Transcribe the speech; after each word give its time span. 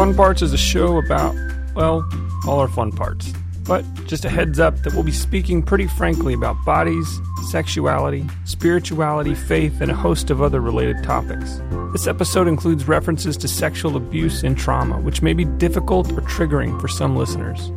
Fun 0.00 0.14
Parts 0.14 0.40
is 0.40 0.54
a 0.54 0.56
show 0.56 0.96
about, 0.96 1.36
well, 1.74 2.08
all 2.48 2.58
our 2.58 2.68
fun 2.68 2.90
parts. 2.90 3.34
But 3.66 3.84
just 4.06 4.24
a 4.24 4.30
heads 4.30 4.58
up 4.58 4.74
that 4.78 4.94
we'll 4.94 5.02
be 5.02 5.12
speaking 5.12 5.62
pretty 5.62 5.88
frankly 5.88 6.32
about 6.32 6.56
bodies, 6.64 7.20
sexuality, 7.50 8.26
spirituality, 8.46 9.34
faith, 9.34 9.82
and 9.82 9.90
a 9.90 9.94
host 9.94 10.30
of 10.30 10.40
other 10.40 10.62
related 10.62 11.04
topics. 11.04 11.60
This 11.92 12.06
episode 12.06 12.48
includes 12.48 12.88
references 12.88 13.36
to 13.36 13.46
sexual 13.46 13.94
abuse 13.94 14.42
and 14.42 14.56
trauma, 14.56 14.98
which 15.02 15.20
may 15.20 15.34
be 15.34 15.44
difficult 15.44 16.10
or 16.12 16.22
triggering 16.22 16.80
for 16.80 16.88
some 16.88 17.14
listeners. 17.14 17.70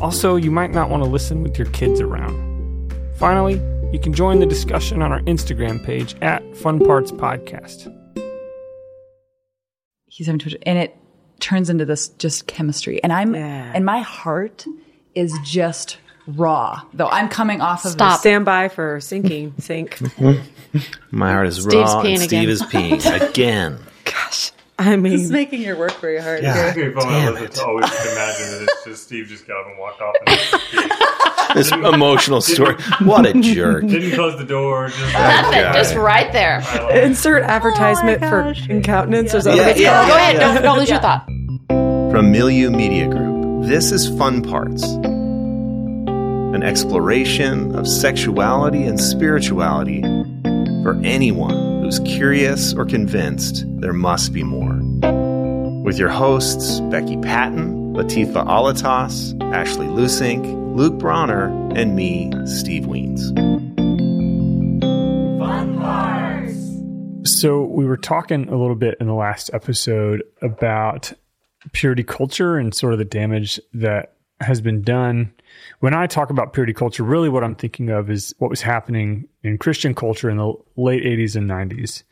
Also, 0.00 0.36
you 0.36 0.50
might 0.50 0.70
not 0.70 0.88
want 0.88 1.04
to 1.04 1.10
listen 1.10 1.42
with 1.42 1.58
your 1.58 1.68
kids 1.72 2.00
around. 2.00 2.90
Finally, 3.16 3.60
you 3.92 4.00
can 4.00 4.14
join 4.14 4.40
the 4.40 4.46
discussion 4.46 5.02
on 5.02 5.12
our 5.12 5.20
Instagram 5.24 5.84
page 5.84 6.16
at 6.22 6.56
Fun 6.56 6.78
Parts 6.78 7.12
Podcast. 7.12 7.94
he's 10.06 10.26
having 10.26 10.38
to, 10.38 10.58
and 10.66 10.78
it 10.78 10.96
turns 11.40 11.70
into 11.70 11.84
this 11.84 12.08
just 12.08 12.46
chemistry. 12.46 13.02
And 13.02 13.12
I'm, 13.12 13.34
Yeah. 13.34 13.72
and 13.74 13.84
my 13.84 14.00
heart 14.00 14.64
is 15.14 15.36
just 15.44 15.98
raw. 16.26 16.82
Though 16.94 17.08
I'm 17.08 17.28
coming 17.28 17.60
off 17.60 17.84
of 17.84 17.92
Stop. 17.92 18.12
this. 18.12 18.20
Stand 18.20 18.44
by 18.44 18.68
for 18.68 19.00
sinking. 19.00 19.54
Sink. 19.58 19.98
My 21.10 21.32
heart 21.32 21.48
is 21.48 21.56
Steve's 21.56 21.74
raw, 21.74 22.02
peeing 22.04 22.14
and 22.14 22.22
Steve 22.22 22.48
is 22.48 22.62
peeing 22.62 23.28
again. 23.30 23.78
Gosh. 24.04 24.52
I 24.92 24.96
mean, 24.96 25.20
It's 25.20 25.30
making 25.30 25.60
your 25.60 25.76
work 25.76 26.00
very 26.00 26.18
hard. 26.18 26.42
Yeah. 26.42 26.70
Okay, 26.70 26.88
but 26.88 27.02
Damn 27.04 27.36
I 27.36 27.40
it. 27.42 27.58
always 27.58 27.84
imagine 27.90 28.50
that 28.50 28.62
it's 28.62 28.84
just 28.84 29.02
Steve 29.04 29.26
just 29.26 29.46
got 29.46 29.60
up 29.60 29.66
and 29.68 29.78
walked 29.78 30.00
off 30.00 30.14
and 30.26 30.92
This 31.54 31.70
emotional 31.72 32.40
story. 32.40 32.76
What 33.00 33.26
a 33.26 33.34
jerk. 33.40 33.86
didn't 33.86 34.12
close 34.12 34.38
the 34.38 34.44
door. 34.46 34.88
Just 34.88 35.12
God. 35.12 35.74
Just 35.74 35.94
right 35.96 36.32
there. 36.32 36.62
insert 37.02 37.42
oh 37.42 37.46
advertisement 37.46 38.20
for 38.20 38.54
incontinence 38.72 39.34
or 39.34 39.40
something. 39.42 39.58
Yeah, 39.66 39.74
yeah, 39.74 40.08
Go 40.08 40.14
ahead. 40.16 40.34
yeah. 40.36 40.54
Don't, 40.54 40.62
don't 40.62 40.78
lose 40.78 40.88
your 40.88 41.00
thought. 41.00 41.26
From 42.12 42.30
Milieu 42.32 42.70
Media 42.70 43.08
Group, 43.08 43.66
this 43.66 43.90
is 43.92 44.08
Fun 44.16 44.42
Parts. 44.42 44.84
An 44.84 46.62
exploration 46.62 47.74
of 47.76 47.86
sexuality 47.86 48.84
and 48.84 48.98
spirituality 49.00 50.02
for 50.82 50.98
anyone 51.04 51.79
who's 51.90 51.98
curious 52.08 52.72
or 52.72 52.84
convinced 52.84 53.64
there 53.80 53.92
must 53.92 54.32
be 54.32 54.44
more. 54.44 54.78
With 55.82 55.98
your 55.98 56.08
hosts, 56.08 56.78
Becky 56.82 57.16
Patton, 57.16 57.94
Latifa 57.94 58.46
Alatas, 58.46 59.34
Ashley 59.52 59.88
Lusink, 59.88 60.76
Luke 60.76 60.94
Bronner, 61.00 61.48
and 61.74 61.96
me, 61.96 62.30
Steve 62.46 62.84
Wiens. 62.84 63.20
So 67.26 67.64
we 67.64 67.84
were 67.84 67.96
talking 67.96 68.48
a 68.48 68.56
little 68.56 68.76
bit 68.76 68.96
in 69.00 69.08
the 69.08 69.14
last 69.14 69.50
episode 69.52 70.22
about 70.40 71.12
purity 71.72 72.04
culture 72.04 72.56
and 72.56 72.72
sort 72.72 72.92
of 72.92 73.00
the 73.00 73.04
damage 73.04 73.58
that 73.72 74.14
has 74.40 74.60
been 74.60 74.82
done. 74.82 75.32
When 75.80 75.94
I 75.94 76.06
talk 76.06 76.30
about 76.30 76.52
purity 76.52 76.72
culture, 76.72 77.02
really 77.02 77.28
what 77.28 77.44
I'm 77.44 77.54
thinking 77.54 77.90
of 77.90 78.10
is 78.10 78.34
what 78.38 78.50
was 78.50 78.62
happening 78.62 79.28
in 79.42 79.58
Christian 79.58 79.94
culture 79.94 80.30
in 80.30 80.36
the 80.36 80.52
late 80.76 81.02
80s 81.04 81.36
and 81.36 81.48
90s. 81.48 82.02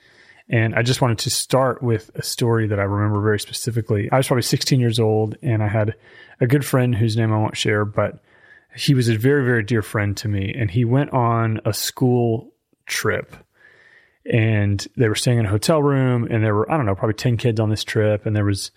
And 0.51 0.75
I 0.75 0.83
just 0.83 1.01
wanted 1.01 1.19
to 1.19 1.31
start 1.31 1.83
with 1.83 2.11
a 2.15 2.23
story 2.23 2.67
that 2.69 2.79
I 2.79 2.85
remember 2.85 3.20
very 3.20 3.39
specifically. 3.39 4.11
I 4.11 4.17
was 4.17 4.27
probably 4.27 4.43
16 4.43 4.81
years 4.81 4.98
old 4.98 5.37
and 5.43 5.62
I 5.62 5.69
had 5.69 5.95
a 6.41 6.47
good 6.47 6.65
friend 6.65 6.95
whose 6.95 7.17
name 7.17 7.33
I 7.33 7.39
won't 7.39 7.57
share, 7.57 7.85
but 7.85 8.23
he 8.75 8.95
was 8.95 9.09
a 9.09 9.17
very, 9.17 9.45
very 9.45 9.63
dear 9.63 9.83
friend 9.83 10.17
to 10.19 10.29
me. 10.29 10.55
And 10.57 10.70
he 10.70 10.85
went 10.85 11.13
on 11.13 11.61
a 11.65 11.75
school 11.75 12.53
trip 12.87 13.37
and 14.31 14.87
they 14.97 15.09
were 15.09 15.15
staying 15.15 15.39
in 15.39 15.47
a 15.47 15.51
hotel 15.51 15.83
room 15.83 16.27
and 16.31 16.45
there 16.45 16.55
were 16.55 16.70
i 16.70 16.77
don't 16.77 16.87
know 16.87 16.95
probably 16.95 17.15
10 17.15 17.37
kids 17.37 17.59
on 17.61 17.70
this 17.70 17.85
trip 17.85 18.27
and 18.27 18.37
there 18.37 18.45
was 18.45 18.70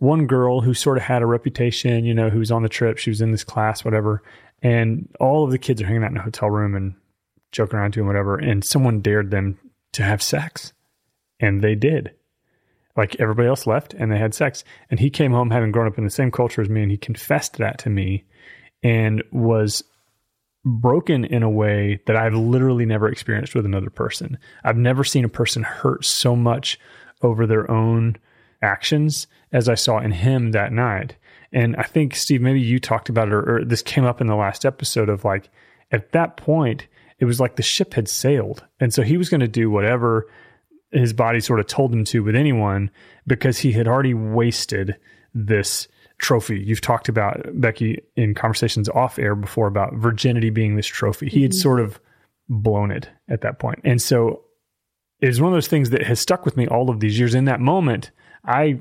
one 0.00 0.26
girl 0.26 0.62
who 0.62 0.74
sort 0.74 0.96
of 0.96 1.04
had 1.04 1.22
a 1.22 1.26
reputation 1.26 2.04
you 2.04 2.14
know 2.14 2.30
who 2.30 2.40
was 2.40 2.50
on 2.50 2.62
the 2.62 2.68
trip. 2.68 2.98
She 2.98 3.10
was 3.10 3.20
in 3.20 3.30
this 3.30 3.44
class 3.44 3.84
whatever. 3.84 4.22
And 4.62 5.08
all 5.20 5.44
of 5.44 5.50
the 5.50 5.58
kids 5.58 5.80
are 5.80 5.86
hanging 5.86 6.02
out 6.02 6.10
in 6.10 6.16
a 6.16 6.22
hotel 6.22 6.50
room 6.50 6.74
and 6.74 6.94
joking 7.52 7.78
around 7.78 7.92
to 7.92 8.00
and 8.00 8.06
whatever. 8.06 8.36
And 8.36 8.64
someone 8.64 9.00
dared 9.00 9.30
them 9.30 9.58
to 9.92 10.02
have 10.02 10.22
sex. 10.22 10.72
And 11.38 11.62
they 11.62 11.74
did. 11.74 12.12
Like 12.96 13.16
everybody 13.18 13.48
else 13.48 13.66
left 13.66 13.94
and 13.94 14.10
they 14.10 14.18
had 14.18 14.34
sex. 14.34 14.64
And 14.90 15.00
he 15.00 15.08
came 15.08 15.32
home 15.32 15.50
having 15.50 15.72
grown 15.72 15.86
up 15.86 15.96
in 15.96 16.04
the 16.04 16.10
same 16.10 16.30
culture 16.30 16.60
as 16.60 16.68
me 16.68 16.82
and 16.82 16.90
he 16.90 16.98
confessed 16.98 17.56
that 17.56 17.78
to 17.80 17.90
me 17.90 18.24
and 18.82 19.22
was 19.30 19.82
broken 20.64 21.24
in 21.24 21.42
a 21.42 21.50
way 21.50 22.00
that 22.06 22.16
I've 22.16 22.34
literally 22.34 22.84
never 22.84 23.08
experienced 23.08 23.54
with 23.54 23.64
another 23.64 23.90
person. 23.90 24.38
I've 24.62 24.76
never 24.76 25.04
seen 25.04 25.24
a 25.24 25.30
person 25.30 25.62
hurt 25.62 26.04
so 26.04 26.36
much 26.36 26.78
over 27.22 27.46
their 27.46 27.70
own 27.70 28.16
actions 28.62 29.26
as 29.52 29.68
I 29.68 29.74
saw 29.74 29.98
in 29.98 30.12
him 30.12 30.52
that 30.52 30.72
night. 30.72 31.16
And 31.52 31.74
I 31.76 31.82
think, 31.82 32.14
Steve, 32.14 32.40
maybe 32.40 32.60
you 32.60 32.78
talked 32.78 33.08
about 33.08 33.28
it, 33.28 33.34
or, 33.34 33.56
or 33.56 33.64
this 33.64 33.82
came 33.82 34.04
up 34.04 34.20
in 34.20 34.26
the 34.26 34.36
last 34.36 34.64
episode 34.64 35.08
of 35.08 35.24
like, 35.24 35.50
at 35.90 36.12
that 36.12 36.36
point, 36.36 36.86
it 37.18 37.24
was 37.24 37.40
like 37.40 37.56
the 37.56 37.62
ship 37.62 37.94
had 37.94 38.08
sailed. 38.08 38.64
And 38.78 38.94
so 38.94 39.02
he 39.02 39.16
was 39.16 39.28
going 39.28 39.40
to 39.40 39.48
do 39.48 39.70
whatever 39.70 40.26
his 40.92 41.12
body 41.12 41.40
sort 41.40 41.60
of 41.60 41.66
told 41.66 41.92
him 41.92 42.04
to 42.04 42.22
with 42.22 42.34
anyone 42.34 42.90
because 43.26 43.58
he 43.58 43.72
had 43.72 43.86
already 43.86 44.14
wasted 44.14 44.96
this 45.34 45.88
trophy. 46.18 46.60
You've 46.60 46.80
talked 46.80 47.08
about 47.08 47.46
Becky 47.54 48.02
in 48.16 48.34
conversations 48.34 48.88
off 48.88 49.18
air 49.18 49.34
before 49.34 49.66
about 49.66 49.94
virginity 49.94 50.50
being 50.50 50.76
this 50.76 50.86
trophy. 50.86 51.28
He 51.28 51.42
had 51.42 51.52
mm-hmm. 51.52 51.58
sort 51.58 51.80
of 51.80 52.00
blown 52.48 52.90
it 52.90 53.08
at 53.28 53.42
that 53.42 53.58
point. 53.58 53.80
And 53.84 54.02
so 54.02 54.42
it 55.20 55.28
was 55.28 55.40
one 55.40 55.52
of 55.52 55.56
those 55.56 55.68
things 55.68 55.90
that 55.90 56.02
has 56.02 56.20
stuck 56.20 56.44
with 56.44 56.56
me 56.56 56.66
all 56.66 56.90
of 56.90 57.00
these 57.00 57.18
years. 57.18 57.34
In 57.34 57.44
that 57.44 57.60
moment, 57.60 58.10
I 58.44 58.80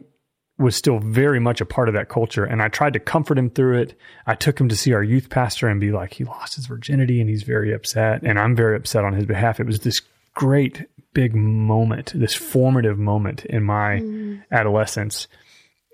was 0.59 0.75
still 0.75 1.00
very 1.00 1.40
much 1.40 1.62
a 1.62 1.66
part 1.66 1.88
of 1.88 1.94
that 1.94 2.09
culture 2.09 2.44
and 2.44 2.62
I 2.62 2.68
tried 2.68 2.94
to 2.94 3.00
comfort 3.00 3.38
him 3.38 3.50
through 3.50 3.80
it. 3.80 3.97
I 4.28 4.36
took 4.36 4.59
him 4.59 4.70
to 4.70 4.75
see 4.75 4.94
our 4.94 5.03
youth 5.03 5.30
pastor 5.30 5.68
and 5.68 5.80
be 5.80 5.92
like, 5.92 6.14
he 6.14 6.25
lost 6.25 6.56
his 6.56 6.66
virginity 6.66 7.22
and 7.22 7.30
he's 7.30 7.44
very 7.44 7.74
upset. 7.74 8.22
And 8.24 8.38
I'm 8.38 8.56
very 8.56 8.75
upset 8.75 9.06
on 9.06 9.14
his 9.14 9.25
behalf. 9.25 9.59
It 9.59 9.66
was 9.66 9.80
this 9.80 10.02
great 10.34 10.86
big 11.14 11.34
moment, 11.34 12.12
this 12.14 12.36
formative 12.36 13.00
moment 13.00 13.46
in 13.46 13.64
my 13.64 14.00
mm. 14.00 14.44
adolescence 14.52 15.28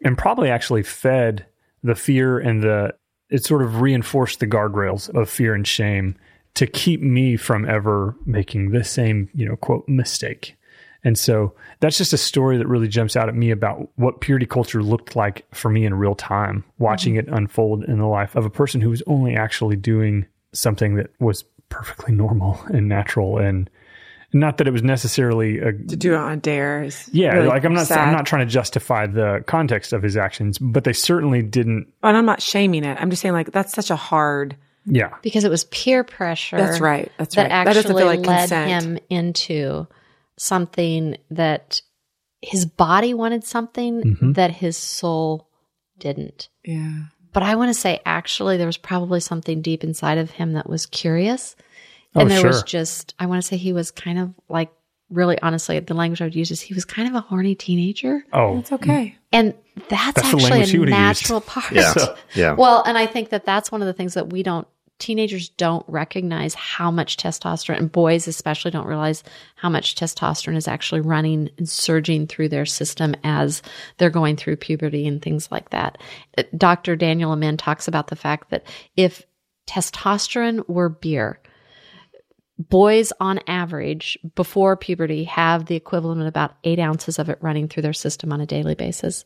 and 0.04 0.18
probably 0.18 0.50
actually 0.50 0.84
fed 0.84 1.46
the 1.84 1.96
fear 1.96 2.40
and 2.40 2.64
the 2.64 2.94
it 3.30 3.44
sort 3.44 3.64
of 3.64 3.82
reinforced 3.82 4.40
the 4.40 4.48
guardrails 4.48 5.10
of 5.16 5.30
fear 5.30 5.54
and 5.54 5.68
shame 5.68 6.16
to 6.54 6.68
keep 6.68 7.02
me 7.02 7.36
from 7.36 7.68
ever 7.68 8.16
making 8.26 8.72
the 8.72 8.84
same 8.84 9.30
you 9.34 9.48
know 9.48 9.56
quote 9.56 9.88
mistake 9.88 10.56
and 11.06 11.18
so 11.18 11.54
that's 11.80 11.98
just 11.98 12.12
a 12.12 12.18
story 12.18 12.58
that 12.58 12.68
really 12.68 12.90
jumps 12.90 13.16
out 13.16 13.30
at 13.30 13.36
me 13.36 13.52
about 13.52 13.88
what 13.96 14.20
purity 14.20 14.46
culture 14.46 14.84
looked 14.84 15.16
like 15.16 15.46
for 15.54 15.70
me 15.70 15.86
in 15.86 15.94
real 15.94 16.16
time 16.16 16.66
watching 16.80 17.14
mm-hmm. 17.14 17.30
it 17.30 17.38
unfold 17.38 17.86
in 17.86 18.00
the 18.00 18.08
life 18.08 18.36
of 18.36 18.44
a 18.44 18.50
person 18.50 18.82
who 18.82 18.90
was 18.90 19.02
only 19.08 19.36
actually 19.36 19.78
doing 19.78 20.26
something 20.52 20.96
that 20.96 21.12
was 21.20 21.46
perfectly 21.70 22.14
normal 22.14 22.60
and 22.74 22.90
natural 22.90 23.38
and 23.38 23.70
not 24.34 24.58
that 24.58 24.68
it 24.68 24.72
was 24.72 24.84
necessarily 24.84 25.60
a 25.60 25.72
to 25.72 25.96
do 25.96 26.14
it 26.14 26.18
on 26.18 26.40
dare 26.40 26.90
yeah, 27.12 27.34
really 27.34 27.48
like 27.48 27.64
I'm 27.64 27.74
not 27.74 27.88
sad. 27.88 28.00
I'm 28.00 28.14
not 28.14 28.26
trying 28.26 28.46
to 28.46 28.52
justify 28.52 29.08
the 29.08 29.44
context 29.48 29.94
of 29.94 30.04
his 30.04 30.18
actions, 30.18 30.58
but 30.58 30.84
they 30.84 30.92
certainly 30.92 31.42
didn't. 31.42 31.88
and 32.04 32.18
I'm 32.18 32.26
not 32.26 32.42
shaming 32.42 32.84
it. 32.84 32.98
I'm 33.00 33.10
just 33.10 33.22
saying 33.22 33.34
like 33.34 33.52
that's 33.52 33.72
such 33.72 33.90
a 33.90 33.96
hard. 33.96 34.58
Yeah, 34.88 35.16
Because 35.24 35.46
it 35.46 35.50
was 35.50 35.64
peer 35.66 36.04
pressure. 36.04 36.58
That's 36.58 36.80
right. 36.80 37.12
That's 37.18 37.34
that 37.36 37.44
right. 37.44 37.50
That 37.50 37.68
actually 37.68 37.82
doesn't 37.82 37.98
feel 37.98 38.06
like 38.06 38.20
led 38.20 38.40
consent. 38.50 38.84
him 38.84 39.00
into 39.10 39.88
something 40.38 41.18
that 41.32 41.82
his 42.42 42.66
body 42.66 43.14
wanted 43.14 43.44
something 43.44 44.02
Mm-hmm. 44.04 44.32
that 44.34 44.52
his 44.52 44.78
soul 44.78 45.48
didn't. 45.98 46.50
Yeah. 46.64 47.04
But 47.34 47.44
I 47.44 47.56
want 47.56 47.70
to 47.70 47.74
say, 47.80 48.00
actually, 48.06 48.58
there 48.58 48.68
was 48.68 48.78
probably 48.78 49.20
something 49.20 49.62
deep 49.62 49.84
inside 49.84 50.18
of 50.18 50.32
him 50.32 50.54
that 50.54 50.70
was 50.70 50.86
curious. 50.86 51.56
Oh, 52.16 52.22
And 52.22 52.32
there 52.32 52.46
was 52.46 52.64
just, 52.64 53.14
I 53.20 53.26
want 53.26 53.42
to 53.42 53.48
say 53.48 53.58
he 53.58 53.74
was 53.74 53.92
kind 53.92 54.20
of 54.20 54.34
like, 54.48 54.72
really 55.10 55.40
honestly, 55.42 55.78
the 55.80 55.94
language 55.94 56.22
I 56.22 56.26
would 56.26 56.36
use 56.36 56.50
is 56.52 56.62
he 56.62 56.74
was 56.74 56.86
kind 56.86 57.08
of 57.10 57.14
a 57.16 57.20
horny 57.22 57.54
teenager. 57.56 58.24
oh, 58.32 58.60
It's 58.60 58.72
okay. 58.72 59.18
And 59.34 59.54
that's, 59.90 60.22
That's 60.22 60.28
actually 60.34 60.46
a 60.46 60.60
would've 60.60 60.74
used. 60.74 60.90
natural 60.92 61.42
part. 61.42 61.72
Yeah. 61.74 61.94
Yeah. 62.36 62.54
Well, 62.54 62.84
and 62.86 62.98
I 62.98 63.06
think 63.06 63.30
that 63.30 63.46
that's 63.46 63.72
one 63.72 63.82
of 63.82 63.86
the 63.88 63.94
things 63.94 64.14
that 64.14 64.32
we 64.32 64.42
don't, 64.44 64.68
teenagers 65.00 65.50
don't 65.50 65.86
recognize 65.88 66.54
how 66.54 66.90
much 66.90 67.18
testosterone, 67.18 67.78
and 67.78 67.92
boys 67.92 68.28
especially 68.28 68.72
don't 68.72 68.88
realize 68.88 69.24
how 69.56 69.70
much 69.70 69.96
testosterone 69.96 70.56
is 70.56 70.68
actually 70.68 71.02
running 71.02 71.50
and 71.58 71.68
surging 71.68 72.28
through 72.28 72.50
their 72.50 72.66
system 72.66 73.16
as 73.24 73.62
they're 73.98 74.10
going 74.10 74.36
through 74.36 74.56
puberty 74.56 75.08
and 75.08 75.22
things 75.22 75.52
like 75.52 75.70
that. 75.72 75.98
Uh, 76.38 76.44
Dr. 76.58 76.96
Daniel 76.96 77.32
Amen 77.32 77.58
talks 77.58 77.88
about 77.88 78.08
the 78.08 78.16
fact 78.16 78.50
that 78.52 78.66
if 78.96 79.24
testosterone 79.68 80.68
were 80.70 80.90
beer, 80.90 81.40
boys 82.58 83.12
on 83.20 83.40
average 83.48 84.18
before 84.36 84.78
puberty 84.78 85.26
have 85.26 85.66
the 85.66 85.76
equivalent 85.76 86.22
of 86.22 86.28
about 86.28 86.56
eight 86.64 86.80
ounces 86.80 87.20
of 87.20 87.30
it 87.30 87.38
running 87.42 87.68
through 87.68 87.84
their 87.84 87.94
system 87.94 88.32
on 88.32 88.40
a 88.40 88.46
daily 88.46 88.76
basis. 88.76 89.26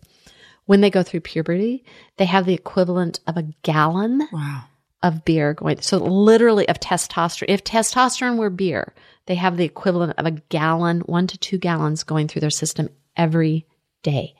When 0.65 0.81
they 0.81 0.89
go 0.89 1.03
through 1.03 1.21
puberty, 1.21 1.83
they 2.17 2.25
have 2.25 2.45
the 2.45 2.53
equivalent 2.53 3.19
of 3.27 3.37
a 3.37 3.43
gallon 3.63 4.27
Wow. 4.31 4.63
Of 5.01 5.23
beer 5.23 5.53
going. 5.53 5.81
So 5.81 5.97
literally 5.97 6.67
of 6.67 6.79
testosterone. 6.79 7.45
If 7.47 7.63
testosterone 7.63 8.37
were 8.37 8.49
beer, 8.49 8.93
they 9.27 9.35
have 9.35 9.57
the 9.57 9.63
equivalent 9.63 10.13
of 10.17 10.25
a 10.25 10.31
gallon, 10.31 11.01
one 11.01 11.27
to 11.27 11.37
two 11.37 11.57
gallons 11.57 12.03
going 12.03 12.27
through 12.27 12.41
their 12.41 12.49
system 12.49 12.89
every 13.15 13.65
day. 14.03 14.35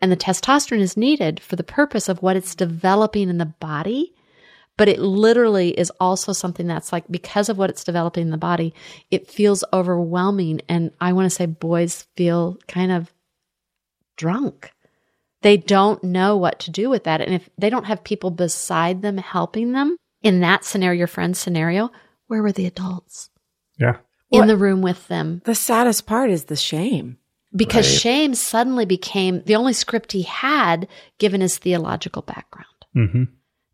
And 0.00 0.06
And 0.06 0.12
the 0.12 0.16
testosterone 0.16 0.78
is 0.78 0.96
needed 0.96 1.40
for 1.40 1.56
the 1.56 1.64
purpose 1.64 2.08
of 2.08 2.22
what 2.22 2.36
it's 2.36 2.54
developing 2.54 3.28
in 3.28 3.38
the 3.38 3.44
body. 3.44 4.14
But 4.76 4.88
it 4.88 5.00
literally 5.00 5.70
is 5.70 5.90
also 5.98 6.32
something 6.32 6.68
that's 6.68 6.92
like, 6.92 7.02
because 7.10 7.48
of 7.48 7.58
what 7.58 7.70
it's 7.70 7.82
developing 7.82 8.22
in 8.22 8.30
the 8.30 8.36
body, 8.36 8.72
it 9.10 9.28
feels 9.28 9.64
overwhelming. 9.72 10.60
And 10.68 10.92
I 11.00 11.12
want 11.12 11.26
to 11.26 11.30
say 11.30 11.46
boys 11.46 12.06
feel 12.14 12.56
kind 12.68 12.92
of 12.92 13.12
drunk. 14.16 14.70
They 15.42 15.56
don't 15.56 16.02
know 16.02 16.36
what 16.36 16.58
to 16.60 16.70
do 16.70 16.88
with 16.88 17.04
that. 17.04 17.20
And 17.20 17.34
if 17.34 17.48
they 17.58 17.70
don't 17.70 17.84
have 17.84 18.02
people 18.04 18.30
beside 18.30 19.02
them 19.02 19.18
helping 19.18 19.72
them 19.72 19.96
in 20.22 20.40
that 20.40 20.64
scenario, 20.64 20.98
your 20.98 21.06
friend's 21.06 21.38
scenario, 21.38 21.90
where 22.26 22.42
were 22.42 22.52
the 22.52 22.66
adults 22.66 23.30
Yeah. 23.78 23.98
in 24.30 24.46
the 24.46 24.56
room 24.56 24.82
with 24.82 25.06
them? 25.08 25.42
The 25.44 25.54
saddest 25.54 26.06
part 26.06 26.30
is 26.30 26.44
the 26.44 26.56
shame. 26.56 27.18
Because 27.54 27.86
Right. 27.88 28.00
shame 28.00 28.34
suddenly 28.34 28.84
became 28.86 29.42
the 29.44 29.56
only 29.56 29.72
script 29.72 30.12
he 30.12 30.22
had 30.22 30.88
given 31.18 31.40
his 31.40 31.58
theological 31.58 32.22
background. 32.22 32.66
hmm 32.92 33.24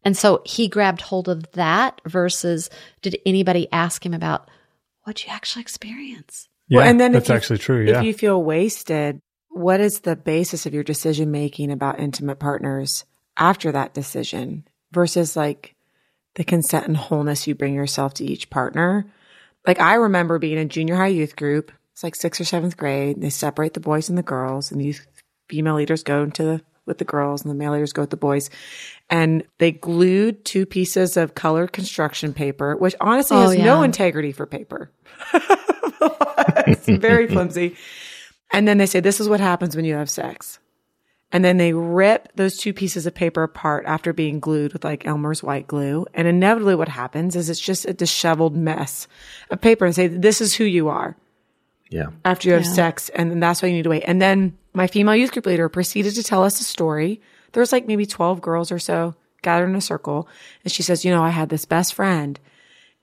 And 0.05 0.17
so 0.17 0.43
he 0.45 0.67
grabbed 0.69 1.01
hold 1.01 1.29
of 1.29 1.51
that 1.53 2.01
versus 2.07 2.69
did 3.03 3.19
anybody 3.25 3.69
ask 3.73 4.05
him 4.05 4.13
about 4.15 4.49
what 5.05 5.25
you 5.25 5.31
actually 5.33 5.63
experience? 5.63 6.49
Yeah. 6.69 6.79
Well, 6.79 6.89
and 6.89 7.01
then 7.01 7.13
that's 7.13 7.29
you- 7.29 7.35
actually 7.37 7.59
true. 7.59 7.85
Yeah. 7.87 7.99
If 8.01 8.05
you 8.05 8.13
feel 8.15 8.43
wasted, 8.43 9.21
what 9.53 9.81
is 9.81 10.01
the 10.01 10.17
basis 10.17 10.67
of 10.67 10.75
your 10.75 10.83
decision 10.83 11.31
making 11.31 11.71
about 11.71 12.01
intimate 12.01 12.39
partners 12.39 13.05
after 13.37 13.73
that 13.73 13.95
decision 13.95 14.67
versus 14.93 15.37
like 15.37 15.75
the 16.35 16.45
consent 16.45 16.87
and 16.87 16.97
wholeness 16.97 17.47
you 17.47 17.55
bring 17.55 17.75
yourself 17.75 18.15
to 18.15 18.25
each 18.25 18.51
partner? 18.51 19.07
Like 19.67 19.81
I 19.81 19.95
remember 19.95 20.39
being 20.39 20.59
in 20.59 20.69
junior 20.69 20.97
high 20.97 21.09
youth 21.09 21.37
group. 21.37 21.71
It's 21.93 22.03
like 22.03 22.15
sixth 22.17 22.41
or 22.41 22.45
seventh 22.45 22.77
grade. 22.77 23.21
They 23.21 23.31
separate 23.31 23.75
the 23.75 23.81
boys 23.81 24.09
and 24.09 24.17
the 24.17 24.23
girls, 24.23 24.73
and 24.73 24.81
the 24.81 24.87
youth 24.87 25.07
female 25.49 25.75
leaders 25.75 26.03
go 26.03 26.23
into 26.23 26.43
the 26.43 26.63
with 26.87 26.99
the 26.99 27.05
girls, 27.05 27.43
and 27.43 27.51
the 27.51 27.55
male 27.55 27.73
leaders 27.73 27.93
go 27.93 28.03
with 28.03 28.11
the 28.11 28.17
boys. 28.17 28.51
And 29.11 29.45
they 29.59 29.71
glued 29.71 30.45
two 30.45 30.67
pieces 30.67 31.17
of 31.17 31.35
colored 31.35 31.73
construction 31.73 32.33
paper, 32.33 32.75
which 32.77 32.97
honestly 33.01 33.37
Oh, 33.37 33.51
has 33.51 33.59
no 33.59 33.83
integrity 33.83 34.33
for 34.33 34.47
paper. 34.47 34.91
it's 36.67 36.89
very 36.89 37.27
flimsy. 37.29 37.77
And 38.53 38.69
then 38.69 38.79
they 38.79 38.87
say, 38.87 39.01
this 39.01 39.21
is 39.21 39.29
what 39.29 39.41
happens 39.41 39.75
when 39.75 39.85
you 39.85 39.95
have 39.95 40.11
sex. 40.11 40.59
And 41.35 41.43
then 41.43 41.57
they 41.57 41.73
rip 41.73 42.29
those 42.37 42.59
two 42.59 42.75
pieces 42.75 43.07
of 43.07 43.15
paper 43.15 43.43
apart 43.43 43.85
after 43.87 44.13
being 44.13 44.39
glued 44.39 44.75
with 44.75 44.85
like 44.85 45.07
Elmer's 45.07 45.43
white 45.43 45.67
glue. 45.67 46.05
And 46.13 46.29
inevitably 46.29 46.75
what 46.75 46.89
happens 46.89 47.35
is 47.37 47.49
it's 47.49 47.59
just 47.59 47.87
a 47.87 47.95
disheveled 47.95 48.55
mess 48.55 49.09
of 49.51 49.61
paper 49.63 49.87
and 49.87 49.95
say, 49.95 50.09
this 50.09 50.43
is 50.43 50.55
who 50.55 50.65
you 50.65 50.89
are 50.91 51.17
Yeah. 51.89 52.09
after 52.27 52.49
you 52.49 52.55
have 52.55 52.67
sex. 52.67 53.09
And 53.09 53.31
then 53.31 53.41
that's 53.41 53.63
why 53.63 53.69
you 53.69 53.75
need 53.75 53.85
to 53.85 53.89
wait. 53.91 54.05
And 54.07 54.21
then 54.21 54.59
my 54.75 54.87
female 54.87 55.17
youth 55.17 55.33
group 55.33 55.47
leader 55.47 55.71
proceeded 55.71 56.15
to 56.17 56.23
tell 56.23 56.45
us 56.45 56.61
a 56.61 56.65
story. 56.65 57.23
There 57.53 57.63
was 57.63 57.73
like 57.73 57.87
maybe 57.87 58.05
12 58.05 58.43
girls 58.43 58.71
or 58.71 58.79
so 58.79 59.15
gathered 59.41 59.71
in 59.71 59.75
a 59.75 59.81
circle. 59.81 60.29
And 60.65 60.73
she 60.73 60.83
says, 60.83 61.03
you 61.03 61.11
know, 61.11 61.23
I 61.25 61.31
had 61.31 61.49
this 61.49 61.65
best 61.65 61.95
friend 61.95 62.39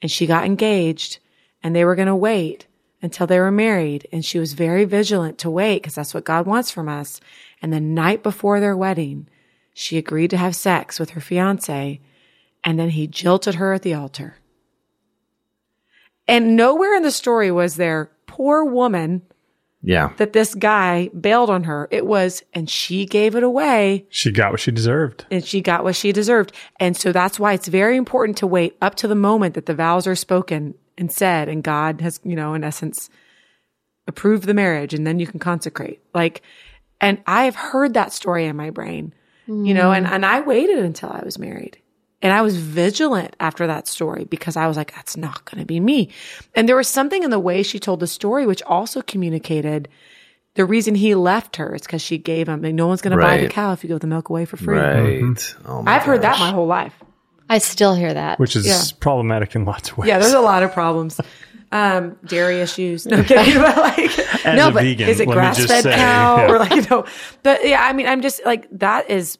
and 0.03 0.11
she 0.11 0.27
got 0.27 0.45
engaged 0.45 1.17
and 1.63 1.75
they 1.75 1.83
were 1.83 1.95
going 1.95 2.07
to 2.07 2.15
wait 2.15 2.67
until 3.01 3.27
they 3.27 3.39
were 3.39 3.51
married. 3.51 4.07
And 4.11 4.23
she 4.25 4.39
was 4.39 4.53
very 4.53 4.85
vigilant 4.85 5.37
to 5.39 5.49
wait 5.49 5.81
because 5.81 5.95
that's 5.95 6.13
what 6.13 6.25
God 6.25 6.45
wants 6.45 6.71
from 6.71 6.89
us. 6.89 7.19
And 7.61 7.71
the 7.73 7.79
night 7.79 8.23
before 8.23 8.59
their 8.59 8.75
wedding, 8.77 9.27
she 9.73 9.97
agreed 9.97 10.29
to 10.31 10.37
have 10.37 10.55
sex 10.55 10.99
with 10.99 11.11
her 11.11 11.21
fiance. 11.21 11.99
And 12.63 12.77
then 12.79 12.89
he 12.89 13.07
jilted 13.07 13.55
her 13.55 13.73
at 13.73 13.83
the 13.83 13.93
altar. 13.93 14.35
And 16.27 16.55
nowhere 16.55 16.95
in 16.95 17.03
the 17.03 17.11
story 17.11 17.51
was 17.51 17.75
there, 17.75 18.11
poor 18.27 18.63
woman, 18.63 19.23
Yeah. 19.81 20.11
that 20.17 20.33
this 20.33 20.53
guy 20.53 21.09
bailed 21.19 21.49
on 21.49 21.63
her. 21.63 21.87
It 21.89 22.05
was, 22.05 22.43
and 22.53 22.69
she 22.69 23.05
gave 23.05 23.35
it 23.35 23.43
away 23.43 24.05
she 24.09 24.31
got 24.31 24.51
what 24.51 24.59
she 24.59 24.71
deserved. 24.71 25.25
and 25.31 25.43
she 25.43 25.61
got 25.61 25.83
what 25.83 25.95
she 25.95 26.11
deserved. 26.11 26.51
And 26.79 26.95
so 26.95 27.11
that's 27.11 27.39
why 27.39 27.53
it's 27.53 27.67
very 27.69 27.97
important 27.97 28.37
to 28.39 28.47
wait 28.47 28.75
up 28.81 28.95
to 28.95 29.07
the 29.07 29.15
moment 29.15 29.55
that 29.55 29.65
the 29.65 29.73
vows 29.73 30.05
are 30.05 30.15
spoken 30.15 30.75
and 30.99 31.11
said, 31.11 31.49
and 31.49 31.63
God 31.63 32.01
has, 32.01 32.19
you 32.23 32.35
know, 32.35 32.53
in 32.53 32.63
essence, 32.63 33.09
approved 34.07 34.45
the 34.45 34.53
marriage, 34.53 34.93
and 34.93 35.07
then 35.07 35.19
you 35.19 35.27
can 35.27 35.39
consecrate. 35.39 36.01
Like, 36.13 36.41
and 37.01 37.21
I 37.25 37.45
have 37.45 37.55
heard 37.55 37.93
that 37.93 38.13
story 38.13 38.45
in 38.45 38.55
my 38.55 38.69
brain, 38.69 39.13
you 39.47 39.73
know, 39.73 39.91
and, 39.91 40.05
mm. 40.05 40.11
and 40.11 40.25
I 40.25 40.41
waited 40.41 40.79
until 40.79 41.09
I 41.09 41.21
was 41.23 41.39
married. 41.39 41.77
And 42.21 42.33
I 42.33 42.41
was 42.41 42.57
vigilant 42.57 43.35
after 43.39 43.65
that 43.67 43.87
story 43.87 44.25
because 44.25 44.57
I 44.57 44.67
was 44.67 44.75
like, 44.75 44.93
that's 44.93 45.15
not 45.15 45.45
going 45.45 45.59
to 45.59 45.65
be 45.65 45.79
me. 45.79 46.09
And 46.53 46.67
there 46.67 46.75
was 46.75 46.89
something 46.89 47.23
in 47.23 47.29
the 47.29 47.39
way 47.39 47.63
she 47.63 47.79
told 47.79 48.01
the 48.01 48.07
story 48.07 48.45
which 48.45 48.61
also 48.63 49.01
communicated 49.01 49.87
the 50.55 50.65
reason 50.65 50.95
he 50.95 51.15
left 51.15 51.55
her 51.55 51.73
is 51.75 51.83
because 51.83 52.01
she 52.01 52.17
gave 52.17 52.49
him, 52.49 52.65
and 52.65 52.75
no 52.75 52.87
one's 52.87 53.01
going 53.01 53.17
to 53.17 53.23
buy 53.23 53.37
the 53.37 53.47
cow 53.47 53.71
if 53.71 53.83
you 53.83 53.87
give 53.87 54.01
the 54.01 54.07
milk 54.07 54.29
away 54.29 54.43
for 54.43 54.57
free. 54.57 54.77
Right. 54.77 55.21
Mm-hmm. 55.21 55.71
Oh 55.71 55.83
my 55.83 55.95
I've 55.95 56.03
heard 56.03 56.23
that 56.23 56.37
my 56.39 56.51
whole 56.51 56.67
life. 56.67 56.93
I 57.49 57.57
still 57.57 57.95
hear 57.95 58.13
that. 58.13 58.39
which 58.39 58.55
is 58.55 58.67
Yeah. 58.67 58.81
problematic 58.99 59.55
in 59.55 59.65
lots 59.65 59.89
of 59.91 59.97
ways. 59.97 60.07
Yeah, 60.07 60.19
there's 60.19 60.33
a 60.33 60.39
lot 60.41 60.63
of 60.63 60.71
problems. 60.73 61.19
Um, 61.71 62.17
dairy 62.25 62.61
issues. 62.61 63.05
No 63.05 63.21
kidding. 63.23 63.53
But 63.61 63.77
like, 63.77 64.17
As 64.43 64.57
no, 64.57 64.69
a 64.69 64.71
but 64.71 64.81
vegan, 64.81 65.07
is 65.07 65.19
it 65.19 65.27
grass 65.27 65.63
fed 65.67 65.83
say, 65.83 65.93
cow 65.95 66.37
yeah. 66.37 66.51
or 66.51 66.57
like 66.57 66.71
you 66.73 66.81
know? 66.89 67.05
But 67.43 67.63
yeah, 67.63 67.83
I 67.83 67.93
mean, 67.93 68.07
I'm 68.07 68.23
just 68.23 68.43
like 68.43 68.67
that 68.79 69.07
is 69.11 69.37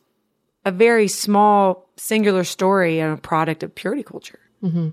a 0.64 0.72
very 0.72 1.08
small 1.08 1.90
singular 1.98 2.44
story 2.44 3.00
and 3.00 3.18
a 3.18 3.18
product 3.20 3.64
of 3.64 3.74
purity 3.74 4.04
culture. 4.04 4.38
Mm-hmm. 4.64 4.90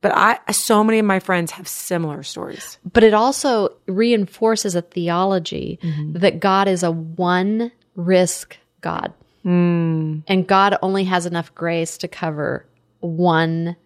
But 0.00 0.12
I, 0.16 0.38
so 0.52 0.82
many 0.82 0.98
of 1.00 1.04
my 1.04 1.20
friends 1.20 1.50
have 1.50 1.68
similar 1.68 2.22
stories. 2.22 2.78
but 2.90 3.04
it 3.04 3.12
also 3.12 3.68
reinforces 3.86 4.74
a 4.74 4.80
theology 4.80 5.78
Mm-hmm. 5.82 6.12
that 6.20 6.40
God 6.40 6.66
is 6.66 6.82
a 6.82 6.90
one 6.90 7.72
risk 7.94 8.56
God. 8.80 9.12
Hmm. 9.44 10.20
And 10.26 10.46
God 10.46 10.76
only 10.82 11.04
has 11.04 11.26
enough 11.26 11.54
grace 11.54 11.98
to 11.98 12.08
cover 12.08 12.66
one 13.00 13.76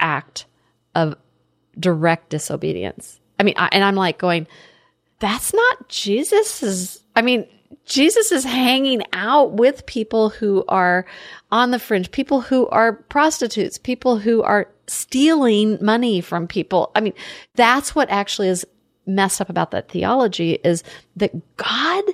act 0.00 0.46
of 0.94 1.14
direct 1.78 2.30
disobedience. 2.30 3.20
I 3.38 3.44
mean, 3.44 3.54
I, 3.56 3.68
and 3.72 3.84
I'm 3.84 3.94
like 3.94 4.18
going, 4.18 4.46
that's 5.20 5.54
not 5.54 5.88
Jesus's. 5.88 7.02
I 7.14 7.22
mean, 7.22 7.46
Jesus 7.84 8.32
is 8.32 8.44
hanging 8.44 9.02
out 9.12 9.52
with 9.52 9.86
people 9.86 10.30
who 10.30 10.64
are 10.68 11.06
on 11.50 11.70
the 11.70 11.78
fringe, 11.78 12.10
people 12.10 12.40
who 12.40 12.66
are 12.68 12.92
prostitutes, 12.92 13.78
people 13.78 14.18
who 14.18 14.42
are 14.42 14.68
stealing 14.88 15.78
money 15.80 16.20
from 16.20 16.46
people. 16.48 16.90
I 16.94 17.00
mean, 17.00 17.14
that's 17.54 17.94
what 17.94 18.10
actually 18.10 18.48
is 18.48 18.66
messed 19.06 19.40
up 19.40 19.48
about 19.48 19.70
that 19.70 19.88
theology 19.88 20.58
is 20.64 20.82
that 21.16 21.32
God 21.56 22.04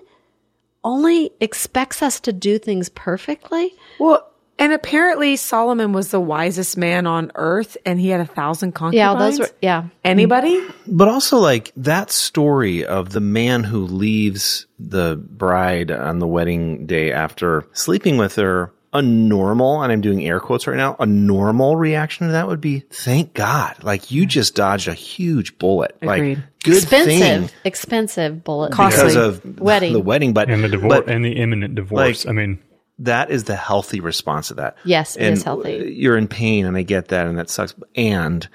only 0.85 1.33
expects 1.41 2.03
us 2.03 2.21
to 2.21 2.33
do 2.33 2.59
things 2.59 2.89
perfectly. 2.91 3.75
Well, 3.99 4.31
and 4.59 4.73
apparently 4.73 5.35
Solomon 5.35 5.93
was 5.93 6.11
the 6.11 6.21
wisest 6.21 6.76
man 6.76 7.07
on 7.07 7.33
earth, 7.35 7.76
and 7.85 7.99
he 7.99 8.09
had 8.09 8.21
a 8.21 8.26
thousand 8.26 8.73
concubines. 8.73 8.97
Yeah, 8.97 9.19
those 9.19 9.38
were, 9.41 9.50
yeah. 9.61 9.85
anybody. 10.05 10.64
But 10.87 11.09
also, 11.09 11.38
like 11.38 11.73
that 11.76 12.11
story 12.11 12.85
of 12.85 13.11
the 13.11 13.21
man 13.21 13.64
who 13.64 13.85
leaves 13.85 14.67
the 14.79 15.17
bride 15.17 15.91
on 15.91 16.21
the 16.21 16.29
wedding 16.29 16.87
day 16.87 17.11
after 17.11 17.67
sleeping 17.73 18.17
with 18.17 18.37
her, 18.37 18.73
a 18.95 19.03
normal, 19.03 19.83
and 19.83 19.93
I'm 19.93 20.01
doing 20.01 20.25
air 20.25 20.39
quotes 20.41 20.67
right 20.67 20.77
now, 20.77 20.95
a 21.01 21.05
normal 21.07 21.77
reaction 21.77 22.29
to 22.29 22.33
that 22.33 22.47
would 22.47 22.61
be, 22.61 22.81
thank 22.91 23.35
God. 23.35 23.83
Like 23.83 24.11
you 24.13 24.25
just 24.25 24.55
dodged 24.55 24.87
a 24.89 24.95
huge 24.95 25.59
bullet. 25.59 25.97
Agreed. 26.01 26.39
Like, 26.39 26.63
good 26.63 26.77
expensive, 26.77 27.19
thing 27.51 27.51
expensive 27.65 28.45
bullet. 28.45 28.73
Costly. 28.73 29.03
because 29.09 29.17
of 29.17 29.59
Wedding. 29.61 29.93
the 29.93 30.01
wedding, 30.01 30.33
but, 30.33 30.49
and 30.49 30.63
the 30.65 30.69
divorce 30.69 30.91
but 31.05 31.09
and 31.11 31.25
the 31.25 31.33
imminent 31.33 31.75
divorce. 31.75 32.25
like- 32.25 32.31
I 32.31 32.33
mean, 32.33 32.61
that 33.01 33.31
is 33.31 33.45
the 33.45 33.57
healthy 33.57 33.99
response 34.01 34.49
to 34.49 34.55
that. 34.55 34.77
Yes, 34.85 35.17
it 35.17 35.25
and 35.25 35.37
is 35.37 35.43
healthy. 35.43 35.93
You're 35.97 36.17
in 36.17 36.29
pain 36.29 36.65
and 36.65 36.77
I 36.77 36.83
get 36.83 37.09
that 37.09 37.27
and 37.27 37.37
that 37.39 37.51
sucks. 37.51 37.75
And 37.97 38.49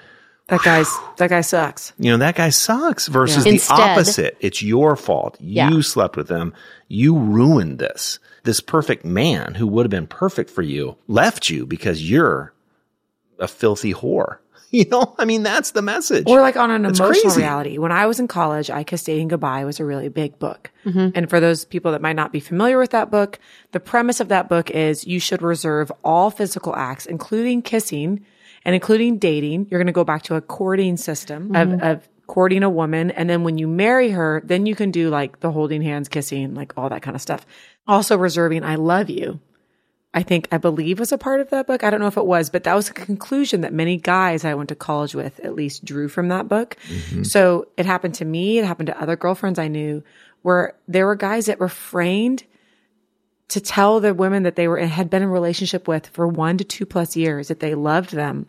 That 0.48 0.62
guy's 0.62 0.88
that 1.18 1.28
guy 1.28 1.42
sucks. 1.42 1.92
you 1.98 2.10
know, 2.10 2.16
that 2.16 2.34
guy 2.36 2.48
sucks 2.48 3.06
versus 3.08 3.36
Yeah. 3.38 3.42
the 3.42 3.50
Instead- 3.50 3.78
opposite. 3.78 4.36
It's 4.40 4.62
your 4.62 4.96
fault. 4.96 5.36
Yeah. 5.38 5.68
You 5.70 5.82
slept 5.82 6.16
with 6.16 6.30
him. 6.30 6.54
You 6.88 7.18
ruined 7.18 7.78
this. 7.78 8.18
This 8.42 8.60
perfect 8.60 9.04
man 9.04 9.54
who 9.54 9.66
would 9.66 9.84
have 9.84 9.90
been 9.90 10.06
perfect 10.06 10.50
for 10.50 10.62
you 10.62 10.96
left 11.08 11.50
you 11.50 11.66
because 11.66 12.08
you're 12.08 12.52
a 13.38 13.48
filthy 13.48 13.94
whore. 13.94 14.38
You 14.72 14.84
know, 14.84 15.16
I 15.18 15.24
mean, 15.24 15.42
that's 15.42 15.72
the 15.72 15.82
message. 15.82 16.28
Or 16.28 16.40
like 16.40 16.56
on 16.56 16.70
an 16.70 16.82
That's 16.82 17.00
emotional 17.00 17.32
crazy. 17.32 17.40
reality. 17.40 17.78
When 17.78 17.90
I 17.90 18.06
was 18.06 18.20
in 18.20 18.28
college, 18.28 18.70
I 18.70 18.84
Kissed 18.84 19.04
Dating 19.04 19.26
Goodbye 19.26 19.64
was 19.64 19.80
a 19.80 19.84
really 19.84 20.08
big 20.08 20.38
book. 20.38 20.70
Mm-hmm. 20.84 21.08
And 21.16 21.28
for 21.28 21.40
those 21.40 21.64
people 21.64 21.90
that 21.90 22.00
might 22.00 22.14
not 22.14 22.30
be 22.30 22.38
familiar 22.38 22.78
with 22.78 22.90
that 22.90 23.10
book, 23.10 23.40
the 23.72 23.80
premise 23.80 24.20
of 24.20 24.28
that 24.28 24.48
book 24.48 24.70
is 24.70 25.04
you 25.04 25.18
should 25.18 25.42
reserve 25.42 25.90
all 26.04 26.30
physical 26.30 26.76
acts, 26.76 27.04
including 27.04 27.62
kissing 27.62 28.24
and 28.64 28.76
including 28.76 29.18
dating. 29.18 29.66
You're 29.72 29.80
going 29.80 29.88
to 29.88 29.92
go 29.92 30.04
back 30.04 30.22
to 30.24 30.36
a 30.36 30.40
courting 30.40 30.96
system 30.96 31.56
of, 31.56 31.68
mm-hmm. 31.68 31.84
of 31.84 32.08
courting 32.30 32.62
a 32.62 32.70
woman. 32.70 33.10
And 33.10 33.28
then 33.28 33.42
when 33.42 33.58
you 33.58 33.66
marry 33.66 34.10
her, 34.10 34.40
then 34.44 34.64
you 34.64 34.76
can 34.76 34.92
do 34.92 35.10
like 35.10 35.40
the 35.40 35.50
holding 35.50 35.82
hands, 35.82 36.08
kissing, 36.08 36.54
like 36.54 36.72
all 36.76 36.88
that 36.88 37.02
kind 37.02 37.16
of 37.16 37.20
stuff. 37.20 37.44
Also 37.88 38.16
reserving 38.16 38.62
I 38.62 38.76
love 38.76 39.10
you. 39.10 39.40
I 40.14 40.22
think, 40.22 40.46
I 40.52 40.58
believe 40.58 41.00
was 41.00 41.10
a 41.10 41.18
part 41.18 41.40
of 41.40 41.50
that 41.50 41.66
book. 41.66 41.82
I 41.82 41.90
don't 41.90 41.98
know 41.98 42.06
if 42.06 42.16
it 42.16 42.24
was, 42.24 42.48
but 42.48 42.62
that 42.62 42.74
was 42.74 42.88
a 42.88 42.92
conclusion 42.92 43.62
that 43.62 43.72
many 43.72 43.96
guys 43.96 44.44
I 44.44 44.54
went 44.54 44.68
to 44.68 44.76
college 44.76 45.12
with 45.12 45.40
at 45.40 45.56
least 45.56 45.84
drew 45.84 46.08
from 46.08 46.28
that 46.28 46.46
book. 46.46 46.76
Mm-hmm. 46.86 47.24
So 47.24 47.66
it 47.76 47.84
happened 47.84 48.14
to 48.14 48.24
me. 48.24 48.58
It 48.58 48.64
happened 48.64 48.86
to 48.86 49.02
other 49.02 49.16
girlfriends 49.16 49.58
I 49.58 49.66
knew 49.66 50.04
where 50.42 50.74
there 50.86 51.06
were 51.06 51.16
guys 51.16 51.46
that 51.46 51.58
refrained 51.58 52.44
to 53.48 53.60
tell 53.60 53.98
the 53.98 54.14
women 54.14 54.44
that 54.44 54.54
they 54.54 54.68
were 54.68 54.78
had 54.78 55.10
been 55.10 55.22
in 55.22 55.28
a 55.28 55.32
relationship 55.32 55.88
with 55.88 56.06
for 56.06 56.28
one 56.28 56.58
to 56.58 56.64
two 56.64 56.86
plus 56.86 57.16
years 57.16 57.48
that 57.48 57.58
they 57.58 57.74
loved 57.74 58.12
them. 58.12 58.46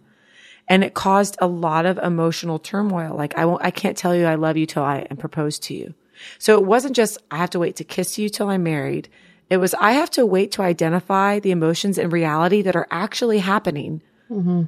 And 0.72 0.86
it 0.86 0.94
caused 0.94 1.36
a 1.42 1.48
lot 1.48 1.86
of 1.86 1.98
emotional 1.98 2.58
turmoil. 2.58 3.13
Like 3.13 3.38
I 3.38 3.44
won't, 3.44 3.62
I 3.62 3.72
can't 3.72 3.98
tell 3.98 4.16
you 4.16 4.25
I 4.25 4.36
love 4.36 4.56
you 4.56 4.66
till 4.66 4.84
I 4.84 5.06
am 5.12 5.18
proposed 5.18 5.63
to 5.63 5.74
you. 5.74 5.94
So 6.40 6.58
it 6.58 6.66
wasn't 6.66 6.96
just 6.96 7.18
I 7.30 7.36
have 7.40 7.50
to 7.50 7.60
wait 7.60 7.75
to 7.75 7.84
kiss 7.84 8.18
you 8.18 8.30
till 8.30 8.48
I'm 8.48 8.63
married. 8.63 9.10
It 9.50 9.58
was 9.58 9.74
I 9.74 9.92
have 9.92 10.10
to 10.12 10.25
wait 10.25 10.54
to 10.54 10.62
identify 10.62 11.40
the 11.40 11.51
emotions 11.51 11.98
and 11.98 12.10
reality 12.10 12.62
that 12.62 12.78
are 12.78 12.88
actually 12.90 13.40
happening 13.40 14.01
mm-hmm. 14.30 14.63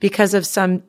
because 0.00 0.34
of 0.34 0.44
some 0.44 0.82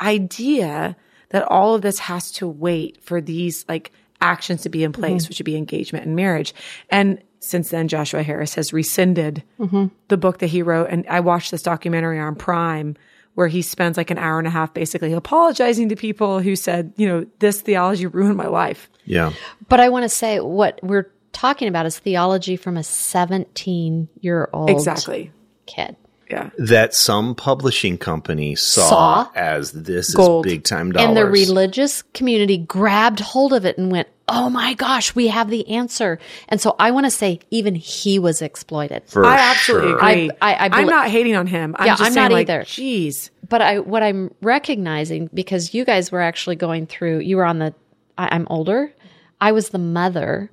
idea 0.00 0.96
that 1.28 1.42
all 1.42 1.74
of 1.74 1.82
this 1.82 1.98
has 1.98 2.32
to 2.32 2.48
wait 2.48 3.04
for 3.04 3.20
these 3.20 3.66
like 3.68 3.92
actions 4.22 4.62
to 4.62 4.70
be 4.70 4.84
in 4.84 4.92
place, 4.92 5.24
mm-hmm. 5.24 5.28
which 5.28 5.38
would 5.38 5.44
be 5.44 5.56
engagement 5.56 6.06
and 6.06 6.16
marriage. 6.16 6.54
And 6.88 7.22
since 7.40 7.68
then, 7.68 7.88
Joshua 7.88 8.22
Harris 8.22 8.54
has 8.54 8.72
rescinded 8.72 9.42
mm-hmm. 9.60 9.88
the 10.08 10.16
book 10.16 10.38
that 10.38 10.46
he 10.46 10.62
wrote. 10.62 10.88
And 10.88 11.04
I 11.10 11.20
watched 11.20 11.50
this 11.50 11.62
documentary 11.62 12.18
on 12.18 12.36
Prime 12.36 12.96
where 13.34 13.48
he 13.48 13.62
spends 13.62 13.96
like 13.96 14.10
an 14.10 14.18
hour 14.18 14.38
and 14.38 14.46
a 14.46 14.50
half 14.50 14.74
basically 14.74 15.12
apologizing 15.12 15.88
to 15.88 15.96
people 15.96 16.40
who 16.40 16.54
said, 16.54 16.92
you 16.96 17.08
know, 17.08 17.26
this 17.38 17.60
theology 17.60 18.06
ruined 18.06 18.36
my 18.36 18.46
life. 18.46 18.90
Yeah. 19.04 19.32
But 19.68 19.80
I 19.80 19.88
want 19.88 20.04
to 20.04 20.08
say 20.08 20.40
what 20.40 20.78
we're 20.82 21.10
talking 21.32 21.68
about 21.68 21.86
is 21.86 21.98
theology 21.98 22.56
from 22.56 22.76
a 22.76 22.82
17 22.82 24.08
year 24.20 24.48
old 24.52 24.70
Exactly. 24.70 25.32
kid. 25.66 25.96
Yeah. 26.32 26.50
That 26.58 26.94
some 26.94 27.34
publishing 27.34 27.98
company 27.98 28.54
saw, 28.54 28.88
Saw. 28.88 29.30
as 29.34 29.72
this 29.72 30.14
Gold. 30.14 30.46
is 30.46 30.52
big 30.52 30.64
time 30.64 30.90
dollars. 30.92 31.08
And 31.08 31.16
the 31.16 31.26
religious 31.26 32.02
community 32.14 32.56
grabbed 32.58 33.20
hold 33.20 33.52
of 33.52 33.64
it 33.66 33.76
and 33.78 33.92
went, 33.92 34.08
Oh 34.28 34.48
my 34.48 34.72
gosh, 34.74 35.14
we 35.14 35.28
have 35.28 35.50
the 35.50 35.68
answer. 35.68 36.18
And 36.48 36.58
so 36.60 36.74
I 36.78 36.90
want 36.92 37.04
to 37.04 37.10
say, 37.10 37.40
even 37.50 37.74
he 37.74 38.18
was 38.18 38.40
exploited. 38.40 39.02
For 39.06 39.26
I 39.26 39.36
absolutely 39.50 39.90
sure. 39.90 39.98
agree. 39.98 40.30
I- 40.40 40.54
I- 40.54 40.68
I 40.72 40.80
am 40.80 40.86
not 40.86 41.10
hating 41.10 41.36
on 41.36 41.46
him. 41.46 41.76
I'm 41.78 41.86
Yeah, 41.86 41.92
just 41.92 42.02
I'm 42.04 42.12
saying, 42.14 42.24
not 42.30 42.32
like, 42.32 42.48
either. 42.48 42.62
Jeez. 42.62 43.28
But 43.48 43.60
I, 43.60 43.80
what 43.80 44.02
I'm 44.02 44.32
recognizing, 44.40 45.28
because 45.34 45.74
you 45.74 45.84
guys 45.84 46.10
were 46.10 46.22
actually 46.22 46.56
going 46.56 46.86
through, 46.86 47.18
you 47.18 47.36
were 47.36 47.44
on 47.44 47.58
the, 47.58 47.74
I, 48.16 48.28
I'm 48.34 48.46
older. 48.48 48.92
I 49.40 49.52
was 49.52 49.68
the 49.68 49.78
mother 49.78 50.50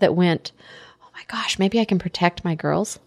that 0.00 0.14
went, 0.14 0.52
Oh 1.02 1.08
my 1.14 1.22
gosh, 1.28 1.58
maybe 1.58 1.80
I 1.80 1.84
can 1.86 1.98
protect 1.98 2.44
my 2.44 2.54
girls. 2.54 2.98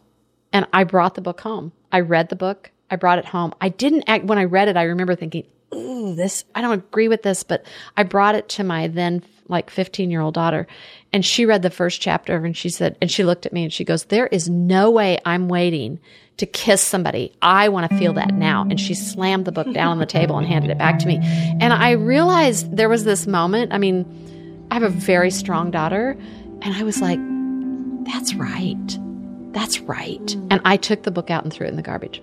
And 0.53 0.65
I 0.73 0.85
brought 0.85 1.13
the 1.15 1.21
book 1.21 1.41
home. 1.41 1.73
I 1.95 2.01
read 2.01 2.27
the 2.27 2.35
book. 2.35 2.71
I 2.91 2.97
brought 2.97 3.19
it 3.19 3.25
home. 3.25 3.53
I 3.61 3.69
didn't 3.69 4.03
act, 4.07 4.25
when 4.25 4.37
I 4.37 4.43
read 4.43 4.67
it, 4.67 4.75
I 4.75 4.83
remember 4.83 5.15
thinking, 5.15 5.45
Ooh, 5.73 6.13
this, 6.13 6.43
I 6.53 6.59
don't 6.59 6.73
agree 6.73 7.07
with 7.07 7.23
this, 7.23 7.41
but 7.41 7.65
I 7.95 8.03
brought 8.03 8.35
it 8.35 8.49
to 8.49 8.65
my 8.65 8.89
then 8.89 9.23
like 9.47 9.69
15 9.69 10.11
year 10.11 10.19
old 10.19 10.33
daughter 10.33 10.67
and 11.13 11.23
she 11.25 11.45
read 11.45 11.61
the 11.61 11.69
first 11.69 12.01
chapter 12.01 12.35
and 12.35 12.55
she 12.55 12.67
said, 12.67 12.97
and 12.99 13.09
she 13.09 13.23
looked 13.23 13.45
at 13.45 13.53
me 13.53 13.63
and 13.63 13.71
she 13.71 13.85
goes, 13.85 14.03
there 14.05 14.27
is 14.27 14.49
no 14.49 14.91
way 14.91 15.19
I'm 15.23 15.47
waiting 15.47 16.01
to 16.35 16.45
kiss 16.45 16.81
somebody. 16.81 17.31
I 17.41 17.69
want 17.69 17.89
to 17.89 17.97
feel 17.97 18.11
that 18.13 18.33
now. 18.33 18.63
And 18.69 18.77
she 18.77 18.93
slammed 18.93 19.45
the 19.45 19.53
book 19.53 19.71
down 19.71 19.93
on 19.93 19.99
the 19.99 20.05
table 20.05 20.37
and 20.37 20.45
handed 20.45 20.71
it 20.71 20.77
back 20.77 20.99
to 20.99 21.07
me. 21.07 21.19
And 21.61 21.71
I 21.71 21.91
realized 21.91 22.75
there 22.75 22.89
was 22.89 23.05
this 23.05 23.25
moment. 23.25 23.71
I 23.71 23.77
mean, 23.77 24.67
I 24.69 24.73
have 24.73 24.83
a 24.83 24.89
very 24.89 25.31
strong 25.31 25.71
daughter 25.71 26.17
and 26.61 26.75
I 26.75 26.83
was 26.83 26.99
like, 26.99 27.19
that's 28.05 28.35
right. 28.35 28.99
That's 29.55 29.79
right. 29.79 30.35
And 30.51 30.59
I 30.65 30.75
took 30.75 31.03
the 31.03 31.11
book 31.11 31.31
out 31.31 31.45
and 31.45 31.51
threw 31.51 31.65
it 31.65 31.69
in 31.69 31.77
the 31.77 31.81
garbage. 31.81 32.21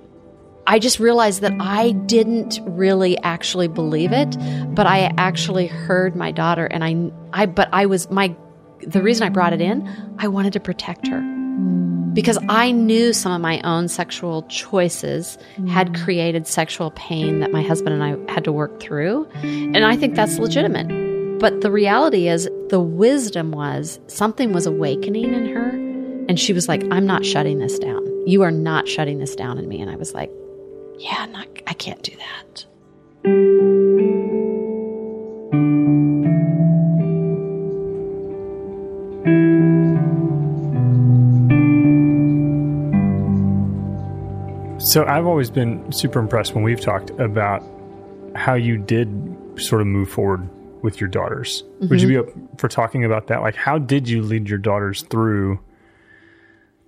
I 0.67 0.79
just 0.79 1.01
realized 1.01 1.41
that 1.41 1.55
I 1.59 1.93
didn't 1.93 2.61
really 2.62 3.19
actually 3.23 3.69
believe 3.69 4.12
it, 4.12 4.37
but 4.75 4.87
I 4.87 5.12
actually 5.17 5.67
heard 5.67 6.15
my 6.15 6.31
daughter 6.31 6.67
and 6.67 6.85
I 6.85 7.11
I 7.33 7.47
but 7.47 7.71
I 7.73 7.87
was 7.87 8.09
my 8.11 8.37
the 8.87 9.03
reason 9.03 9.27
I 9.27 9.31
brought 9.31 9.55
it 9.55 9.62
in, 9.62 9.89
I 10.19 10.29
wanted 10.29 10.53
to 10.53 10.61
protect 10.61 11.09
her. 11.09 11.21
Because 12.12 12.39
I 12.51 12.71
knew 12.71 13.15
some 13.15 13.33
of 13.33 13.41
my 13.41 13.62
own 13.62 13.89
sexual 13.89 14.43
choices 14.43 15.39
had 15.69 15.99
created 15.99 16.47
sexual 16.47 16.91
pain 16.91 17.41
that 17.41 17.51
my 17.51 17.62
husband 17.62 18.01
and 18.01 18.05
I 18.05 18.33
had 18.33 18.45
to 18.45 18.53
work 18.53 18.81
through. 18.81 19.27
And 19.43 19.83
I 19.83 19.97
think 19.97 20.15
that's 20.15 20.39
legitimate. 20.39 21.39
But 21.41 21.62
the 21.62 21.71
reality 21.71 22.29
is, 22.29 22.51
the 22.69 22.81
wisdom 22.81 23.51
was 23.53 23.99
something 24.09 24.53
was 24.53 24.67
awakening 24.67 25.33
in 25.33 25.47
her. 25.55 25.91
And 26.29 26.38
she 26.38 26.52
was 26.52 26.69
like, 26.69 26.83
I'm 26.91 27.07
not 27.07 27.25
shutting 27.25 27.59
this 27.59 27.79
down. 27.79 28.07
You 28.26 28.43
are 28.43 28.50
not 28.50 28.88
shutting 28.88 29.19
this 29.19 29.35
down 29.35 29.59
in 29.59 29.69
me. 29.69 29.81
And 29.81 29.91
I 29.91 29.97
was 29.97 30.14
like, 30.14 30.31
yeah, 30.99 31.26
not, 31.26 31.49
I 31.67 31.75
can't 31.75 32.02
do 32.02 32.12
that. 32.17 32.67
So 44.79 45.05
I've 45.07 45.26
always 45.26 45.50
been 45.50 45.91
super 45.91 46.19
impressed 46.19 46.55
when 46.55 46.64
we've 46.64 46.81
talked 46.81 47.11
about 47.11 47.62
how 48.35 48.55
you 48.55 48.76
did 48.79 49.09
sort 49.57 49.81
of 49.81 49.87
move 49.87 50.09
forward 50.09 50.49
with 50.83 51.00
your 51.00 51.09
daughters. 51.09 51.64
Would 51.81 52.00
you 52.00 52.09
mm-hmm. 52.09 52.09
be 52.09 52.19
up 52.19 52.61
for 52.61 52.69
talking 52.69 53.05
about 53.05 53.29
that? 53.29 53.41
Like, 53.41 53.55
how 53.55 53.79
did 53.79 54.09
you 54.09 54.23
lead 54.23 54.49
your 54.49 54.59
daughters 54.59 55.02
through 55.02 55.61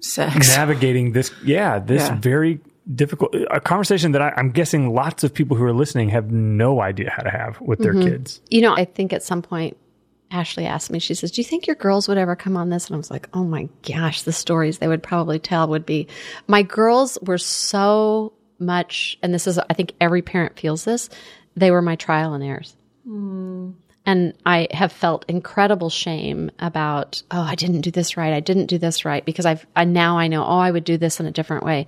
Sex. 0.05 0.57
navigating 0.57 1.13
this? 1.13 1.31
Yeah, 1.45 1.79
this 1.79 2.03
Yeah. 2.03 2.19
very 2.21 2.61
difficult 2.95 3.35
a 3.51 3.61
conversation 3.61 4.13
that 4.13 4.21
I, 4.21 4.35
I'm 4.37 4.51
guessing 4.51 4.93
lots 4.93 5.25
of 5.25 5.33
people 5.33 5.57
who 5.57 5.65
are 5.65 5.73
listening 5.73 6.11
have 6.11 6.31
no 6.31 6.83
idea 6.83 7.11
how 7.11 7.23
to 7.23 7.31
have 7.31 7.59
with 7.61 7.79
their 7.79 7.95
mm-hmm. 7.95 8.11
kids. 8.11 8.43
You 8.51 8.61
know, 8.61 8.75
I 8.75 8.85
think 8.85 9.15
at 9.15 9.23
some 9.23 9.41
point, 9.41 9.79
Ashley 10.31 10.67
asked 10.67 10.91
me, 10.91 10.99
she 10.99 11.15
says, 11.15 11.31
Do 11.31 11.41
you 11.41 11.45
think 11.45 11.67
your 11.67 11.77
girls 11.77 12.09
would 12.09 12.19
ever 12.19 12.37
come 12.37 12.57
on 12.57 12.69
this? 12.69 12.87
And 12.87 12.95
I 12.95 12.99
was 12.99 13.11
like, 13.11 13.29
Oh 13.33 13.45
my 13.45 13.69
gosh, 13.89 14.23
the 14.23 14.33
stories 14.33 14.79
they 14.79 14.89
would 14.89 15.03
probably 15.03 15.39
tell 15.39 15.69
would 15.69 15.87
be 15.87 16.09
my 16.47 16.63
girls 16.63 17.17
were 17.23 17.39
so 17.39 18.35
much, 18.59 19.19
and 19.23 19.33
this 19.33 19.47
is, 19.47 19.59
I 19.59 19.73
think 19.75 19.95
every 20.01 20.23
parent 20.23 20.59
feels 20.59 20.85
this, 20.85 21.09
they 21.57 21.71
were 21.71 21.83
my 21.83 21.97
trial 21.97 22.35
and 22.35 22.45
errors. 22.45 22.77
Hmm. 23.05 23.71
And 24.07 24.35
I 24.45 24.69
have 24.71 24.93
felt 24.93 25.25
incredible 25.29 25.89
shame 25.89 26.51
about, 26.59 27.23
oh, 27.31 27.41
I 27.41 27.55
didn't 27.55 27.81
do 27.81 27.91
this 27.91 28.17
right. 28.17 28.35
I 28.35 28.41
didn't 28.41 28.67
do 28.67 28.77
this 28.77 29.05
right 29.05 29.25
because 29.25 29.47
I've, 29.47 29.67
I 29.75 29.85
now 29.85 30.19
I 30.19 30.29
know, 30.29 30.45
oh, 30.45 30.59
I 30.59 30.71
would 30.71 30.85
do 30.85 30.99
this 30.99 31.21
in 31.21 31.27
a 31.27 31.31
different 31.31 31.65
way. 31.65 31.87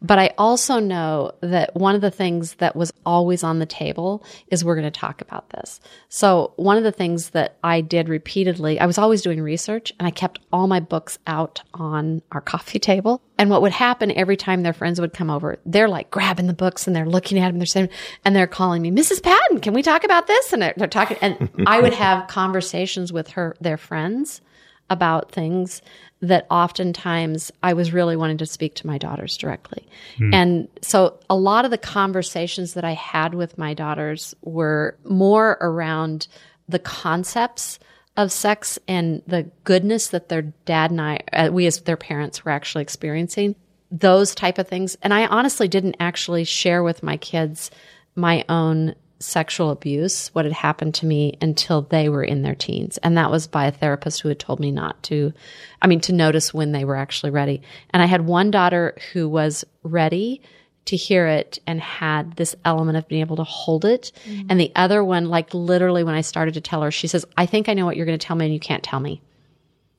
But 0.00 0.18
I 0.18 0.32
also 0.38 0.78
know 0.78 1.32
that 1.40 1.74
one 1.74 1.96
of 1.96 2.00
the 2.00 2.10
things 2.10 2.54
that 2.54 2.76
was 2.76 2.92
always 3.04 3.42
on 3.42 3.58
the 3.58 3.66
table 3.66 4.24
is 4.48 4.64
we're 4.64 4.76
going 4.76 4.90
to 4.90 4.90
talk 4.92 5.20
about 5.20 5.50
this. 5.50 5.80
So 6.08 6.52
one 6.56 6.76
of 6.76 6.84
the 6.84 6.92
things 6.92 7.30
that 7.30 7.56
I 7.64 7.80
did 7.80 8.08
repeatedly, 8.08 8.78
I 8.78 8.86
was 8.86 8.98
always 8.98 9.22
doing 9.22 9.42
research 9.42 9.92
and 9.98 10.06
I 10.06 10.12
kept 10.12 10.38
all 10.52 10.68
my 10.68 10.78
books 10.78 11.18
out 11.26 11.62
on 11.74 12.22
our 12.30 12.40
coffee 12.56 12.78
table. 12.78 13.22
And 13.38 13.50
what 13.50 13.62
would 13.62 13.72
happen 13.72 14.10
every 14.12 14.36
time 14.36 14.62
their 14.62 14.72
friends 14.72 15.00
would 15.00 15.12
come 15.12 15.30
over, 15.30 15.58
they're 15.66 15.88
like 15.88 16.10
grabbing 16.10 16.46
the 16.46 16.54
books 16.54 16.86
and 16.86 16.96
they're 16.96 17.06
looking 17.06 17.38
at 17.38 17.48
them, 17.48 17.58
they're 17.58 17.66
saying, 17.66 17.90
and 18.24 18.34
they're 18.34 18.46
calling 18.46 18.82
me, 18.82 18.90
Mrs. 18.90 19.22
Patton, 19.22 19.60
can 19.60 19.74
we 19.74 19.82
talk 19.82 20.04
about 20.04 20.26
this? 20.26 20.52
And 20.52 20.62
they're, 20.62 20.74
they're 20.76 20.88
talking, 20.88 21.18
and 21.20 21.50
I 21.66 21.80
would 21.80 21.94
have 21.94 22.28
conversations 22.28 23.12
with 23.12 23.28
her, 23.30 23.54
their 23.60 23.76
friends 23.76 24.40
about 24.88 25.32
things 25.32 25.82
that 26.22 26.46
oftentimes 26.50 27.52
I 27.62 27.74
was 27.74 27.92
really 27.92 28.16
wanting 28.16 28.38
to 28.38 28.46
speak 28.46 28.74
to 28.76 28.86
my 28.86 28.98
daughters 28.98 29.36
directly. 29.36 29.86
Hmm. 30.16 30.32
And 30.32 30.68
so 30.80 31.18
a 31.28 31.36
lot 31.36 31.64
of 31.64 31.70
the 31.70 31.78
conversations 31.78 32.74
that 32.74 32.84
I 32.84 32.92
had 32.92 33.34
with 33.34 33.58
my 33.58 33.74
daughters 33.74 34.34
were 34.42 34.96
more 35.04 35.58
around 35.60 36.28
the 36.68 36.78
concepts 36.78 37.78
of 38.16 38.32
sex 38.32 38.78
and 38.88 39.22
the 39.26 39.50
goodness 39.64 40.08
that 40.08 40.28
their 40.28 40.42
dad 40.42 40.90
and 40.90 41.00
I, 41.00 41.20
uh, 41.32 41.50
we 41.52 41.66
as 41.66 41.80
their 41.80 41.96
parents 41.96 42.44
were 42.44 42.50
actually 42.50 42.82
experiencing, 42.82 43.54
those 43.90 44.34
type 44.34 44.58
of 44.58 44.68
things. 44.68 44.96
And 45.02 45.12
I 45.12 45.26
honestly 45.26 45.68
didn't 45.68 45.96
actually 46.00 46.44
share 46.44 46.82
with 46.82 47.02
my 47.02 47.16
kids 47.16 47.70
my 48.14 48.44
own 48.48 48.94
sexual 49.18 49.70
abuse, 49.70 50.28
what 50.34 50.44
had 50.44 50.52
happened 50.52 50.94
to 50.94 51.06
me 51.06 51.36
until 51.40 51.82
they 51.82 52.08
were 52.08 52.24
in 52.24 52.42
their 52.42 52.54
teens. 52.54 52.98
And 52.98 53.16
that 53.16 53.30
was 53.30 53.46
by 53.46 53.66
a 53.66 53.72
therapist 53.72 54.20
who 54.20 54.28
had 54.28 54.38
told 54.38 54.60
me 54.60 54.70
not 54.70 55.02
to, 55.04 55.32
I 55.80 55.86
mean, 55.86 56.00
to 56.00 56.12
notice 56.12 56.52
when 56.52 56.72
they 56.72 56.84
were 56.84 56.96
actually 56.96 57.30
ready. 57.30 57.62
And 57.90 58.02
I 58.02 58.06
had 58.06 58.26
one 58.26 58.50
daughter 58.50 58.96
who 59.12 59.28
was 59.28 59.64
ready 59.82 60.42
to 60.86 60.96
hear 60.96 61.26
it 61.26 61.58
and 61.66 61.80
had 61.80 62.36
this 62.36 62.54
element 62.64 62.96
of 62.96 63.06
being 63.08 63.20
able 63.20 63.36
to 63.36 63.44
hold 63.44 63.84
it. 63.84 64.12
And 64.48 64.58
the 64.58 64.72
other 64.74 65.04
one, 65.04 65.26
like 65.28 65.52
literally 65.52 66.04
when 66.04 66.14
I 66.14 66.20
started 66.20 66.54
to 66.54 66.60
tell 66.60 66.82
her, 66.82 66.90
she 66.90 67.06
says, 67.06 67.24
I 67.36 67.46
think 67.46 67.68
I 67.68 67.74
know 67.74 67.84
what 67.84 67.96
you're 67.96 68.06
going 68.06 68.18
to 68.18 68.26
tell 68.26 68.36
me 68.36 68.46
and 68.46 68.54
you 68.54 68.60
can't 68.60 68.82
tell 68.82 69.00
me. 69.00 69.20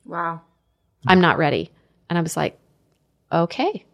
Wow. 0.04 0.40
I'm 1.06 1.20
not 1.20 1.38
ready. 1.38 1.70
And 2.08 2.18
I 2.18 2.22
was 2.22 2.36
like, 2.36 2.58
okay, 3.30 3.84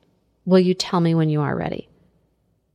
will 0.45 0.61
you 0.61 0.75
tell 0.75 1.01
me 1.01 1.15
when 1.15 1.29
you 1.29 1.41
are 1.41 1.57
ready? 1.57 1.89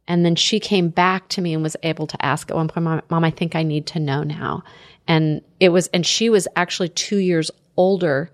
And 0.07 0.25
then 0.25 0.35
she 0.35 0.59
came 0.59 0.89
back 0.89 1.27
to 1.29 1.41
me 1.41 1.53
and 1.53 1.63
was 1.63 1.77
able 1.83 2.07
to 2.07 2.25
ask 2.25 2.49
at 2.49 2.57
one 2.57 2.67
point, 2.67 2.83
Mom, 2.83 3.01
Mom, 3.09 3.23
I 3.23 3.31
think 3.31 3.55
I 3.55 3.63
need 3.63 3.87
to 3.87 3.99
know 3.99 4.23
now. 4.23 4.63
And 5.07 5.41
it 5.59 5.69
was, 5.69 5.87
and 5.87 6.05
she 6.05 6.29
was 6.29 6.47
actually 6.55 6.89
two 6.89 7.17
years 7.17 7.51
older 7.77 8.31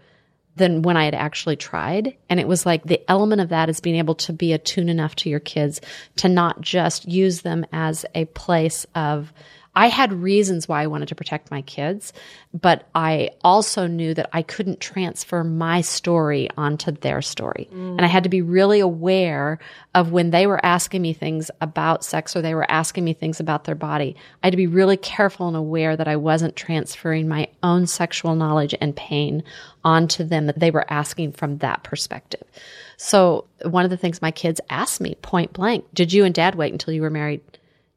than 0.56 0.82
when 0.82 0.98
I 0.98 1.06
had 1.06 1.16
actually 1.16 1.56
tried. 1.56 2.16
And 2.30 2.40
it 2.40 2.48
was 2.48 2.66
like 2.66 2.84
the 2.84 3.02
element 3.10 3.42
of 3.42 3.50
that 3.50 3.70
is 3.70 3.80
being 3.80 3.98
able 3.98 4.16
to 4.16 4.34
be 4.34 4.54
attuned 4.54 4.90
enough 4.90 5.16
to 5.18 5.30
your 5.30 5.40
kids 5.40 5.82
to 6.18 6.30
not 6.30 6.62
just 6.62 7.08
use 7.08 7.42
them 7.42 7.66
as 7.72 8.06
a 8.16 8.26
place 8.26 8.86
of, 8.96 9.34
I 9.75 9.88
had 9.88 10.13
reasons 10.13 10.67
why 10.67 10.82
I 10.82 10.88
wanted 10.88 11.10
to 11.10 11.15
protect 11.15 11.51
my 11.51 11.62
kids, 11.63 12.13
but 12.53 12.88
I 12.96 13.32
also 13.44 13.88
knew 13.88 14.13
that 14.13 14.29
I 14.32 14.41
couldn't 14.41 14.79
transfer 14.79 15.44
my 15.44 15.82
story 15.82 16.50
onto 16.58 16.91
their 16.91 17.22
story. 17.22 17.67
And 17.72 18.01
I 18.01 18.08
had 18.08 18.24
to 18.24 18.29
be 18.29 18.41
really 18.41 18.79
aware 18.79 19.60
of 19.94 20.12
when 20.13 20.29
they 20.29 20.48
were 20.48 20.65
asking 20.65 21.01
me 21.01 21.12
things 21.12 21.51
about 21.60 22.05
sex 22.05 22.36
or 22.36 22.41
they 22.41 22.55
were 22.55 22.70
asking 22.72 23.03
me 23.03 23.13
things 23.13 23.41
about 23.41 23.65
their 23.65 23.75
body. 23.75 24.15
I 24.41 24.48
had 24.48 24.51
to 24.51 24.58
be 24.58 24.67
really 24.67 24.98
careful 24.98 25.48
and 25.48 25.58
aware 25.58 25.98
that 25.98 26.08
I 26.08 26.15
wasn't 26.15 26.55
transferring 26.55 27.27
my 27.27 27.50
own 27.62 27.86
sexual 27.86 28.36
knowledge 28.36 28.75
and 28.79 28.96
pain 28.96 29.44
onto 29.84 30.24
them, 30.24 30.46
that 30.46 30.60
they 30.60 30.72
were 30.72 30.91
asking 30.91 31.34
from 31.34 31.58
that 31.58 31.84
perspective. 31.84 32.44
So 32.98 33.46
one 33.63 33.84
of 33.84 33.91
the 33.91 33.98
things 33.98 34.22
my 34.22 34.32
kids 34.32 34.62
asked 34.70 35.01
me 35.01 35.15
point 35.22 35.51
blank, 35.51 35.86
did 35.94 36.13
you 36.13 36.24
and 36.24 36.34
dad 36.34 36.55
wait 36.55 36.72
until 36.72 36.94
you 36.94 37.01
were 37.01 37.10
married 37.10 37.41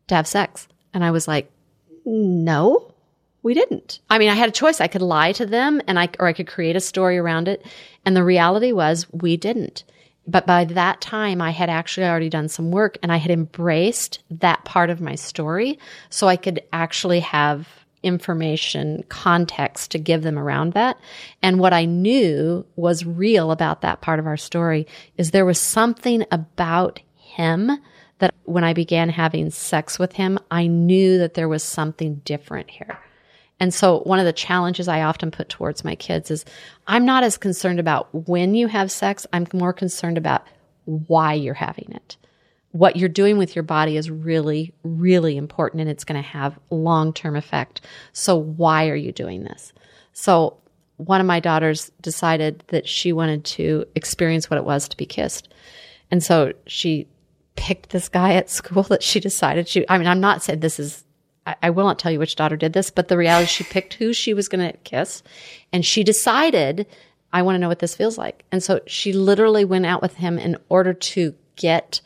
to 0.08 0.16
have 0.16 0.26
sex? 0.26 0.66
And 0.92 1.04
I 1.04 1.12
was 1.12 1.28
like, 1.28 1.50
no, 2.09 2.95
we 3.43 3.55
didn't. 3.55 4.00
I 4.09 4.19
mean, 4.19 4.31
I 4.31 4.35
had 4.35 4.49
a 4.49 4.53
choice. 4.53 4.81
I 4.81 4.88
could 4.88 5.03
lie 5.03 5.33
to 5.33 5.47
them 5.47 5.81
and 5.87 5.99
I, 5.99 6.09
or 6.19 6.27
I 6.27 6.33
could 6.33 6.47
create 6.47 6.75
a 6.75 6.81
story 6.81 7.19
around 7.19 7.49
it. 7.49 7.65
And 8.05 8.17
the 8.17 8.25
reality 8.25 8.73
was 8.73 9.07
we 9.12 9.37
didn't. 9.37 9.85
But 10.27 10.47
by 10.47 10.65
that 10.65 11.00
time, 11.00 11.41
I 11.41 11.50
had 11.50 11.71
actually 11.71 12.07
already 12.07 12.29
done 12.29 12.49
some 12.49 12.71
work 12.71 12.99
and 13.03 13.12
I 13.12 13.17
had 13.17 13.31
embraced 13.31 14.21
that 14.31 14.65
part 14.65 14.91
of 14.91 15.00
my 15.00 15.15
story 15.15 15.79
so 16.11 16.29
I 16.29 16.37
could 16.37 16.62
actually 16.73 17.21
have 17.21 17.69
information, 18.03 19.05
context 19.09 19.91
to 19.91 19.99
give 19.99 20.23
them 20.23 20.38
around 20.38 20.73
that. 20.73 20.99
And 21.43 21.59
what 21.59 21.73
I 21.73 21.85
knew 21.85 22.65
was 22.77 23.05
real 23.05 23.50
about 23.50 23.81
that 23.83 24.00
part 24.00 24.19
of 24.19 24.27
our 24.27 24.37
story 24.37 24.87
is 25.17 25.31
there 25.31 25.47
was 25.47 25.61
something 25.61 26.25
about 26.31 27.00
him 27.17 27.71
that 28.18 28.34
when 28.44 28.64
I 28.64 28.72
began 28.72 29.08
having 29.08 29.50
sex 29.50 29.98
with 29.98 30.12
him, 30.12 30.38
I 30.50 30.66
knew 30.66 31.18
that 31.18 31.34
there 31.34 31.48
was 31.48 31.62
something 31.62 32.16
different 32.25 32.70
here. 32.70 32.98
And 33.60 33.75
so 33.75 34.00
one 34.00 34.18
of 34.18 34.25
the 34.25 34.32
challenges 34.32 34.88
I 34.88 35.02
often 35.02 35.30
put 35.30 35.48
towards 35.48 35.84
my 35.84 35.94
kids 35.94 36.30
is 36.30 36.44
I'm 36.87 37.04
not 37.04 37.25
as 37.25 37.37
concerned 37.37 37.80
about 37.80 38.08
when 38.28 38.54
you 38.54 38.68
have 38.68 38.90
sex. 38.90 39.26
I'm 39.32 39.46
more 39.52 39.72
concerned 39.72 40.16
about 40.16 40.46
why 40.84 41.34
you're 41.34 41.54
having 41.54 41.90
it. 41.92 42.16
What 42.72 42.96
you're 42.96 43.08
doing 43.08 43.38
with 43.38 43.56
your 43.56 43.62
body 43.62 43.96
is 43.96 44.10
really, 44.10 44.72
really 44.84 45.37
important 45.37 45.80
and 45.80 45.90
it's 45.90 46.04
going 46.04 46.22
to 46.22 46.28
have 46.28 46.58
long 46.70 47.12
term 47.12 47.34
effect. 47.34 47.80
So 48.12 48.37
why 48.37 48.88
are 48.88 48.96
you 48.96 49.10
doing 49.10 49.44
this? 49.44 49.72
So 50.12 50.58
one 50.98 51.20
of 51.20 51.26
my 51.26 51.40
daughters 51.40 51.90
decided 52.00 52.62
that 52.68 52.87
she 52.87 53.12
wanted 53.12 53.44
to 53.44 53.87
experience 53.94 54.50
what 54.50 54.58
it 54.58 54.64
was 54.64 54.88
to 54.88 54.96
be 54.96 55.06
kissed. 55.06 55.48
And 56.10 56.22
so 56.22 56.52
she 56.66 57.08
picked 57.59 57.91
this 57.91 58.09
guy 58.09 58.35
at 58.35 58.49
school 58.49 58.85
that 58.85 59.03
she 59.03 59.19
decided 59.19 59.69
she, 59.69 59.85
I 59.88 59.99
mean, 59.99 60.07
I'm 60.07 60.21
not 60.21 60.43
saying 60.43 60.61
this 60.61 60.79
is, 60.79 61.05
I, 61.45 61.57
I 61.65 61.71
will 61.71 61.85
not 61.85 61.99
tell 61.99 62.12
you 62.12 62.21
which 62.21 62.37
daughter 62.37 62.57
did 62.57 62.73
this, 62.73 62.88
but 62.88 63.09
the 63.09 63.17
reality 63.19 63.45
is 63.45 63.50
she 63.50 63.65
picked 63.65 63.95
who 63.95 64.12
she 64.12 64.33
was 64.33 64.49
going 64.49 64.71
to 64.71 64.79
kiss 64.79 65.25
and 65.73 65.85
she 65.85 66.05
decided, 66.05 66.87
I 67.33 67.43
want 67.43 67.57
to 67.57 67.59
know 67.59 67.69
what 67.69 67.81
this 67.81 67.97
feels 67.97 68.17
like. 68.17 68.45
And 68.53 68.62
so 68.62 68.81
she 68.87 69.12
literally 69.12 69.65
went 69.65 69.87
out 69.87 70.00
with 70.00 70.15
him 70.15 70.38
in 70.38 70.57
order 70.69 70.95
to 70.95 71.35
get 71.57 72.00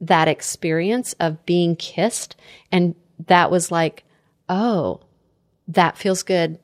that 0.00 0.26
experience 0.26 1.12
of 1.20 1.44
being 1.44 1.76
kissed. 1.76 2.34
And 2.72 2.94
that 3.26 3.50
was 3.50 3.70
like, 3.70 4.04
oh, 4.48 5.00
that 5.68 5.98
feels 5.98 6.22
good. 6.22 6.58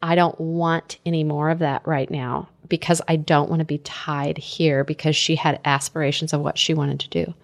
I 0.00 0.14
don't 0.14 0.38
want 0.40 0.98
any 1.04 1.24
more 1.24 1.50
of 1.50 1.58
that 1.58 1.86
right 1.86 2.10
now 2.10 2.48
because 2.68 3.02
I 3.08 3.16
don't 3.16 3.50
want 3.50 3.60
to 3.60 3.66
be 3.66 3.78
tied 3.78 4.38
here 4.38 4.84
because 4.84 5.16
she 5.16 5.34
had 5.34 5.60
aspirations 5.64 6.32
of 6.32 6.40
what 6.40 6.56
she 6.56 6.72
wanted 6.72 7.00
to 7.00 7.08
do. 7.08 7.34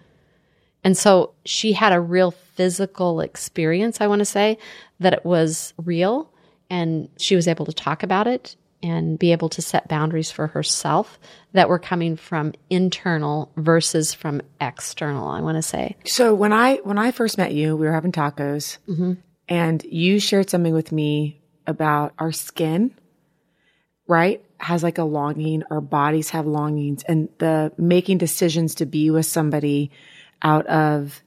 And 0.83 0.97
so 0.97 1.33
she 1.45 1.73
had 1.73 1.93
a 1.93 1.99
real 1.99 2.31
physical 2.31 3.21
experience, 3.21 4.01
I 4.01 4.07
want 4.07 4.19
to 4.19 4.25
say, 4.25 4.57
that 4.99 5.13
it 5.13 5.25
was 5.25 5.73
real 5.77 6.31
and 6.69 7.09
she 7.17 7.35
was 7.35 7.47
able 7.47 7.65
to 7.65 7.73
talk 7.73 8.01
about 8.01 8.27
it 8.27 8.55
and 8.83 9.19
be 9.19 9.31
able 9.31 9.49
to 9.49 9.61
set 9.61 9.87
boundaries 9.87 10.31
for 10.31 10.47
herself 10.47 11.19
that 11.53 11.69
were 11.69 11.79
coming 11.79 12.15
from 12.15 12.53
internal 12.69 13.51
versus 13.57 14.13
from 14.13 14.41
external, 14.59 15.27
I 15.27 15.41
want 15.41 15.57
to 15.57 15.61
say. 15.61 15.97
So 16.05 16.33
when 16.33 16.53
I 16.53 16.77
when 16.77 16.97
I 16.97 17.11
first 17.11 17.37
met 17.37 17.53
you, 17.53 17.75
we 17.75 17.85
were 17.85 17.93
having 17.93 18.11
tacos, 18.11 18.77
mm-hmm. 18.87 19.13
and 19.47 19.83
you 19.83 20.19
shared 20.19 20.49
something 20.49 20.73
with 20.73 20.91
me 20.91 21.41
about 21.67 22.13
our 22.17 22.31
skin, 22.31 22.95
right? 24.07 24.43
Has 24.57 24.81
like 24.81 24.97
a 24.97 25.03
longing. 25.03 25.63
Our 25.69 25.81
bodies 25.81 26.31
have 26.31 26.47
longings, 26.47 27.03
and 27.03 27.29
the 27.37 27.71
making 27.77 28.17
decisions 28.17 28.75
to 28.75 28.85
be 28.85 29.11
with 29.11 29.25
somebody 29.25 29.91
out 30.41 30.65
of 30.67 31.21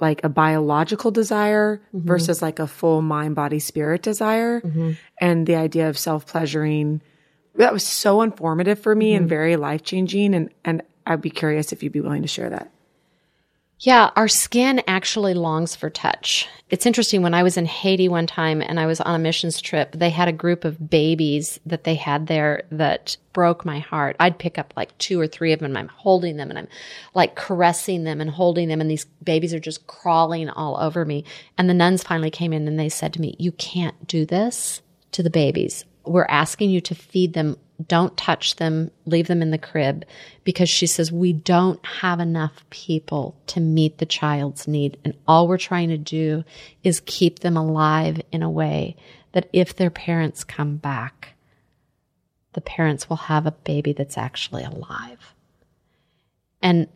like 0.00 0.22
a 0.24 0.28
biological 0.28 1.10
desire 1.10 1.80
mm-hmm. 1.94 2.06
versus 2.06 2.40
like 2.40 2.58
a 2.58 2.66
full 2.66 3.02
mind, 3.02 3.34
body, 3.34 3.58
spirit 3.58 4.02
desire, 4.02 4.60
mm-hmm. 4.60 4.92
and 5.20 5.46
the 5.46 5.56
idea 5.56 5.88
of 5.88 5.98
self 5.98 6.26
pleasuring. 6.26 7.02
That 7.56 7.72
was 7.72 7.84
so 7.84 8.22
informative 8.22 8.78
for 8.78 8.94
me 8.94 9.14
and 9.14 9.24
mm-hmm. 9.24 9.30
very 9.30 9.56
life 9.56 9.82
changing, 9.82 10.34
and 10.34 10.50
and 10.64 10.82
I'd 11.06 11.20
be 11.20 11.30
curious 11.30 11.72
if 11.72 11.82
you'd 11.82 11.92
be 11.92 12.00
willing 12.00 12.22
to 12.22 12.28
share 12.28 12.50
that. 12.50 12.70
Yeah, 13.80 14.10
our 14.16 14.26
skin 14.26 14.82
actually 14.88 15.34
longs 15.34 15.76
for 15.76 15.88
touch. 15.88 16.48
It's 16.68 16.84
interesting. 16.84 17.22
When 17.22 17.32
I 17.32 17.44
was 17.44 17.56
in 17.56 17.64
Haiti 17.64 18.08
one 18.08 18.26
time 18.26 18.60
and 18.60 18.80
I 18.80 18.86
was 18.86 19.00
on 19.00 19.14
a 19.14 19.18
missions 19.20 19.60
trip, 19.60 19.92
they 19.92 20.10
had 20.10 20.26
a 20.26 20.32
group 20.32 20.64
of 20.64 20.90
babies 20.90 21.60
that 21.64 21.84
they 21.84 21.94
had 21.94 22.26
there 22.26 22.64
that 22.72 23.16
broke 23.32 23.64
my 23.64 23.78
heart. 23.78 24.16
I'd 24.18 24.38
pick 24.38 24.58
up 24.58 24.74
like 24.76 24.96
two 24.98 25.20
or 25.20 25.28
three 25.28 25.52
of 25.52 25.60
them 25.60 25.70
and 25.70 25.78
I'm 25.78 25.88
holding 25.88 26.38
them 26.38 26.50
and 26.50 26.58
I'm 26.58 26.68
like 27.14 27.36
caressing 27.36 28.02
them 28.02 28.20
and 28.20 28.30
holding 28.30 28.66
them 28.66 28.80
and 28.80 28.90
these 28.90 29.04
babies 29.22 29.54
are 29.54 29.60
just 29.60 29.86
crawling 29.86 30.50
all 30.50 30.76
over 30.78 31.04
me. 31.04 31.24
And 31.56 31.70
the 31.70 31.74
nuns 31.74 32.02
finally 32.02 32.32
came 32.32 32.52
in 32.52 32.66
and 32.66 32.80
they 32.80 32.88
said 32.88 33.12
to 33.14 33.20
me, 33.20 33.36
you 33.38 33.52
can't 33.52 34.08
do 34.08 34.26
this 34.26 34.82
to 35.12 35.22
the 35.22 35.30
babies. 35.30 35.84
We're 36.04 36.26
asking 36.28 36.70
you 36.70 36.80
to 36.80 36.96
feed 36.96 37.34
them 37.34 37.56
don't 37.86 38.16
touch 38.16 38.56
them, 38.56 38.90
leave 39.06 39.28
them 39.28 39.40
in 39.40 39.50
the 39.50 39.58
crib 39.58 40.04
because 40.42 40.68
she 40.68 40.86
says 40.86 41.12
we 41.12 41.32
don't 41.32 41.84
have 41.86 42.18
enough 42.18 42.64
people 42.70 43.36
to 43.46 43.60
meet 43.60 43.98
the 43.98 44.06
child's 44.06 44.66
need. 44.66 44.98
And 45.04 45.14
all 45.28 45.46
we're 45.46 45.58
trying 45.58 45.88
to 45.90 45.98
do 45.98 46.44
is 46.82 47.00
keep 47.00 47.38
them 47.38 47.56
alive 47.56 48.20
in 48.32 48.42
a 48.42 48.50
way 48.50 48.96
that 49.32 49.48
if 49.52 49.76
their 49.76 49.90
parents 49.90 50.42
come 50.42 50.76
back, 50.76 51.34
the 52.54 52.60
parents 52.60 53.08
will 53.08 53.16
have 53.16 53.46
a 53.46 53.52
baby 53.52 53.92
that's 53.92 54.18
actually 54.18 54.64
alive. 54.64 55.34
And 56.60 56.88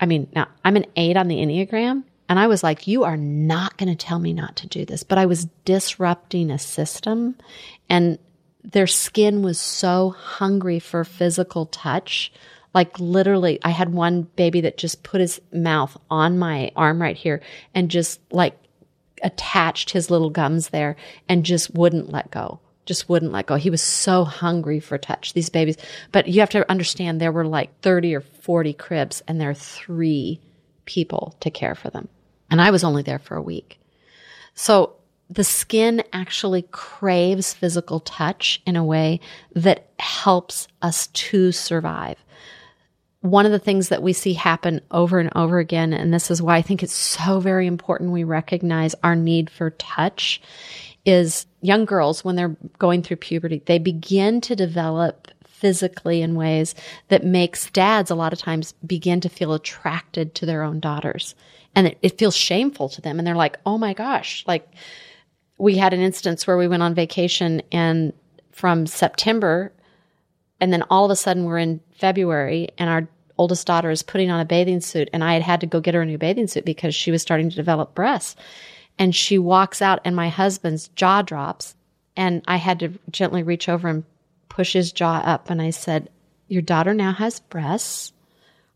I 0.00 0.06
mean, 0.06 0.28
now 0.34 0.46
I'm 0.64 0.76
an 0.76 0.86
eight 0.94 1.16
on 1.16 1.26
the 1.26 1.38
Enneagram. 1.38 2.04
And 2.28 2.38
I 2.38 2.46
was 2.46 2.62
like, 2.62 2.86
you 2.86 3.04
are 3.04 3.16
not 3.16 3.78
going 3.78 3.88
to 3.88 3.96
tell 3.96 4.18
me 4.18 4.34
not 4.34 4.56
to 4.56 4.66
do 4.66 4.84
this. 4.84 5.02
But 5.02 5.16
I 5.16 5.26
was 5.26 5.46
disrupting 5.64 6.50
a 6.50 6.58
system 6.58 7.36
and 7.88 8.18
their 8.62 8.86
skin 8.86 9.42
was 9.42 9.58
so 9.58 10.10
hungry 10.10 10.78
for 10.78 11.04
physical 11.04 11.66
touch. 11.66 12.32
Like 12.74 12.98
literally, 13.00 13.58
I 13.62 13.70
had 13.70 13.92
one 13.92 14.22
baby 14.36 14.60
that 14.62 14.76
just 14.76 15.02
put 15.02 15.20
his 15.20 15.40
mouth 15.52 15.96
on 16.10 16.38
my 16.38 16.72
arm 16.76 17.00
right 17.00 17.16
here 17.16 17.40
and 17.74 17.90
just 17.90 18.20
like 18.30 18.56
attached 19.22 19.90
his 19.90 20.10
little 20.10 20.30
gums 20.30 20.68
there 20.68 20.96
and 21.28 21.44
just 21.44 21.74
wouldn't 21.74 22.10
let 22.10 22.30
go. 22.30 22.60
Just 22.84 23.08
wouldn't 23.08 23.32
let 23.32 23.46
go. 23.46 23.56
He 23.56 23.70
was 23.70 23.82
so 23.82 24.24
hungry 24.24 24.80
for 24.80 24.96
touch, 24.98 25.34
these 25.34 25.50
babies. 25.50 25.76
But 26.12 26.28
you 26.28 26.40
have 26.40 26.50
to 26.50 26.70
understand 26.70 27.20
there 27.20 27.32
were 27.32 27.46
like 27.46 27.80
30 27.80 28.14
or 28.14 28.20
40 28.20 28.72
cribs 28.74 29.22
and 29.28 29.40
there 29.40 29.50
are 29.50 29.54
three 29.54 30.40
people 30.84 31.36
to 31.40 31.50
care 31.50 31.74
for 31.74 31.90
them. 31.90 32.08
And 32.50 32.60
I 32.60 32.70
was 32.70 32.84
only 32.84 33.02
there 33.02 33.18
for 33.18 33.36
a 33.36 33.42
week. 33.42 33.78
So 34.54 34.97
the 35.30 35.44
skin 35.44 36.02
actually 36.12 36.62
craves 36.70 37.52
physical 37.52 38.00
touch 38.00 38.62
in 38.66 38.76
a 38.76 38.84
way 38.84 39.20
that 39.54 39.88
helps 39.98 40.68
us 40.80 41.08
to 41.08 41.52
survive. 41.52 42.16
One 43.20 43.46
of 43.46 43.52
the 43.52 43.58
things 43.58 43.88
that 43.88 44.02
we 44.02 44.12
see 44.12 44.34
happen 44.34 44.80
over 44.90 45.18
and 45.18 45.30
over 45.34 45.58
again, 45.58 45.92
and 45.92 46.14
this 46.14 46.30
is 46.30 46.40
why 46.40 46.56
I 46.56 46.62
think 46.62 46.82
it's 46.82 46.94
so 46.94 47.40
very 47.40 47.66
important 47.66 48.12
we 48.12 48.24
recognize 48.24 48.94
our 49.02 49.16
need 49.16 49.50
for 49.50 49.70
touch, 49.70 50.40
is 51.04 51.46
young 51.60 51.84
girls, 51.84 52.24
when 52.24 52.36
they're 52.36 52.56
going 52.78 53.02
through 53.02 53.16
puberty, 53.16 53.62
they 53.66 53.78
begin 53.78 54.40
to 54.42 54.54
develop 54.54 55.28
physically 55.44 56.22
in 56.22 56.36
ways 56.36 56.74
that 57.08 57.24
makes 57.24 57.70
dads 57.70 58.10
a 58.10 58.14
lot 58.14 58.32
of 58.32 58.38
times 58.38 58.72
begin 58.86 59.20
to 59.20 59.28
feel 59.28 59.52
attracted 59.52 60.34
to 60.36 60.46
their 60.46 60.62
own 60.62 60.78
daughters. 60.78 61.34
And 61.74 61.88
it, 61.88 61.98
it 62.00 62.18
feels 62.18 62.36
shameful 62.36 62.88
to 62.90 63.00
them. 63.00 63.18
And 63.18 63.26
they're 63.26 63.34
like, 63.34 63.58
oh 63.66 63.76
my 63.76 63.92
gosh, 63.92 64.44
like, 64.46 64.68
we 65.58 65.76
had 65.76 65.92
an 65.92 66.00
instance 66.00 66.46
where 66.46 66.56
we 66.56 66.68
went 66.68 66.82
on 66.82 66.94
vacation 66.94 67.62
and 67.72 68.12
from 68.52 68.86
September 68.86 69.72
and 70.60 70.72
then 70.72 70.82
all 70.90 71.04
of 71.04 71.10
a 71.10 71.16
sudden 71.16 71.44
we're 71.44 71.58
in 71.58 71.80
February 71.92 72.68
and 72.78 72.88
our 72.88 73.08
oldest 73.36 73.66
daughter 73.66 73.90
is 73.90 74.02
putting 74.02 74.30
on 74.30 74.40
a 74.40 74.44
bathing 74.44 74.80
suit 74.80 75.08
and 75.12 75.22
I 75.22 75.34
had 75.34 75.42
had 75.42 75.60
to 75.60 75.66
go 75.66 75.80
get 75.80 75.94
her 75.94 76.02
a 76.02 76.06
new 76.06 76.18
bathing 76.18 76.46
suit 76.46 76.64
because 76.64 76.94
she 76.94 77.10
was 77.10 77.22
starting 77.22 77.50
to 77.50 77.56
develop 77.56 77.94
breasts. 77.94 78.36
And 78.98 79.14
she 79.14 79.38
walks 79.38 79.80
out 79.80 80.00
and 80.04 80.16
my 80.16 80.28
husband's 80.28 80.88
jaw 80.88 81.22
drops 81.22 81.76
and 82.16 82.42
I 82.48 82.56
had 82.56 82.80
to 82.80 82.92
gently 83.10 83.44
reach 83.44 83.68
over 83.68 83.88
and 83.88 84.04
push 84.48 84.72
his 84.72 84.90
jaw 84.90 85.18
up 85.24 85.50
and 85.50 85.62
I 85.62 85.70
said, 85.70 86.08
"Your 86.48 86.62
daughter 86.62 86.94
now 86.94 87.12
has 87.12 87.38
breasts. 87.38 88.12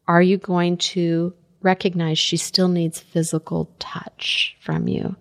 Are 0.06 0.22
you 0.22 0.36
going 0.36 0.76
to 0.76 1.34
recognize 1.60 2.18
she 2.18 2.36
still 2.36 2.68
needs 2.68 3.00
physical 3.00 3.68
touch 3.80 4.56
from 4.60 4.86
you?" 4.86 5.16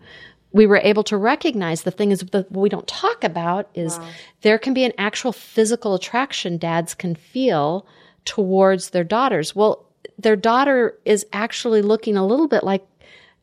We 0.54 0.68
were 0.68 0.78
able 0.84 1.04
to 1.04 1.18
recognize 1.18 1.84
the 1.84 1.92
thing 1.92 2.12
is 2.12 2.20
the, 2.20 2.46
what 2.50 2.62
we 2.62 2.70
don't 2.70 2.88
talk 2.88 3.24
about 3.24 3.70
is 3.74 4.00
there 4.42 4.60
can 4.60 4.74
be 4.74 4.84
an 4.84 4.94
actual 4.98 5.32
physical 5.32 5.96
attraction 5.96 6.58
dads 6.58 6.94
can 6.94 7.16
feel 7.16 7.86
towards 8.26 8.90
their 8.90 9.04
daughters. 9.04 9.56
Well, 9.56 9.86
their 10.18 10.36
daughter 10.36 10.98
is 11.06 11.26
actually 11.34 11.82
looking 11.82 12.18
a 12.18 12.26
little 12.26 12.48
bit 12.48 12.64
like 12.64 12.86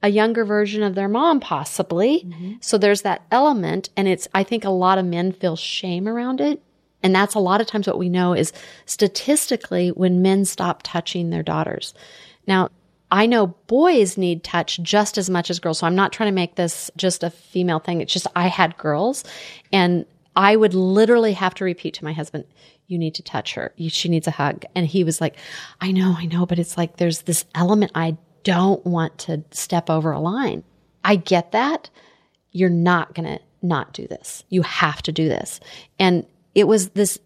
a 0.02 0.08
younger 0.08 0.44
version 0.44 0.82
of 0.82 0.94
their 0.94 1.08
mom, 1.08 1.40
possibly. 1.40 2.20
Mm-hmm. 2.20 2.52
So 2.60 2.78
there's 2.78 3.02
that 3.02 3.22
element. 3.30 3.88
And 3.96 4.06
it's, 4.06 4.28
I 4.34 4.44
think 4.44 4.64
a 4.64 4.70
lot 4.70 4.98
of 4.98 5.04
men 5.04 5.32
feel 5.32 5.56
shame 5.56 6.06
around 6.06 6.40
it. 6.40 6.62
And 7.02 7.14
that's 7.14 7.34
a 7.34 7.40
lot 7.40 7.60
of 7.60 7.66
times 7.66 7.86
what 7.86 7.98
we 7.98 8.08
know 8.08 8.32
is 8.32 8.52
statistically 8.86 9.90
when 9.90 10.22
men 10.22 10.44
stop 10.44 10.82
touching 10.82 11.30
their 11.30 11.42
daughters. 11.42 11.94
Now, 12.46 12.70
I 13.10 13.26
know 13.26 13.48
boys 13.66 14.18
need 14.18 14.44
touch 14.44 14.78
just 14.82 15.16
as 15.16 15.30
much 15.30 15.50
as 15.50 15.58
girls. 15.58 15.78
So 15.78 15.86
I'm 15.86 15.94
not 15.94 16.12
trying 16.12 16.28
to 16.28 16.34
make 16.34 16.56
this 16.56 16.90
just 16.96 17.22
a 17.22 17.30
female 17.30 17.78
thing. 17.78 18.00
It's 18.00 18.12
just 18.12 18.26
I 18.36 18.48
had 18.48 18.76
girls 18.76 19.24
and 19.72 20.04
I 20.36 20.56
would 20.56 20.74
literally 20.74 21.32
have 21.32 21.54
to 21.56 21.64
repeat 21.64 21.94
to 21.94 22.04
my 22.04 22.12
husband, 22.12 22.44
you 22.86 22.98
need 22.98 23.14
to 23.16 23.22
touch 23.22 23.54
her. 23.54 23.72
She 23.88 24.08
needs 24.08 24.26
a 24.26 24.32
hug. 24.32 24.64
And 24.74 24.86
he 24.86 25.04
was 25.04 25.20
like, 25.20 25.36
I 25.80 25.90
know, 25.90 26.14
I 26.16 26.26
know, 26.26 26.46
but 26.46 26.58
it's 26.58 26.76
like 26.76 26.96
there's 26.96 27.22
this 27.22 27.44
element 27.54 27.92
I 27.94 28.16
don't 28.44 28.84
want 28.86 29.18
to 29.18 29.42
step 29.50 29.90
over 29.90 30.12
a 30.12 30.20
line. 30.20 30.62
I 31.04 31.16
get 31.16 31.52
that. 31.52 31.90
You're 32.52 32.70
not 32.70 33.14
going 33.14 33.38
to 33.38 33.42
not 33.62 33.92
do 33.92 34.06
this. 34.06 34.44
You 34.48 34.62
have 34.62 35.02
to 35.02 35.12
do 35.12 35.28
this. 35.28 35.60
And 35.98 36.24
it 36.54 36.68
was 36.68 36.90
this 36.90 37.18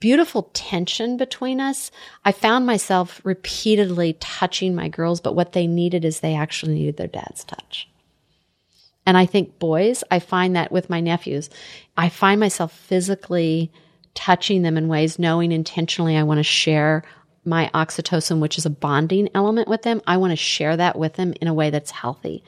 beautiful 0.00 0.50
tension 0.52 1.16
between 1.16 1.60
us. 1.60 1.90
I 2.24 2.32
found 2.32 2.66
myself 2.66 3.20
repeatedly 3.24 4.14
touching 4.14 4.74
my 4.74 4.88
girls, 4.88 5.20
but 5.20 5.34
what 5.34 5.52
they 5.52 5.66
needed 5.66 6.04
is 6.04 6.20
they 6.20 6.34
actually 6.34 6.74
needed 6.74 6.96
their 6.96 7.06
dad's 7.06 7.44
touch. 7.44 7.88
And 9.06 9.16
I 9.16 9.24
think 9.24 9.58
boys, 9.58 10.02
I 10.10 10.18
find 10.18 10.56
that 10.56 10.72
with 10.72 10.90
my 10.90 11.00
nephews, 11.00 11.48
I 11.96 12.08
find 12.08 12.40
myself 12.40 12.72
physically 12.72 13.70
touching 14.14 14.62
them 14.62 14.76
in 14.76 14.88
ways, 14.88 15.18
knowing 15.18 15.52
intentionally 15.52 16.16
I 16.16 16.24
want 16.24 16.38
to 16.38 16.44
share 16.44 17.04
my 17.44 17.70
oxytocin, 17.72 18.40
which 18.40 18.58
is 18.58 18.66
a 18.66 18.70
bonding 18.70 19.28
element 19.34 19.68
with 19.68 19.82
them. 19.82 20.02
I 20.06 20.16
want 20.16 20.32
to 20.32 20.36
share 20.36 20.76
that 20.76 20.98
with 20.98 21.14
them 21.14 21.32
in 21.40 21.46
a 21.46 21.54
way 21.54 21.70
that's 21.70 21.92
healthy. 21.92 22.42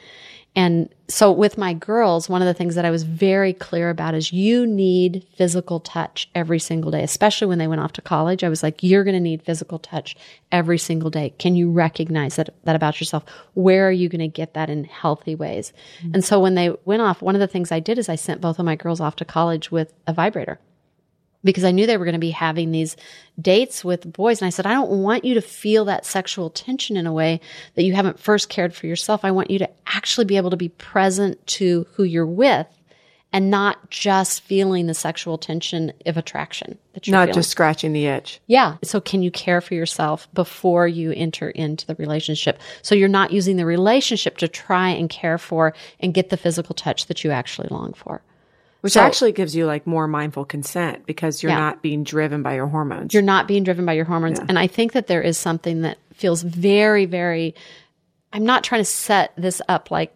And 0.58 0.92
so 1.06 1.30
with 1.30 1.56
my 1.56 1.72
girls, 1.72 2.28
one 2.28 2.42
of 2.42 2.46
the 2.46 2.52
things 2.52 2.74
that 2.74 2.84
I 2.84 2.90
was 2.90 3.04
very 3.04 3.52
clear 3.52 3.90
about 3.90 4.16
is 4.16 4.32
you 4.32 4.66
need 4.66 5.24
physical 5.36 5.78
touch 5.78 6.28
every 6.34 6.58
single 6.58 6.90
day, 6.90 7.04
especially 7.04 7.46
when 7.46 7.58
they 7.58 7.68
went 7.68 7.80
off 7.80 7.92
to 7.92 8.02
college. 8.02 8.42
I 8.42 8.48
was 8.48 8.60
like, 8.60 8.82
you're 8.82 9.04
going 9.04 9.14
to 9.14 9.20
need 9.20 9.44
physical 9.44 9.78
touch 9.78 10.16
every 10.50 10.76
single 10.76 11.10
day. 11.10 11.32
Can 11.38 11.54
you 11.54 11.70
recognize 11.70 12.34
that, 12.34 12.50
that 12.64 12.74
about 12.74 13.00
yourself? 13.00 13.24
Where 13.54 13.86
are 13.86 13.92
you 13.92 14.08
going 14.08 14.18
to 14.18 14.26
get 14.26 14.54
that 14.54 14.68
in 14.68 14.82
healthy 14.82 15.36
ways? 15.36 15.72
Mm-hmm. 16.00 16.14
And 16.14 16.24
so 16.24 16.40
when 16.40 16.56
they 16.56 16.74
went 16.84 17.02
off, 17.02 17.22
one 17.22 17.36
of 17.36 17.40
the 17.40 17.46
things 17.46 17.70
I 17.70 17.78
did 17.78 17.96
is 17.96 18.08
I 18.08 18.16
sent 18.16 18.40
both 18.40 18.58
of 18.58 18.64
my 18.64 18.74
girls 18.74 19.00
off 19.00 19.14
to 19.16 19.24
college 19.24 19.70
with 19.70 19.92
a 20.08 20.12
vibrator 20.12 20.58
because 21.44 21.64
I 21.64 21.70
knew 21.70 21.86
they 21.86 21.96
were 21.96 22.04
going 22.04 22.12
to 22.14 22.18
be 22.18 22.30
having 22.30 22.72
these 22.72 22.96
dates 23.40 23.84
with 23.84 24.12
boys. 24.12 24.40
And 24.40 24.46
I 24.46 24.50
said, 24.50 24.66
I 24.66 24.72
don't 24.74 25.02
want 25.02 25.24
you 25.24 25.34
to 25.34 25.40
feel 25.40 25.84
that 25.86 26.04
sexual 26.04 26.50
tension 26.50 26.96
in 26.96 27.06
a 27.06 27.12
way 27.12 27.40
that 27.74 27.84
you 27.84 27.94
haven't 27.94 28.18
first 28.18 28.48
cared 28.48 28.74
for 28.74 28.86
yourself. 28.86 29.24
I 29.24 29.30
want 29.30 29.50
you 29.50 29.58
to 29.60 29.70
actually 29.86 30.24
be 30.24 30.36
able 30.36 30.50
to 30.50 30.56
be 30.56 30.70
present 30.70 31.44
to 31.48 31.86
who 31.94 32.02
you're 32.02 32.26
with 32.26 32.66
and 33.32 33.50
not 33.50 33.90
just 33.90 34.40
feeling 34.42 34.86
the 34.86 34.94
sexual 34.94 35.36
tension 35.36 35.92
of 36.06 36.16
attraction 36.16 36.78
that 36.94 37.06
you're 37.06 37.12
Not 37.12 37.26
feeling. 37.26 37.34
just 37.34 37.50
scratching 37.50 37.92
the 37.92 38.06
itch. 38.06 38.40
Yeah. 38.46 38.76
So 38.82 39.00
can 39.00 39.22
you 39.22 39.30
care 39.30 39.60
for 39.60 39.74
yourself 39.74 40.32
before 40.32 40.88
you 40.88 41.12
enter 41.12 41.50
into 41.50 41.86
the 41.86 41.94
relationship? 41.96 42.58
So 42.80 42.94
you're 42.94 43.06
not 43.06 43.30
using 43.30 43.56
the 43.56 43.66
relationship 43.66 44.38
to 44.38 44.48
try 44.48 44.88
and 44.88 45.10
care 45.10 45.36
for 45.36 45.74
and 46.00 46.14
get 46.14 46.30
the 46.30 46.38
physical 46.38 46.74
touch 46.74 47.06
that 47.06 47.22
you 47.22 47.30
actually 47.30 47.68
long 47.70 47.92
for. 47.92 48.22
Which 48.80 48.92
So- 48.92 49.00
actually 49.00 49.32
gives 49.32 49.56
you 49.56 49.66
like 49.66 49.86
more 49.86 50.06
mindful 50.06 50.44
consent 50.44 51.04
because 51.06 51.42
you're 51.42 51.50
Yeah. 51.50 51.58
not 51.58 51.82
being 51.82 52.04
driven 52.04 52.42
by 52.42 52.54
your 52.54 52.68
hormones. 52.68 53.12
You're 53.12 53.22
not 53.22 53.48
being 53.48 53.64
driven 53.64 53.84
by 53.84 53.94
your 53.94 54.04
hormones. 54.04 54.38
And 54.38 54.58
I 54.58 54.66
think 54.68 54.92
that 54.92 55.08
there 55.08 55.22
is 55.22 55.36
something 55.36 55.82
that 55.82 55.98
feels 56.14 56.42
very, 56.42 57.04
very, 57.04 57.54
I'm 58.32 58.44
not 58.44 58.62
trying 58.62 58.80
to 58.82 58.84
set 58.84 59.32
this 59.36 59.60
up 59.68 59.90
like 59.90 60.12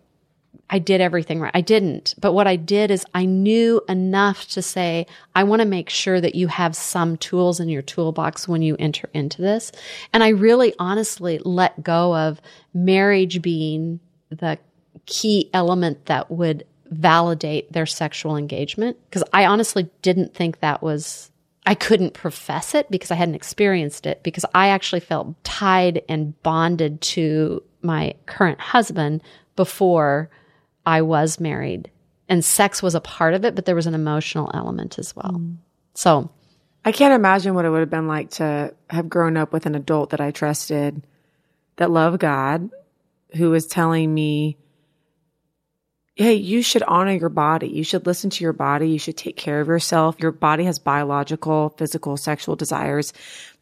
I 0.71 0.79
did 0.79 1.01
everything 1.03 1.39
right. 1.41 1.51
I 1.55 1.61
didn't. 1.61 2.15
But 2.19 2.33
what 2.33 2.47
I 2.47 2.57
did 2.57 2.91
is 2.91 3.05
I 3.15 3.27
knew 3.27 3.83
enough 3.91 4.49
to 4.51 4.63
say, 4.63 5.07
I 5.35 5.45
want 5.45 5.61
to 5.61 5.67
make 5.67 5.91
sure 5.91 6.19
that 6.21 6.35
you 6.35 6.47
have 6.47 6.75
some 6.75 7.19
tools 7.19 7.61
in 7.61 7.69
your 7.69 7.83
toolbox 7.83 8.49
when 8.49 8.63
you 8.63 8.77
enter 8.79 9.11
into 9.13 9.43
this. 9.43 9.71
And 10.15 10.23
I 10.23 10.29
really 10.29 10.73
honestly 10.79 11.41
let 11.45 11.83
go 11.83 12.17
of 12.17 12.41
marriage 12.73 13.43
being 13.43 14.01
the 14.31 14.57
key 15.05 15.51
element 15.53 16.07
that 16.07 16.31
would 16.31 16.65
validate 16.93 17.73
their 17.73 17.87
sexual 17.87 18.37
engagement. 18.37 18.97
Because 19.09 19.25
I 19.33 19.47
honestly 19.47 19.91
didn't 20.03 20.35
think 20.35 20.61
that 20.61 20.83
was 20.83 21.31
I 21.65 21.75
couldn't 21.75 22.15
profess 22.15 22.75
it 22.75 22.91
because 22.91 23.11
I 23.11 23.15
hadn't 23.15 23.37
experienced 23.37 24.07
it 24.07 24.23
because 24.23 24.45
I 24.55 24.69
actually 24.69 25.01
felt 25.01 25.43
tied 25.45 26.03
and 26.09 26.41
bonded 26.43 27.01
to 27.03 27.63
my 27.83 28.15
current 28.27 28.61
husband 28.61 29.23
before 29.55 30.29
I 30.85 31.03
was 31.03 31.39
married. 31.39 31.91
And 32.29 32.45
sex 32.45 32.83
was 32.83 32.95
a 32.95 33.01
part 33.01 33.35
of 33.35 33.45
it, 33.45 33.55
but 33.55 33.65
there 33.65 33.75
was 33.75 33.87
an 33.87 33.95
emotional 33.95 34.51
element 34.55 34.99
as 34.99 35.15
well. 35.15 35.35
Mm. 35.35 35.57
So, 35.95 36.31
I 36.85 36.91
can't 36.91 37.15
imagine 37.15 37.55
what 37.55 37.65
it 37.65 37.71
would 37.71 37.81
have 37.81 37.91
been 37.91 38.09
like 38.09 38.31
to 38.31 38.75
have 38.91 39.09
grown 39.09 39.37
up 39.37 39.53
with 39.53 39.67
an 39.67 39.77
adult 39.77 40.11
that 40.11 40.21
I 40.21 40.33
trusted, 40.33 41.07
that 41.77 41.91
loved 41.91 42.19
God, 42.19 42.71
who 43.37 43.51
was 43.51 43.67
telling 43.67 44.13
me, 44.13 44.57
hey, 46.15 46.35
you 46.35 46.63
should 46.63 46.83
honor 46.83 47.13
your 47.13 47.31
body. 47.31 47.69
You 47.69 47.85
should 47.85 48.07
listen 48.07 48.31
to 48.31 48.45
your 48.45 48.53
body. 48.53 48.91
You 48.91 48.99
should 48.99 49.17
take 49.17 49.37
care 49.37 49.61
of 49.61 49.69
yourself. 49.69 50.17
Your 50.21 50.33
body 50.33 50.65
has 50.65 50.79
biological, 50.79 51.71
physical, 51.79 52.17
sexual 52.17 52.55
desires 52.55 53.13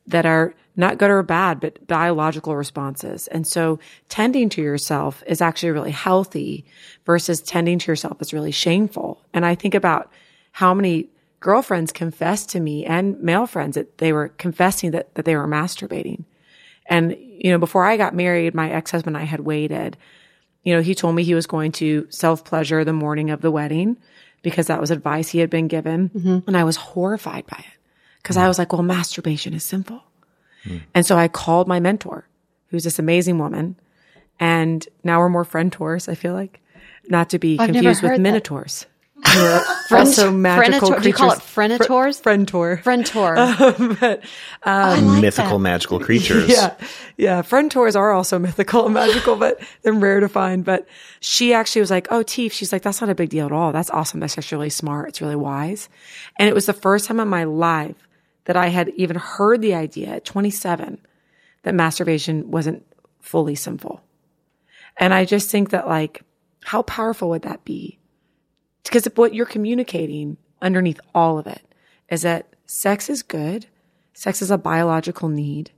that 0.07 0.27
are 0.27 0.55
not 0.75 0.99
good 0.99 1.11
or 1.11 1.23
bad, 1.23 1.61
but 1.61 1.87
biological 1.87 2.57
responses. 2.57 3.29
And 3.29 3.47
so 3.47 3.79
tending 4.09 4.49
to 4.51 4.63
yourself 4.63 5.23
is 5.27 5.41
actually 5.41 5.71
really 5.71 5.91
healthy 5.91 6.65
versus 7.05 7.41
tending 7.41 7.79
to 7.79 7.93
yourself 7.93 8.21
is 8.21 8.33
really 8.33 8.51
shameful. 8.51 9.23
And 9.33 9.45
I 9.47 9.55
think 9.55 9.75
about 9.75 10.11
how 10.53 10.75
many 10.75 11.09
girlfriends 11.39 11.93
confessed 11.93 12.51
to 12.51 12.61
me 12.61 12.85
and 12.85 13.21
male 13.21 13.47
friends 13.47 13.77
that 13.77 13.99
they 13.99 14.13
were 14.13 14.29
confessing 14.29 14.91
that, 14.93 15.15
that 15.15 15.25
they 15.25 15.37
were 15.37 15.47
masturbating. 15.47 16.25
And, 16.87 17.17
you 17.19 17.53
know, 17.53 17.59
before 17.59 17.85
I 17.85 17.97
got 17.97 18.15
married, 18.15 18.55
my 18.55 18.71
ex-husband 18.71 19.17
and 19.17 19.23
I 19.23 19.27
had 19.27 19.41
waited. 19.41 19.97
You 20.63 20.75
know, 20.75 20.83
he 20.83 20.95
told 20.95 21.15
me 21.15 21.25
he 21.25 21.35
was 21.35 21.47
going 21.47 21.73
to 21.73 22.07
self 22.11 22.45
pleasure 22.45 22.85
the 22.85 22.93
morning 22.93 23.31
of 23.31 23.41
the 23.41 23.51
wedding 23.51 23.97
because 24.43 24.67
that 24.67 24.81
was 24.81 24.91
advice 24.91 25.29
he 25.29 25.39
had 25.39 25.51
been 25.51 25.69
given. 25.69 26.11
Mm-hmm. 26.11 26.39
And 26.47 26.57
I 26.57 26.65
was 26.65 26.77
horrified 26.77 27.47
by 27.47 27.59
it 27.59 27.79
because 28.23 28.37
I 28.37 28.45
mm. 28.45 28.49
was 28.49 28.59
like, 28.59 28.73
well, 28.73 28.83
masturbation 28.83 29.55
is 29.55 29.65
sinful. 29.65 30.03
Mm. 30.65 30.83
And 30.95 31.07
so 31.07 31.17
I 31.17 31.29
called 31.29 31.69
my 31.69 31.81
mentor, 31.81 32.27
who's 32.69 32.85
this 32.85 32.99
amazing 32.99 33.39
woman. 33.39 33.77
And 34.39 34.87
now 35.05 35.19
we're 35.19 35.29
more 35.29 35.45
friend 35.45 35.73
tours, 35.73 36.09
I 36.09 36.15
feel 36.15 36.33
like, 36.33 36.61
not 37.09 37.31
to 37.31 37.39
be 37.39 37.59
I've 37.59 37.73
confused 37.73 38.03
with 38.03 38.13
heard 38.13 38.21
that. 38.21 38.90
Minotaurs. 39.25 39.67
who 39.89 39.95
are 39.95 39.99
also 39.99 40.31
magical 40.33 40.91
Frenator- 40.91 41.03
do 41.03 41.09
you 41.09 41.15
call 41.15 41.31
it 41.33 41.41
creatures. 41.41 41.79
frenators? 41.81 42.23
Friend 42.23 42.49
tour. 42.49 42.77
friend 42.79 43.07
tour. 43.07 43.37
Um, 43.39 43.97
but 44.01 44.25
um, 44.65 45.21
Mythical 45.21 45.59
magical 45.59 46.01
creatures. 46.01 46.49
yeah, 46.49 46.75
yeah. 47.17 47.43
Friend 47.43 47.71
tours 47.71 47.95
are 47.97 48.13
also 48.13 48.39
mythical 48.47 48.85
and 48.87 48.95
magical, 48.95 49.37
but 49.37 49.61
they're 49.83 49.93
rare 49.93 50.21
to 50.21 50.29
find. 50.29 50.65
But 50.65 50.87
she 51.21 51.53
actually 51.55 51.81
was 51.81 51.91
like, 51.91 52.09
"Oh, 52.11 52.23
Teef," 52.23 52.53
she's 52.53 52.73
like, 52.73 52.83
"That's 52.83 53.01
not 53.01 53.11
a 53.11 53.15
big 53.15 53.31
deal 53.31 53.47
at 53.47 53.53
all. 53.53 53.73
That's 53.73 53.91
awesome. 53.91 54.21
That's 54.21 54.37
actually 54.39 54.57
really 54.57 54.71
smart. 54.71 55.11
It's 55.11 55.21
really 55.21 55.37
wise." 55.37 55.89
And 56.39 56.49
it 56.49 56.55
was 56.55 56.67
the 56.67 56.73
first 56.73 57.07
time 57.07 57.21
in 57.21 57.29
my 57.29 57.45
life 57.45 57.97
that 58.47 58.57
I 58.57 58.69
had 58.69 58.89
even 58.97 59.17
heard 59.17 59.61
the 59.61 59.75
idea 59.75 60.09
at 60.09 60.25
27 60.25 60.99
that 61.63 61.75
masturbation 61.75 62.51
wasn't 62.51 62.85
fully 63.21 63.55
sinful. 63.55 64.03
And 64.97 65.13
I 65.15 65.25
just 65.25 65.51
think 65.51 65.71
that 65.71 65.87
like, 65.87 66.23
how 66.65 66.83
powerful 66.83 67.29
would 67.31 67.43
that 67.43 67.65
be? 67.65 67.99
Because 68.85 69.07
what 69.15 69.35
you're 69.35 69.47
communicating 69.47 70.37
underneath 70.63 71.01
all 71.15 71.39
of 71.39 71.47
it 71.47 71.63
is 72.09 72.23
that 72.23 72.55
sex 72.67 73.09
is 73.11 73.23
good. 73.23 73.67
Sex 74.15 74.43
is 74.43 74.51
a 74.51 74.59
biological 74.59 75.29
need 75.29 75.71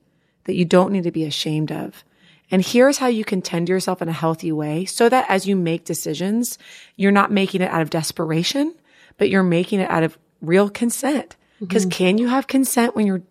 that 0.45 0.55
you 0.55 0.65
don't 0.65 0.93
need 0.93 1.05
to 1.05 1.13
be 1.13 1.25
ashamed 1.25 1.71
of. 1.71 2.05
And 2.51 2.65
here's 2.65 2.99
how 2.99 3.07
you 3.07 3.25
can 3.25 3.41
tend 3.41 3.67
to 3.69 3.73
yourself 3.73 4.03
in 4.03 4.09
a 4.09 4.13
healthy 4.13 4.53
way 4.53 4.85
so 4.85 5.09
that 5.09 5.27
as 5.29 5.47
you 5.47 5.57
make 5.57 5.85
decisions, 5.85 6.59
you're 6.97 7.13
not 7.13 7.31
making 7.31 7.63
it 7.63 7.71
out 7.71 7.83
of 7.83 7.91
desperation, 7.91 8.75
but 9.17 9.31
you're 9.31 9.43
making 9.43 9.81
it 9.81 9.91
out 9.91 10.03
of 10.03 10.19
real 10.41 10.69
consent. 10.69 11.37
Mm-hmm. 11.57 11.65
Because 11.67 11.87
can 11.87 12.19
you 12.19 12.29
have 12.29 12.47
consent 12.47 12.95
when 12.95 13.07
you're 13.07 13.23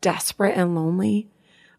desperate 0.00 0.56
and 0.56 0.74
lonely? 0.74 1.28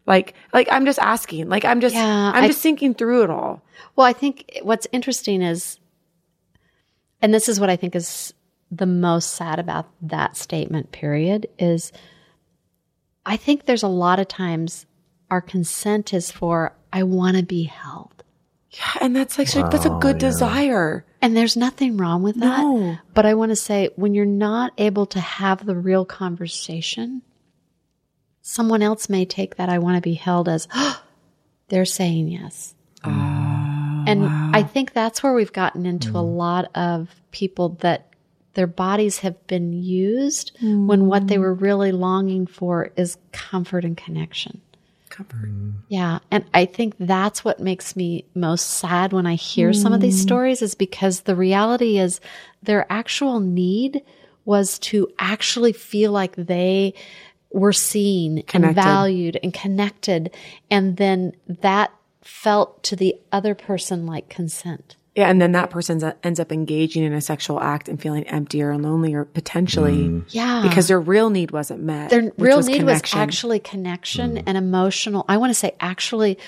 Like, 0.06 0.34
like 0.52 0.68
I'm 0.72 0.86
just 0.86 0.98
asking, 0.98 1.48
like 1.48 1.64
I'm 1.64 1.80
just, 1.80 1.94
Yeah, 1.94 2.32
I'm 2.34 2.44
I- 2.44 2.48
just 2.48 2.62
thinking 2.62 2.94
through 2.94 3.24
it 3.24 3.30
all. 3.30 3.62
Well, 3.94 4.06
I 4.06 4.12
think 4.12 4.58
what's 4.62 4.86
interesting 4.90 5.42
is, 5.42 5.78
and 7.20 7.34
this 7.34 7.48
is 7.48 7.58
what 7.58 7.70
I 7.70 7.76
think 7.76 7.96
is 7.96 8.32
the 8.70 8.86
most 8.86 9.32
sad 9.34 9.58
about 9.58 9.88
that 10.02 10.36
statement, 10.36 10.92
period, 10.92 11.48
is 11.58 11.92
I 13.24 13.36
think 13.36 13.64
there's 13.66 13.82
a 13.82 13.88
lot 13.88 14.18
of 14.18 14.28
times 14.28 14.86
our 15.30 15.40
consent 15.40 16.14
is 16.14 16.30
for, 16.30 16.74
I 16.92 17.02
want 17.02 17.36
to 17.36 17.42
be 17.42 17.64
held. 17.64 18.24
Yeah, 18.70 18.98
and 19.00 19.16
that's 19.16 19.38
like 19.38 19.50
that's 19.50 19.86
a 19.86 19.92
oh, 19.92 19.98
good 19.98 20.18
desire. 20.18 21.04
And 21.22 21.36
there's 21.36 21.56
nothing 21.56 21.96
wrong 21.96 22.22
with 22.22 22.36
that. 22.36 22.60
No. 22.60 22.98
But 23.14 23.24
I 23.24 23.34
want 23.34 23.50
to 23.50 23.56
say 23.56 23.88
when 23.96 24.14
you're 24.14 24.26
not 24.26 24.72
able 24.76 25.06
to 25.06 25.20
have 25.20 25.64
the 25.64 25.74
real 25.74 26.04
conversation, 26.04 27.22
someone 28.42 28.82
else 28.82 29.08
may 29.08 29.24
take 29.24 29.56
that 29.56 29.70
I 29.70 29.78
want 29.78 29.96
to 29.96 30.02
be 30.02 30.14
held 30.14 30.48
as 30.48 30.68
they're 31.68 31.86
saying 31.86 32.28
yes. 32.28 32.74
Ah. 33.04 33.57
And 34.08 34.56
I 34.56 34.62
think 34.62 34.92
that's 34.92 35.22
where 35.22 35.34
we've 35.34 35.52
gotten 35.52 35.86
into 35.86 36.10
a 36.10 36.22
mm. 36.22 36.36
lot 36.36 36.70
of 36.76 37.14
people 37.30 37.70
that 37.80 38.08
their 38.54 38.66
bodies 38.66 39.18
have 39.18 39.46
been 39.46 39.72
used 39.72 40.50
when 40.60 41.06
what 41.06 41.28
they 41.28 41.36
mm. 41.36 41.40
were 41.40 41.54
really 41.54 41.92
longing 41.92 42.46
for 42.46 42.90
is 42.96 43.16
comfort 43.30 43.84
and 43.84 43.96
connection. 43.96 44.60
Comfort. 45.10 45.48
Mm. 45.48 45.74
Yeah. 45.88 46.18
And 46.30 46.44
I 46.52 46.64
think 46.64 46.94
that's 46.98 47.44
what 47.44 47.60
makes 47.60 47.94
me 47.94 48.24
most 48.34 48.68
sad 48.68 49.12
when 49.12 49.26
I 49.26 49.34
hear 49.34 49.72
some 49.72 49.92
of 49.92 50.00
these 50.00 50.20
stories 50.20 50.60
is 50.60 50.74
because 50.74 51.20
the 51.20 51.36
reality 51.36 51.98
is 51.98 52.20
their 52.62 52.84
actual 52.90 53.38
need 53.40 54.02
was 54.44 54.78
to 54.80 55.08
actually 55.18 55.72
feel 55.72 56.10
like 56.10 56.34
they 56.34 56.94
were 57.52 57.72
seen 57.72 58.42
and 58.52 58.74
valued 58.74 59.38
and 59.42 59.54
connected. 59.54 60.34
And 60.70 60.96
then 60.96 61.32
that 61.46 61.92
felt 62.28 62.82
to 62.82 62.94
the 62.94 63.16
other 63.32 63.54
person 63.54 64.04
like 64.04 64.28
consent. 64.28 64.96
Yeah, 65.14 65.30
and 65.30 65.40
then 65.40 65.52
that 65.52 65.70
person 65.70 66.14
ends 66.22 66.38
up 66.38 66.52
engaging 66.52 67.02
in 67.02 67.12
a 67.12 67.22
sexual 67.22 67.58
act 67.58 67.88
and 67.88 68.00
feeling 68.00 68.24
emptier 68.24 68.70
and 68.70 68.84
lonelier 68.84 69.24
potentially 69.24 69.96
mm. 69.96 70.24
Yeah. 70.28 70.62
because 70.62 70.88
their 70.88 71.00
real 71.00 71.30
need 71.30 71.50
wasn't 71.50 71.82
met. 71.82 72.10
their 72.10 72.30
real 72.36 72.58
was 72.58 72.68
need 72.68 72.80
connection. 72.80 73.18
was 73.18 73.22
actually 73.22 73.58
connection 73.60 74.36
mm. 74.36 74.42
and 74.46 74.58
emotional. 74.58 75.24
I 75.26 75.38
want 75.38 75.50
to 75.50 75.54
say 75.54 75.74
actually 75.80 76.38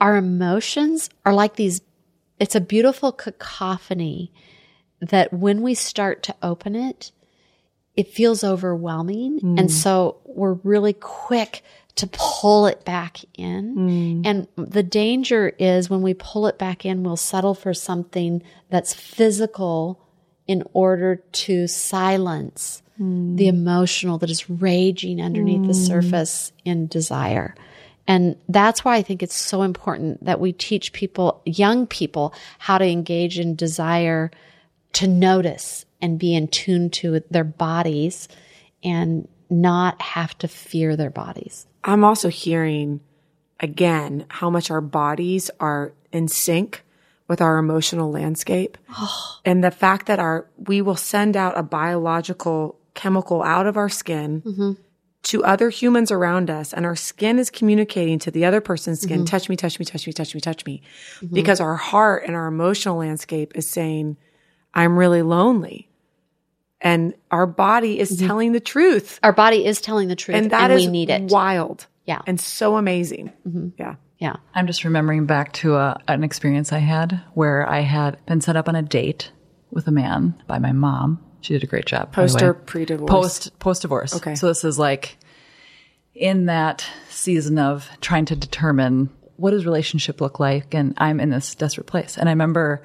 our 0.00 0.16
emotions 0.16 1.10
are 1.26 1.34
like 1.34 1.56
these 1.56 1.82
it's 2.38 2.56
a 2.56 2.60
beautiful 2.60 3.12
cacophony 3.12 4.32
that 5.00 5.32
when 5.32 5.60
we 5.60 5.74
start 5.74 6.22
to 6.24 6.34
open 6.42 6.74
it 6.74 7.12
it 7.94 8.08
feels 8.08 8.42
overwhelming 8.42 9.38
and 9.42 9.68
mm. 9.68 9.70
so 9.70 10.16
we're 10.24 10.54
really 10.54 10.94
quick 10.94 11.62
to 12.00 12.06
pull 12.12 12.66
it 12.66 12.82
back 12.86 13.18
in. 13.34 13.76
Mm. 13.76 14.22
And 14.24 14.48
the 14.56 14.82
danger 14.82 15.52
is 15.58 15.90
when 15.90 16.00
we 16.00 16.14
pull 16.14 16.46
it 16.46 16.58
back 16.58 16.86
in 16.86 17.02
we'll 17.02 17.18
settle 17.18 17.54
for 17.54 17.74
something 17.74 18.42
that's 18.70 18.94
physical 18.94 20.00
in 20.46 20.64
order 20.72 21.16
to 21.16 21.66
silence 21.66 22.82
mm. 22.98 23.36
the 23.36 23.48
emotional 23.48 24.16
that 24.16 24.30
is 24.30 24.48
raging 24.48 25.20
underneath 25.20 25.66
the 25.66 25.74
mm. 25.74 25.86
surface 25.86 26.52
in 26.64 26.86
desire. 26.86 27.54
And 28.08 28.36
that's 28.48 28.82
why 28.82 28.96
I 28.96 29.02
think 29.02 29.22
it's 29.22 29.34
so 29.34 29.60
important 29.60 30.24
that 30.24 30.40
we 30.40 30.52
teach 30.52 30.94
people, 30.94 31.42
young 31.44 31.86
people, 31.86 32.32
how 32.58 32.78
to 32.78 32.86
engage 32.86 33.38
in 33.38 33.56
desire 33.56 34.30
to 34.94 35.06
notice 35.06 35.84
and 36.00 36.18
be 36.18 36.34
in 36.34 36.48
tune 36.48 36.88
to 36.90 37.20
their 37.30 37.44
bodies 37.44 38.26
and 38.82 39.28
not 39.50 40.00
have 40.00 40.36
to 40.38 40.48
fear 40.48 40.96
their 40.96 41.10
bodies. 41.10 41.66
I'm 41.84 42.04
also 42.04 42.28
hearing 42.28 43.00
again 43.58 44.26
how 44.28 44.50
much 44.50 44.70
our 44.70 44.80
bodies 44.80 45.50
are 45.60 45.92
in 46.12 46.28
sync 46.28 46.84
with 47.28 47.40
our 47.40 47.58
emotional 47.58 48.10
landscape. 48.10 48.78
and 49.44 49.62
the 49.62 49.70
fact 49.70 50.06
that 50.06 50.18
our 50.18 50.46
we 50.56 50.80
will 50.80 50.96
send 50.96 51.36
out 51.36 51.58
a 51.58 51.62
biological 51.62 52.78
chemical 52.94 53.42
out 53.42 53.66
of 53.66 53.76
our 53.76 53.88
skin 53.88 54.42
mm-hmm. 54.42 54.72
to 55.22 55.44
other 55.44 55.70
humans 55.70 56.10
around 56.10 56.50
us 56.50 56.72
and 56.72 56.84
our 56.84 56.96
skin 56.96 57.38
is 57.38 57.50
communicating 57.50 58.18
to 58.18 58.30
the 58.30 58.44
other 58.44 58.60
person's 58.60 59.00
skin 59.00 59.18
mm-hmm. 59.18 59.24
touch 59.26 59.48
me 59.48 59.56
touch 59.56 59.78
me 59.78 59.84
touch 59.84 60.06
me 60.06 60.12
touch 60.12 60.34
me 60.34 60.40
touch 60.40 60.66
me. 60.66 60.82
Mm-hmm. 61.20 61.34
Because 61.34 61.60
our 61.60 61.76
heart 61.76 62.24
and 62.26 62.34
our 62.34 62.46
emotional 62.46 62.96
landscape 62.96 63.52
is 63.54 63.68
saying 63.68 64.16
i'm 64.74 64.96
really 64.96 65.22
lonely 65.22 65.89
and 66.80 67.14
our 67.30 67.46
body 67.46 67.98
is 67.98 68.16
mm-hmm. 68.16 68.26
telling 68.26 68.52
the 68.52 68.60
truth 68.60 69.18
Our 69.22 69.32
body 69.32 69.64
is 69.66 69.80
telling 69.80 70.08
the 70.08 70.16
truth 70.16 70.36
and, 70.36 70.44
and 70.46 70.52
that 70.52 70.70
is 70.70 70.86
we 70.86 70.90
need 70.90 71.10
it. 71.10 71.30
wild 71.30 71.86
Yeah. 72.04 72.20
and 72.26 72.40
so 72.40 72.76
amazing 72.76 73.32
mm-hmm. 73.46 73.68
yeah 73.78 73.96
Yeah. 74.18 74.36
I'm 74.54 74.66
just 74.66 74.84
remembering 74.84 75.26
back 75.26 75.52
to 75.54 75.76
a, 75.76 75.98
an 76.08 76.24
experience 76.24 76.72
I 76.72 76.78
had 76.78 77.22
where 77.34 77.68
I 77.68 77.80
had 77.80 78.24
been 78.26 78.40
set 78.40 78.56
up 78.56 78.68
on 78.68 78.76
a 78.76 78.82
date 78.82 79.32
with 79.70 79.86
a 79.86 79.90
man 79.90 80.34
by 80.46 80.58
my 80.58 80.72
mom. 80.72 81.18
She 81.40 81.54
did 81.54 81.62
a 81.62 81.66
great 81.66 81.86
job. 81.86 82.14
by 82.14 82.26
the 82.26 82.32
Post 82.32 82.42
or 82.42 82.54
pre-divorce? 82.54 83.10
Post 83.10 83.58
post 83.58 83.82
divorce. 83.82 84.14
Okay. 84.14 84.34
So 84.34 84.48
this 84.48 84.62
is 84.64 84.78
like 84.78 85.16
in 86.14 86.46
that 86.46 86.84
season 87.08 87.58
of 87.58 87.88
trying 88.00 88.26
to 88.26 88.36
determine 88.36 89.08
what 89.36 89.52
does 89.52 89.64
relationship 89.64 90.20
look 90.20 90.38
like, 90.38 90.74
and 90.74 90.92
I'm 90.98 91.18
in 91.18 91.30
this 91.30 91.54
desperate 91.54 91.86
place. 91.86 92.18
And 92.18 92.28
I 92.28 92.32
remember 92.32 92.82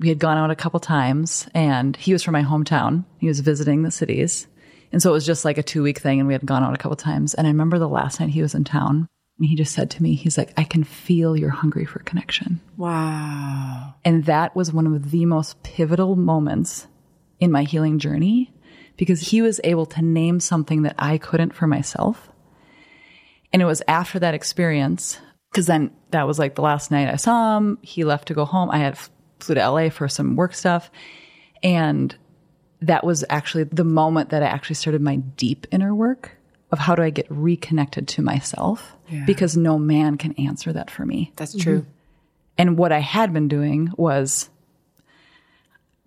we 0.00 0.08
had 0.08 0.18
gone 0.18 0.38
out 0.38 0.50
a 0.50 0.56
couple 0.56 0.80
times, 0.80 1.46
and 1.54 1.94
he 1.94 2.12
was 2.12 2.22
from 2.22 2.32
my 2.32 2.42
hometown. 2.42 3.04
He 3.18 3.28
was 3.28 3.40
visiting 3.40 3.82
the 3.82 3.90
cities, 3.90 4.46
and 4.92 5.02
so 5.02 5.10
it 5.10 5.12
was 5.12 5.26
just 5.26 5.44
like 5.44 5.58
a 5.58 5.62
two 5.62 5.82
week 5.82 5.98
thing, 5.98 6.18
and 6.18 6.26
we 6.26 6.34
had 6.34 6.44
gone 6.44 6.64
out 6.64 6.74
a 6.74 6.78
couple 6.78 6.96
times. 6.96 7.34
And 7.34 7.46
I 7.46 7.50
remember 7.50 7.78
the 7.78 7.88
last 7.88 8.18
night 8.18 8.30
he 8.30 8.42
was 8.42 8.54
in 8.54 8.64
town, 8.64 9.06
and 9.38 9.48
he 9.48 9.54
just 9.54 9.74
said 9.74 9.90
to 9.90 10.02
me, 10.02 10.14
he's 10.14 10.38
like, 10.38 10.52
"I 10.56 10.64
can 10.64 10.84
feel 10.84 11.36
you're 11.36 11.50
hungry 11.50 11.84
for 11.84 12.00
connection." 12.00 12.60
wow 12.76 13.94
And 14.04 14.24
that 14.24 14.56
was 14.56 14.72
one 14.72 14.86
of 14.86 15.10
the 15.10 15.26
most 15.26 15.62
pivotal 15.62 16.16
moments 16.16 16.86
in 17.38 17.52
my 17.52 17.64
healing 17.64 17.98
journey 17.98 18.52
because 18.96 19.20
he 19.20 19.42
was 19.42 19.60
able 19.64 19.86
to 19.86 20.02
name 20.02 20.40
something 20.40 20.82
that 20.82 20.94
I 20.98 21.18
couldn't 21.18 21.54
for 21.54 21.66
myself. 21.66 22.30
And 23.52 23.60
it 23.60 23.64
was 23.66 23.82
after 23.88 24.18
that 24.18 24.34
experience, 24.34 25.18
because 25.50 25.66
then 25.66 25.90
that 26.10 26.26
was 26.26 26.38
like 26.38 26.54
the 26.54 26.62
last 26.62 26.90
night 26.90 27.08
I 27.08 27.16
saw 27.16 27.56
him. 27.56 27.78
He 27.82 28.04
left 28.04 28.28
to 28.28 28.34
go 28.34 28.44
home. 28.44 28.70
I 28.70 28.78
had 28.78 28.98
flew 29.42 29.54
to 29.56 29.68
LA 29.68 29.88
for 29.88 30.08
some 30.08 30.36
work 30.36 30.54
stuff. 30.54 30.90
And 31.62 32.14
that 32.82 33.04
was 33.04 33.24
actually 33.28 33.64
the 33.64 33.84
moment 33.84 34.30
that 34.30 34.42
I 34.42 34.46
actually 34.46 34.76
started 34.76 35.02
my 35.02 35.16
deep 35.16 35.66
inner 35.70 35.94
work 35.94 36.36
of 36.72 36.78
how 36.78 36.94
do 36.94 37.02
I 37.02 37.10
get 37.10 37.26
reconnected 37.28 38.08
to 38.08 38.22
myself 38.22 38.96
because 39.26 39.56
no 39.56 39.76
man 39.76 40.16
can 40.16 40.32
answer 40.34 40.72
that 40.72 40.88
for 40.88 41.04
me. 41.04 41.32
that's 41.36 41.56
true 41.56 41.80
mm-hmm. 41.80 41.90
And 42.60 42.76
what 42.76 42.92
I 42.92 42.98
had 42.98 43.32
been 43.32 43.48
doing 43.48 43.90
was 43.96 44.50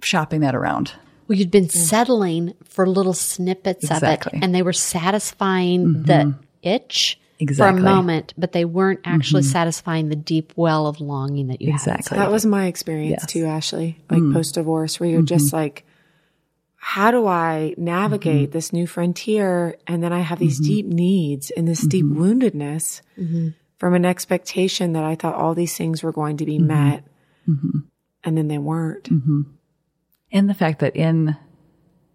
shopping 0.04 0.42
that 0.42 0.54
around. 0.54 0.94
Well, 1.28 1.36
you'd 1.36 1.50
been 1.50 1.68
settling 1.68 2.54
for 2.64 2.86
little 2.86 3.14
snippets 3.14 3.86
Exactly. 3.90 4.34
of 4.34 4.38
it, 4.38 4.46
and 4.46 4.54
they 4.54 4.62
were 4.62 4.72
satisfying 4.72 6.04
the 6.04 6.14
mm-hmm. 6.14 6.42
itch 6.62 7.20
Exactly. 7.44 7.82
for 7.82 7.88
a 7.88 7.94
moment, 7.94 8.34
but 8.38 8.52
they 8.52 8.66
weren't 8.66 9.02
actually 9.06 9.44
mm-hmm. 9.44 9.52
satisfying 9.52 10.10
the 10.10 10.16
deep 10.16 10.54
well 10.56 10.88
of 10.88 11.00
longing 11.00 11.48
that 11.48 11.62
you 11.62 11.72
Exactly. 11.72 12.18
that 12.18 12.32
was 12.32 12.46
my 12.46 12.66
experience 12.68 13.22
Yes. 13.22 13.32
too 13.32 13.46
ashley 13.46 14.00
like 14.10 14.22
mm. 14.22 14.34
post 14.34 14.56
divorce 14.56 15.00
where 15.00 15.10
you're 15.10 15.22
just 15.22 15.48
mm-hmm. 15.48 15.58
like 15.58 15.86
how 16.76 17.12
do 17.12 17.28
i 17.28 17.74
navigate 17.78 18.50
mm-hmm. 18.50 18.52
this 18.52 18.74
new 18.74 18.88
frontier? 18.88 19.78
And 19.88 20.04
then 20.04 20.12
i 20.12 20.20
have 20.20 20.40
these 20.40 20.60
deep 20.60 20.86
needs 20.86 21.52
and 21.52 21.68
this 21.68 21.82
deep 21.82 22.06
woundedness 22.06 23.02
from 23.78 23.94
an 23.94 24.06
expectation 24.06 24.94
that 24.94 25.04
i 25.04 25.16
thought 25.16 25.36
all 25.36 25.54
these 25.54 25.78
things 25.78 26.04
were 26.04 26.12
going 26.12 26.38
to 26.38 26.46
be 26.46 26.60
met 26.60 27.04
and 28.24 28.38
then 28.38 28.48
they 28.48 28.58
weren't. 28.58 29.10
And 30.32 30.50
the 30.50 30.54
fact 30.54 30.80
that 30.80 30.96
in 30.96 31.36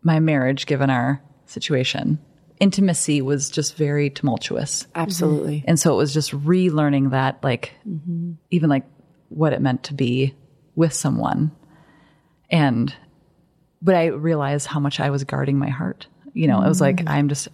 my 0.02 0.20
marriage, 0.20 0.66
given 0.66 0.90
our 0.90 1.22
situation, 1.46 2.18
intimacy 2.60 3.22
was 3.22 3.50
just 3.50 3.76
very 3.76 4.10
tumultuous. 4.10 4.86
absolutely 4.94 5.64
And 5.66 5.78
so 5.78 5.92
it 5.92 5.96
was 5.96 6.12
just 6.14 6.32
relearning 6.32 7.10
that, 7.10 7.42
like, 7.42 7.72
even 8.50 8.70
like 8.70 8.84
what 9.28 9.52
it 9.52 9.60
meant 9.60 9.84
to 9.84 9.94
be 9.94 10.34
with 10.74 10.92
someone. 10.92 11.50
And, 12.50 12.94
but 13.82 13.94
I 13.94 14.06
realized 14.06 14.66
how 14.66 14.80
much 14.80 15.00
I 15.00 15.10
was 15.10 15.24
guarding 15.24 15.58
my 15.58 15.68
heart. 15.68 16.06
You 16.32 16.46
know, 16.48 16.62
it 16.62 16.68
was 16.68 16.80
like, 16.80 16.96
mm-hmm. 16.96 17.08
I'm 17.08 17.28
just 17.28 17.48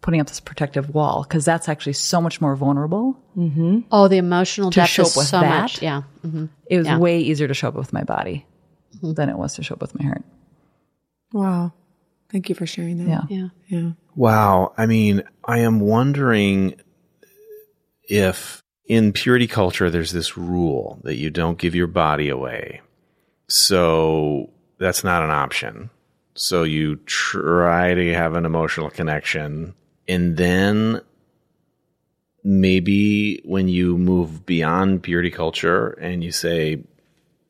putting 0.00 0.20
up 0.20 0.26
this 0.26 0.40
protective 0.40 0.90
wall 0.90 1.22
because 1.22 1.44
that's 1.46 1.68
actually 1.68 1.94
so 1.94 2.20
much 2.20 2.40
more 2.40 2.54
vulnerable. 2.56 3.18
Mm-hmm. 3.36 3.80
Oh, 3.90 4.08
the 4.08 4.18
emotional 4.18 4.70
To 4.70 4.80
depth 4.80 4.90
show 4.90 5.02
is 5.02 5.12
up 5.12 5.16
with 5.16 5.26
so 5.28 5.40
that? 5.40 5.62
much. 5.62 5.82
Yeah. 5.82 6.02
hmm 6.22 6.46
It 6.66 6.78
was 6.78 6.86
Yeah. 6.86 6.98
way 6.98 7.20
easier 7.20 7.48
to 7.48 7.54
show 7.54 7.68
up 7.68 7.74
with 7.74 7.92
my 7.92 8.04
body 8.04 8.44
mm-hmm. 8.96 9.12
than 9.14 9.30
it 9.30 9.38
was 9.38 9.54
to 9.54 9.62
show 9.62 9.74
up 9.74 9.80
with 9.80 9.98
my 9.98 10.04
heart. 10.04 10.22
wow 11.32 11.72
thank 12.34 12.48
you 12.48 12.54
for 12.56 12.66
sharing 12.66 12.98
that 12.98 13.08
Yeah. 13.08 13.22
Yeah. 13.28 13.48
yeah 13.68 13.90
Wow. 14.16 14.74
I 14.76 14.86
mean, 14.86 15.22
I 15.44 15.60
am 15.60 15.78
wondering 15.78 16.74
if 18.08 18.60
in 18.86 19.12
purity 19.12 19.46
culture 19.46 19.88
there's 19.88 20.10
this 20.10 20.36
rule 20.36 21.00
that 21.04 21.16
you 21.16 21.30
don't 21.30 21.58
give 21.58 21.74
your 21.74 21.86
body 21.86 22.28
away. 22.28 22.80
So 23.48 24.50
that's 24.78 25.04
not 25.04 25.22
an 25.22 25.30
option. 25.30 25.90
So 26.34 26.64
you 26.64 26.96
try 27.06 27.94
to 27.94 28.14
have 28.14 28.34
an 28.34 28.44
emotional 28.44 28.90
connection 28.90 29.74
and 30.08 30.36
then 30.36 31.00
maybe 32.42 33.40
when 33.44 33.68
you 33.68 33.96
move 33.96 34.44
beyond 34.44 35.04
purity 35.04 35.30
culture 35.30 35.90
and 36.00 36.24
you 36.24 36.32
say, 36.32 36.82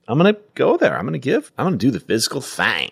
I'm 0.07 0.19
going 0.19 0.35
to 0.35 0.41
go 0.55 0.77
there. 0.77 0.97
I'm 0.97 1.05
going 1.05 1.15
to 1.15 1.19
give, 1.19 1.51
I'm 1.57 1.65
going 1.65 1.79
to 1.79 1.87
do 1.87 1.91
the 1.91 2.01
physical 2.01 2.43
thing 2.43 2.91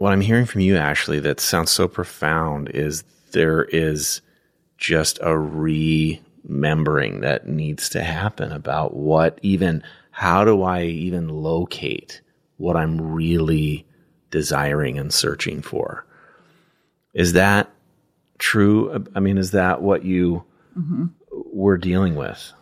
what 0.00 0.14
I'm 0.14 0.22
hearing 0.22 0.46
from 0.46 0.62
you, 0.62 0.78
Ashley, 0.78 1.20
that 1.20 1.40
sounds 1.40 1.70
so 1.70 1.86
profound 1.86 2.70
is 2.70 3.04
there 3.32 3.64
is 3.64 4.22
just 4.78 5.18
a 5.20 5.38
remembering 5.38 7.20
that 7.20 7.46
needs 7.46 7.90
to 7.90 8.02
happen 8.02 8.50
about 8.50 8.96
what 8.96 9.38
even, 9.42 9.82
how 10.10 10.42
do 10.42 10.62
I 10.62 10.84
even 10.84 11.28
locate 11.28 12.22
what 12.56 12.78
I'm 12.78 13.12
really 13.12 13.86
desiring 14.30 14.98
and 14.98 15.12
searching 15.12 15.60
for? 15.60 16.06
Is 17.12 17.34
that 17.34 17.70
true? 18.38 19.04
I 19.14 19.20
mean, 19.20 19.36
is 19.36 19.50
that 19.50 19.82
what 19.82 20.02
you 20.02 20.44
mm-hmm. 20.78 21.08
were 21.30 21.76
dealing 21.76 22.14
with? 22.14 22.54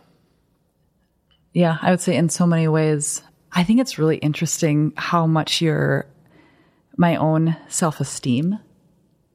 Yeah, 1.53 1.77
I 1.81 1.91
would 1.91 2.01
say 2.01 2.17
in 2.17 2.27
so 2.27 2.45
many 2.45 2.67
ways. 2.67 3.23
I 3.53 3.63
think 3.63 3.79
it's 3.79 3.97
really 3.97 4.17
interesting 4.17 4.91
how 4.97 5.25
much 5.25 5.61
your 5.61 6.05
my 6.99 7.15
own 7.15 7.55
self 7.69 8.01
esteem 8.01 8.59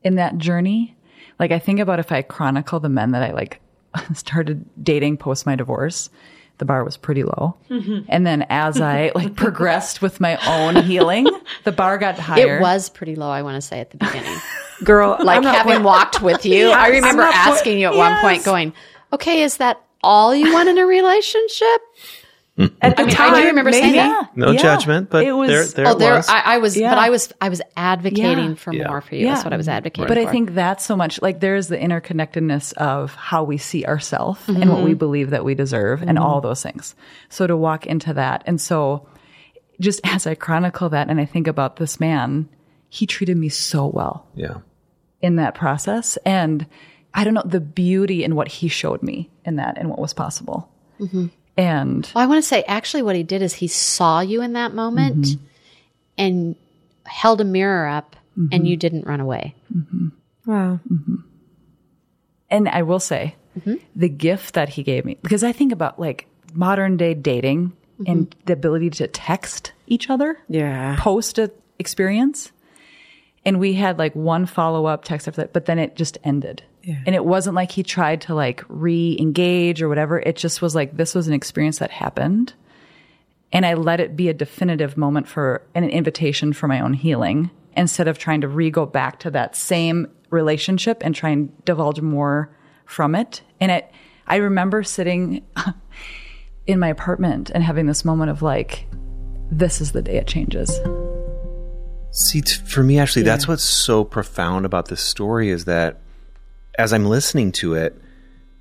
in 0.02 0.16
that 0.16 0.36
journey. 0.36 0.94
Like 1.38 1.50
I 1.50 1.58
think 1.58 1.80
about 1.80 1.98
if 1.98 2.12
I 2.12 2.20
chronicle 2.20 2.78
the 2.78 2.90
men 2.90 3.12
that 3.12 3.22
I 3.22 3.32
like 3.32 3.60
started 4.14 4.66
dating 4.82 5.16
post 5.16 5.46
my 5.46 5.56
divorce, 5.56 6.10
the 6.58 6.66
bar 6.66 6.84
was 6.84 6.98
pretty 6.98 7.22
low. 7.24 7.56
Mm-hmm. 7.70 8.04
And 8.08 8.26
then 8.26 8.46
as 8.50 8.80
I 8.82 9.10
like 9.14 9.34
progressed 9.34 10.02
with 10.02 10.20
my 10.20 10.36
own 10.46 10.84
healing, 10.84 11.26
the 11.64 11.72
bar 11.72 11.96
got 11.96 12.18
higher. 12.18 12.58
It 12.58 12.60
was 12.60 12.90
pretty 12.90 13.16
low, 13.16 13.30
I 13.30 13.40
want 13.42 13.56
to 13.56 13.66
say, 13.66 13.80
at 13.80 13.90
the 13.90 13.96
beginning. 13.96 14.36
Girl, 14.84 15.16
like 15.22 15.42
having 15.42 15.72
point- 15.72 15.84
walked 15.84 16.20
with 16.20 16.44
you. 16.44 16.70
I 16.70 16.88
Yes, 16.88 16.96
remember 16.96 17.22
not 17.22 17.32
point- 17.34 17.46
asking 17.48 17.78
you 17.78 17.86
at 17.86 17.94
one 17.94 18.20
point, 18.20 18.44
going, 18.44 18.74
"Okay, 19.12 19.42
is 19.42 19.56
that 19.56 19.80
all 20.02 20.34
you 20.34 20.52
want 20.52 20.68
in 20.68 20.76
a 20.76 20.84
relationship?" 20.84 21.80
At 22.56 22.96
the 22.96 23.02
I 23.02 23.04
mean, 23.06 23.14
I 23.14 23.16
time, 23.16 23.34
do 23.34 23.46
remember 23.46 23.72
saying 23.72 23.96
maybe. 23.96 23.96
that. 23.96 24.36
No 24.36 24.52
Yeah. 24.52 24.62
judgment, 24.62 25.10
but 25.10 25.24
It 25.24 25.32
was- 25.32 25.48
there, 25.48 25.64
there 25.84 25.92
oh, 25.92 25.98
there 25.98 26.14
was. 26.14 26.28
I, 26.28 26.40
I 26.40 26.58
was, 26.58 26.76
Yeah. 26.76 26.90
but 26.90 26.98
I 26.98 27.10
was, 27.10 27.32
I 27.40 27.48
was 27.48 27.60
advocating 27.76 28.50
Yeah. 28.50 28.54
for 28.54 28.72
Yeah. 28.72 28.88
more 28.88 29.00
for 29.00 29.16
you. 29.16 29.26
That's 29.26 29.42
what 29.42 29.52
I 29.52 29.56
was 29.56 29.68
advocating. 29.68 30.04
For. 30.04 30.14
But 30.14 30.22
for. 30.22 30.28
I 30.28 30.30
think 30.30 30.54
that's 30.54 30.84
so 30.84 30.94
much 30.94 31.20
like 31.20 31.40
there 31.40 31.56
is 31.56 31.66
the 31.66 31.76
interconnectedness 31.76 32.72
of 32.74 33.12
how 33.16 33.42
we 33.42 33.58
see 33.58 33.84
ourselves 33.84 34.40
and 34.46 34.70
what 34.70 34.84
we 34.84 34.90
mm-hmm. 34.90 34.98
believe 34.98 35.30
that 35.30 35.44
we 35.44 35.56
deserve 35.56 36.02
and 36.02 36.16
all 36.16 36.36
mm-hmm. 36.36 36.48
those 36.48 36.62
things. 36.62 36.94
So 37.28 37.48
to 37.48 37.56
walk 37.56 37.86
into 37.86 38.14
that. 38.14 38.44
And 38.46 38.60
so 38.60 39.08
just 39.80 40.00
as 40.04 40.24
I 40.24 40.36
chronicle 40.36 40.88
that 40.90 41.10
and 41.10 41.20
I 41.20 41.24
think 41.24 41.48
about 41.48 41.76
this 41.76 41.98
man, 41.98 42.48
he 42.88 43.04
treated 43.06 43.36
me 43.36 43.48
so 43.48 43.86
well 43.88 44.28
yeah. 44.36 44.58
in 45.20 45.36
that 45.36 45.56
process. 45.56 46.18
And 46.18 46.66
I 47.12 47.24
don't 47.24 47.34
know 47.34 47.42
the 47.44 47.60
beauty 47.60 48.22
in 48.22 48.36
what 48.36 48.46
he 48.46 48.68
showed 48.68 49.02
me 49.02 49.30
in 49.44 49.56
that 49.56 49.76
and 49.76 49.90
what 49.90 49.98
was 49.98 50.14
possible. 50.14 50.70
Mm-hmm. 51.00 51.26
And 51.56 52.10
Well, 52.14 52.24
I 52.24 52.26
want 52.26 52.42
to 52.42 52.48
say 52.48 52.62
actually 52.64 53.02
what 53.02 53.16
he 53.16 53.22
did 53.22 53.42
is 53.42 53.54
he 53.54 53.68
saw 53.68 54.20
you 54.20 54.42
in 54.42 54.54
that 54.54 54.74
moment 54.74 55.26
Mm-hmm. 55.26 55.44
and 56.18 56.56
held 57.06 57.40
a 57.40 57.44
mirror 57.44 57.86
up 57.86 58.16
and 58.36 58.50
mm-hmm. 58.50 58.64
you 58.64 58.76
didn't 58.76 59.06
run 59.06 59.20
away. 59.20 59.54
Mm-hmm. 59.74 60.08
Wow. 60.46 60.80
Mm-hmm. 60.92 61.14
And 62.50 62.68
I 62.68 62.82
will 62.82 63.00
say 63.00 63.36
the 63.94 64.08
gift 64.08 64.54
that 64.54 64.68
he 64.70 64.82
gave 64.82 65.04
me, 65.04 65.16
because 65.22 65.44
I 65.44 65.52
think 65.52 65.70
about 65.72 66.00
like 66.00 66.26
modern 66.52 66.96
day 66.96 67.14
dating 67.14 67.72
and 68.06 68.34
the 68.46 68.52
ability 68.52 68.90
to 68.90 69.06
text 69.06 69.72
each 69.86 70.10
other 70.10 70.38
Yeah. 70.48 70.96
post 70.98 71.38
a 71.38 71.52
experience. 71.78 72.50
And 73.44 73.60
we 73.60 73.74
had 73.74 73.98
like 73.98 74.14
one 74.16 74.46
follow 74.46 74.86
up 74.86 75.04
text 75.04 75.28
after 75.28 75.42
that, 75.42 75.52
but 75.52 75.66
then 75.66 75.78
it 75.78 75.94
just 75.94 76.18
ended. 76.24 76.62
And 77.06 77.14
it 77.14 77.24
wasn't 77.24 77.56
like 77.56 77.70
he 77.70 77.82
tried 77.82 78.22
to 78.22 78.34
like 78.34 78.62
re 78.68 79.16
engage 79.18 79.82
or 79.82 79.88
whatever. 79.88 80.18
It 80.18 80.36
just 80.36 80.62
was 80.62 80.74
like 80.74 80.96
this 80.96 81.14
was 81.14 81.28
an 81.28 81.34
experience 81.34 81.78
that 81.78 81.90
happened. 81.90 82.54
And 83.52 83.64
I 83.64 83.74
let 83.74 84.00
it 84.00 84.16
be 84.16 84.28
a 84.28 84.34
definitive 84.34 84.96
moment 84.96 85.28
for 85.28 85.62
and 85.74 85.84
an 85.84 85.90
invitation 85.90 86.52
for 86.52 86.66
my 86.66 86.80
own 86.80 86.92
healing 86.92 87.50
instead 87.76 88.08
of 88.08 88.18
trying 88.18 88.40
to 88.42 88.48
re 88.48 88.70
go 88.70 88.86
back 88.86 89.20
to 89.20 89.30
that 89.30 89.56
same 89.56 90.08
relationship 90.30 91.02
and 91.02 91.14
try 91.14 91.30
and 91.30 91.64
divulge 91.64 92.00
more 92.00 92.54
from 92.84 93.14
it. 93.14 93.42
And 93.60 93.70
it, 93.70 93.90
I 94.26 94.36
remember 94.36 94.82
sitting 94.82 95.44
in 96.66 96.78
my 96.78 96.88
apartment 96.88 97.50
and 97.50 97.62
having 97.62 97.86
this 97.86 98.04
moment 98.04 98.30
of 98.30 98.42
like, 98.42 98.86
this 99.50 99.80
is 99.80 99.92
the 99.92 100.02
day 100.02 100.16
it 100.16 100.26
changes. 100.26 100.80
See, 102.10 102.42
t- 102.42 102.56
for 102.66 102.82
me, 102.82 102.98
actually, 102.98 103.22
that's 103.22 103.48
what's 103.48 103.64
so 103.64 104.04
profound 104.04 104.64
about 104.66 104.86
this 104.86 105.00
story 105.00 105.50
is 105.50 105.64
that 105.64 106.00
as 106.78 106.92
I'm 106.92 107.06
listening 107.06 107.52
to 107.52 107.74
it, 107.74 108.00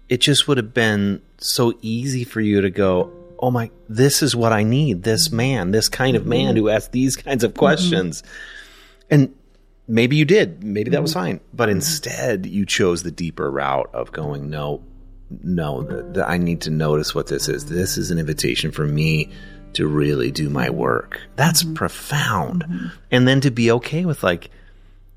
it 0.09 0.21
just 0.21 0.47
would 0.47 0.57
have 0.57 0.73
been 0.73 1.21
so 1.39 1.73
easy 1.81 2.23
for 2.23 2.41
you 2.41 2.61
to 2.61 2.69
go, 2.69 3.11
oh 3.39 3.51
my, 3.51 3.71
this 3.89 4.21
is 4.21 4.35
what 4.35 4.53
I 4.53 4.63
need. 4.63 5.03
This 5.03 5.31
man, 5.31 5.71
this 5.71 5.89
kind 5.89 6.15
of 6.15 6.25
man 6.25 6.55
who 6.55 6.69
asks 6.69 6.89
these 6.89 7.15
kinds 7.15 7.43
of 7.43 7.51
mm-hmm. 7.51 7.59
questions. 7.59 8.23
And 9.09 9.33
maybe 9.87 10.15
you 10.15 10.25
did. 10.25 10.63
Maybe 10.63 10.91
that 10.91 11.01
was 11.01 11.11
mm-hmm. 11.11 11.19
fine. 11.19 11.39
But 11.53 11.69
instead, 11.69 12.45
you 12.45 12.65
chose 12.65 13.03
the 13.03 13.11
deeper 13.11 13.49
route 13.49 13.89
of 13.93 14.11
going, 14.11 14.49
no, 14.49 14.83
no, 15.41 15.83
the, 15.83 16.03
the, 16.03 16.27
I 16.27 16.37
need 16.37 16.61
to 16.61 16.69
notice 16.69 17.15
what 17.15 17.27
this 17.27 17.49
is. 17.49 17.65
This 17.65 17.97
is 17.97 18.11
an 18.11 18.19
invitation 18.19 18.71
for 18.71 18.85
me 18.85 19.31
to 19.73 19.87
really 19.87 20.31
do 20.31 20.49
my 20.49 20.69
work. 20.69 21.19
That's 21.35 21.63
mm-hmm. 21.63 21.73
profound. 21.73 22.91
And 23.11 23.27
then 23.27 23.41
to 23.41 23.51
be 23.51 23.71
okay 23.71 24.05
with 24.05 24.23
like, 24.23 24.51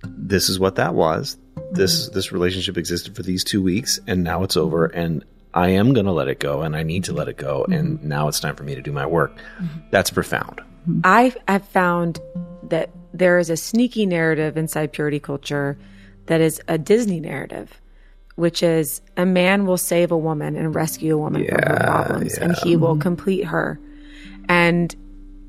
this 0.03 0.49
is 0.49 0.59
what 0.59 0.77
that 0.77 0.95
was. 0.95 1.37
This 1.71 2.09
this 2.11 2.33
relationship 2.33 2.77
existed 2.77 3.17
for 3.17 3.23
these 3.23 3.45
two 3.45 3.63
weeks, 3.63 3.99
and 4.07 4.23
now 4.23 4.43
it's 4.43 4.57
over, 4.57 4.87
and 4.87 5.25
I 5.55 5.71
am 5.71 5.95
going 5.95 6.07
to 6.07 6.13
let 6.13 6.29
it 6.29 6.39
go, 6.39 6.63
and 6.63 6.77
I 6.77 6.83
need 6.83 7.05
to 7.05 7.13
let 7.13 7.29
it 7.29 7.39
go, 7.39 7.63
mm-hmm. 7.63 7.73
and 7.73 8.05
now 8.05 8.29
it's 8.29 8.41
time 8.41 8.57
for 8.57 8.63
me 8.63 8.75
to 8.75 8.83
do 8.83 8.93
my 8.93 9.07
work. 9.07 9.35
Mm-hmm. 9.37 9.81
That's 9.91 10.11
profound. 10.11 10.61
Mm-hmm. 10.89 11.01
I 11.05 11.35
have 11.49 11.67
found 11.69 12.21
that 12.65 12.91
there 13.15 13.39
is 13.39 13.49
a 13.49 13.57
sneaky 13.57 14.05
narrative 14.07 14.57
inside 14.57 14.93
purity 14.93 15.19
culture 15.19 15.79
that 16.27 16.41
is 16.41 16.61
a 16.69 16.77
Disney 16.77 17.21
narrative, 17.21 17.81
which 18.35 18.63
is 18.63 19.01
a 19.17 19.25
man 19.25 19.65
will 19.65 19.79
save 19.79 20.13
a 20.13 20.19
woman 20.19 20.57
and 20.57 20.75
rescue 20.75 21.15
a 21.15 21.19
woman 21.19 21.47
from 21.47 21.59
her 21.59 21.77
problems, 21.77 22.37
and 22.37 22.55
he 22.63 22.77
will 22.77 22.97
complete 22.99 23.45
her. 23.45 23.81
And 24.49 24.95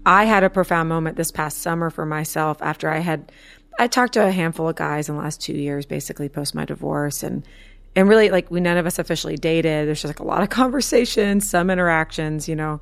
I 0.05 0.23
had 0.23 0.45
a 0.45 0.49
profound 0.49 0.87
moment 0.87 1.17
this 1.17 1.31
past 1.31 1.57
summer 1.57 1.89
for 1.89 2.05
myself 2.05 2.61
after 2.61 2.89
I 2.89 2.99
had 2.99 3.29
I 3.77 3.87
talked 3.87 4.13
to 4.13 4.25
a 4.25 4.31
handful 4.31 4.69
of 4.69 4.75
guys 4.75 5.07
in 5.09 5.15
the 5.15 5.21
last 5.21 5.41
two 5.41 5.53
years, 5.53 5.85
basically 5.85 6.29
post 6.29 6.55
my 6.55 6.65
divorce, 6.65 7.23
and 7.23 7.45
and 7.95 8.09
really 8.09 8.29
like 8.29 8.49
we 8.51 8.59
none 8.59 8.77
of 8.77 8.85
us 8.85 8.99
officially 8.99 9.37
dated. 9.37 9.87
There's 9.87 10.01
just 10.01 10.09
like 10.09 10.19
a 10.19 10.25
lot 10.27 10.43
of 10.43 10.49
conversations, 10.51 11.49
some 11.49 11.69
interactions, 11.69 12.47
you 12.47 12.55
know. 12.55 12.79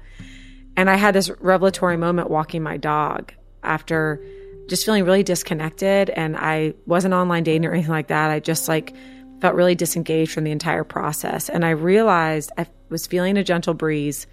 And 0.77 0.89
I 0.89 0.95
had 0.95 1.15
this 1.15 1.29
revelatory 1.39 1.97
moment 1.97 2.29
walking 2.29 2.62
my 2.62 2.77
dog 2.77 3.34
after 3.63 4.21
just 4.67 4.86
feeling 4.86 5.05
really 5.05 5.23
disconnected. 5.23 6.10
And 6.10 6.36
I 6.36 6.73
wasn't 6.86 7.13
online 7.13 7.43
dating 7.43 7.65
or 7.65 7.73
anything 7.73 7.91
like 7.91 8.08
that. 8.08 8.31
I 8.31 8.39
just 8.39 8.67
like 8.67 8.95
felt 9.41 9.55
really 9.55 9.75
disengaged 9.75 10.31
from 10.31 10.43
the 10.43 10.51
entire 10.51 10.84
process. 10.84 11.49
And 11.49 11.65
I 11.65 11.71
realized 11.71 12.51
I 12.58 12.67
was 12.89 13.08
feeling 13.08 13.38
a 13.38 13.43
gentle 13.43 13.73
breeze, 13.73 14.27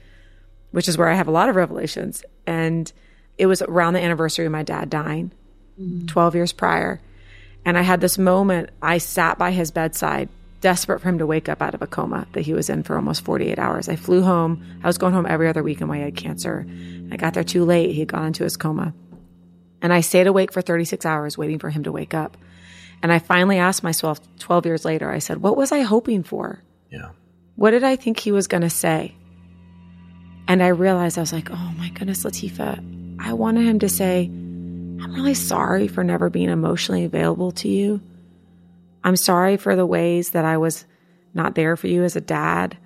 which 0.70 0.88
is 0.88 0.96
where 0.96 1.08
I 1.08 1.14
have 1.14 1.28
a 1.28 1.32
lot 1.32 1.48
of 1.48 1.56
revelations. 1.56 2.24
And 2.46 2.90
it 3.38 3.46
was 3.46 3.62
around 3.62 3.94
the 3.94 4.02
anniversary 4.02 4.46
of 4.46 4.52
my 4.52 4.62
dad 4.62 4.90
dying, 4.90 5.32
Mm-hmm. 5.80 6.06
12 6.06 6.34
years 6.34 6.52
prior. 6.52 7.00
And 7.64 7.78
I 7.78 7.82
had 7.82 8.00
this 8.00 8.18
moment, 8.18 8.70
I 8.80 8.98
sat 8.98 9.38
by 9.38 9.52
his 9.52 9.70
bedside, 9.70 10.28
desperate 10.60 11.00
for 11.00 11.08
him 11.08 11.18
to 11.18 11.26
wake 11.26 11.48
up 11.48 11.62
out 11.62 11.74
of 11.74 11.82
a 11.82 11.86
coma 11.86 12.26
that 12.32 12.42
he 12.42 12.54
was 12.54 12.68
in 12.68 12.82
for 12.82 12.96
almost 12.96 13.24
48 13.24 13.58
hours. 13.58 13.88
I 13.88 13.96
flew 13.96 14.22
home. 14.22 14.64
I 14.82 14.86
was 14.86 14.98
going 14.98 15.12
home 15.12 15.26
every 15.26 15.48
other 15.48 15.62
weekend 15.62 15.88
when 15.88 15.98
he 15.98 16.04
had 16.04 16.16
cancer. 16.16 16.66
I 17.10 17.16
got 17.16 17.34
there 17.34 17.44
too 17.44 17.64
late. 17.64 17.92
He 17.92 18.00
had 18.00 18.08
gone 18.08 18.26
into 18.26 18.44
his 18.44 18.56
coma. 18.56 18.94
And 19.80 19.92
I 19.92 20.00
stayed 20.00 20.26
awake 20.26 20.52
for 20.52 20.62
36 20.62 21.04
hours 21.04 21.36
waiting 21.36 21.58
for 21.58 21.70
him 21.70 21.84
to 21.84 21.92
wake 21.92 22.14
up. 22.14 22.36
And 23.02 23.12
I 23.12 23.18
finally 23.18 23.58
asked 23.58 23.82
myself 23.82 24.20
12 24.38 24.66
years 24.66 24.84
later, 24.84 25.10
I 25.10 25.18
said, 25.18 25.38
What 25.38 25.56
was 25.56 25.72
I 25.72 25.80
hoping 25.80 26.22
for? 26.22 26.62
Yeah. 26.90 27.10
What 27.56 27.72
did 27.72 27.82
I 27.82 27.96
think 27.96 28.20
he 28.20 28.30
was 28.30 28.46
going 28.46 28.62
to 28.62 28.70
say? 28.70 29.14
And 30.46 30.62
I 30.62 30.68
realized 30.68 31.18
I 31.18 31.22
was 31.22 31.32
like, 31.32 31.50
Oh 31.50 31.72
my 31.76 31.88
goodness, 31.90 32.22
Latifa, 32.22 33.18
I 33.20 33.32
wanted 33.32 33.66
him 33.66 33.80
to 33.80 33.88
say, 33.88 34.30
I'm 35.02 35.14
really 35.14 35.34
sorry 35.34 35.88
for 35.88 36.04
never 36.04 36.30
being 36.30 36.48
emotionally 36.48 37.04
available 37.04 37.50
to 37.52 37.68
you. 37.68 38.00
I'm 39.02 39.16
sorry 39.16 39.56
for 39.56 39.74
the 39.74 39.84
ways 39.84 40.30
that 40.30 40.44
I 40.44 40.58
was 40.58 40.84
not 41.34 41.56
there 41.56 41.76
for 41.76 41.88
you 41.88 42.04
as 42.04 42.14
a 42.14 42.20
dad. 42.20 42.76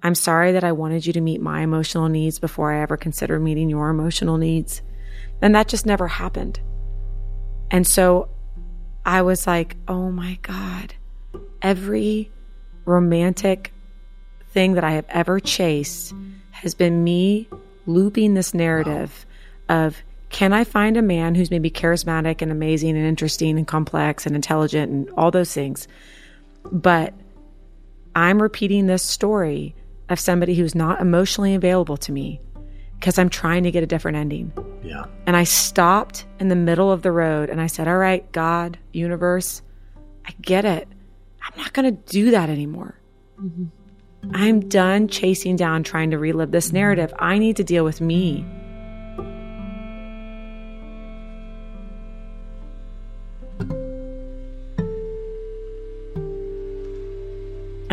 I'm 0.00 0.14
sorry 0.14 0.52
that 0.52 0.62
I 0.62 0.70
wanted 0.70 1.04
you 1.04 1.12
to 1.14 1.20
meet 1.20 1.40
my 1.40 1.62
emotional 1.62 2.08
needs 2.08 2.38
before 2.38 2.72
I 2.72 2.80
ever 2.82 2.96
considered 2.96 3.40
meeting 3.40 3.68
your 3.68 3.88
emotional 3.88 4.36
needs. 4.36 4.82
And 5.42 5.54
that 5.56 5.66
just 5.66 5.84
never 5.84 6.06
happened. 6.06 6.60
And 7.72 7.84
so 7.86 8.28
I 9.04 9.22
was 9.22 9.46
like, 9.46 9.76
oh 9.88 10.12
my 10.12 10.38
God, 10.42 10.94
every 11.60 12.30
romantic 12.84 13.72
thing 14.50 14.74
that 14.74 14.84
I 14.84 14.92
have 14.92 15.06
ever 15.08 15.40
chased 15.40 16.14
has 16.52 16.74
been 16.74 17.02
me 17.02 17.48
looping 17.86 18.34
this 18.34 18.54
narrative 18.54 19.26
of 19.68 20.00
can 20.34 20.52
I 20.52 20.64
find 20.64 20.96
a 20.96 21.02
man 21.02 21.36
who's 21.36 21.48
maybe 21.48 21.70
charismatic 21.70 22.42
and 22.42 22.50
amazing 22.50 22.96
and 22.96 23.06
interesting 23.06 23.56
and 23.56 23.68
complex 23.68 24.26
and 24.26 24.34
intelligent 24.34 24.90
and 24.90 25.08
all 25.10 25.30
those 25.30 25.54
things? 25.54 25.86
But 26.72 27.14
I'm 28.16 28.42
repeating 28.42 28.88
this 28.88 29.04
story 29.04 29.76
of 30.08 30.18
somebody 30.18 30.56
who's 30.56 30.74
not 30.74 31.00
emotionally 31.00 31.54
available 31.54 31.96
to 31.98 32.10
me 32.10 32.40
because 32.98 33.16
I'm 33.16 33.30
trying 33.30 33.62
to 33.62 33.70
get 33.70 33.84
a 33.84 33.86
different 33.86 34.16
ending. 34.16 34.52
Yeah. 34.82 35.04
And 35.24 35.36
I 35.36 35.44
stopped 35.44 36.26
in 36.40 36.48
the 36.48 36.56
middle 36.56 36.90
of 36.90 37.02
the 37.02 37.12
road 37.12 37.48
and 37.48 37.60
I 37.60 37.68
said, 37.68 37.86
All 37.86 37.96
right, 37.96 38.30
God, 38.32 38.76
universe, 38.90 39.62
I 40.26 40.32
get 40.42 40.64
it. 40.64 40.88
I'm 41.44 41.56
not 41.56 41.72
going 41.74 41.94
to 41.94 42.02
do 42.10 42.32
that 42.32 42.50
anymore. 42.50 42.98
Mm-hmm. 43.40 43.66
I'm 44.34 44.68
done 44.68 45.06
chasing 45.06 45.54
down 45.54 45.84
trying 45.84 46.10
to 46.10 46.18
relive 46.18 46.50
this 46.50 46.72
narrative. 46.72 47.14
I 47.20 47.38
need 47.38 47.54
to 47.58 47.64
deal 47.64 47.84
with 47.84 48.00
me. 48.00 48.44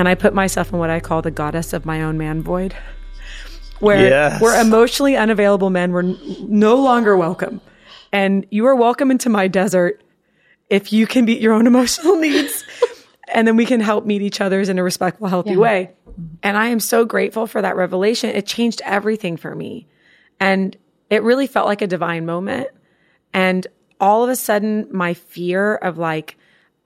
And 0.02 0.08
I 0.10 0.16
put 0.16 0.34
myself 0.34 0.74
in 0.74 0.80
what 0.80 0.90
I 0.90 1.00
call 1.00 1.22
the 1.22 1.30
goddess 1.30 1.74
of 1.74 1.86
my 1.86 2.02
own 2.02 2.18
man 2.18 2.42
void, 2.42 2.74
where, 3.82 4.10
Yes. 4.10 4.42
where 4.42 4.60
emotionally 4.60 5.16
unavailable 5.16 5.70
men 5.70 5.92
were 5.92 6.00
n- 6.00 6.18
no 6.48 6.74
longer 6.78 7.16
welcome. 7.16 7.62
And 8.12 8.48
you 8.50 8.66
are 8.66 8.76
welcome 8.76 9.12
into 9.12 9.30
my 9.30 9.48
desert 9.48 10.02
if 10.72 10.92
you 10.92 11.06
can 11.06 11.26
meet 11.26 11.40
your 11.40 11.54
own 11.54 11.68
emotional 11.74 12.16
needs. 12.16 12.64
and 13.32 13.48
then 13.48 13.56
we 13.58 13.64
can 13.64 13.80
help 13.80 14.08
meet 14.08 14.24
each 14.24 14.42
other's 14.42 14.70
in 14.70 14.80
a 14.80 14.84
respectful, 14.84 15.28
healthy 15.28 15.56
way. 15.56 15.92
And 16.42 16.58
I 16.58 16.70
am 16.70 16.80
so 16.80 17.06
grateful 17.06 17.46
for 17.46 17.62
that 17.62 17.76
revelation. 17.76 18.32
It 18.32 18.48
changed 18.48 18.82
everything 18.84 19.38
for 19.38 19.54
me. 19.54 19.86
And 20.40 20.76
it 21.12 21.22
really 21.22 21.46
felt 21.46 21.68
like 21.68 21.84
a 21.84 21.88
divine 21.88 22.26
moment. 22.26 22.70
And 23.36 23.68
all 24.00 24.24
of 24.24 24.32
a 24.32 24.36
sudden, 24.36 24.88
my 24.92 25.14
fear 25.14 25.76
of 25.76 26.00
like, 26.00 26.38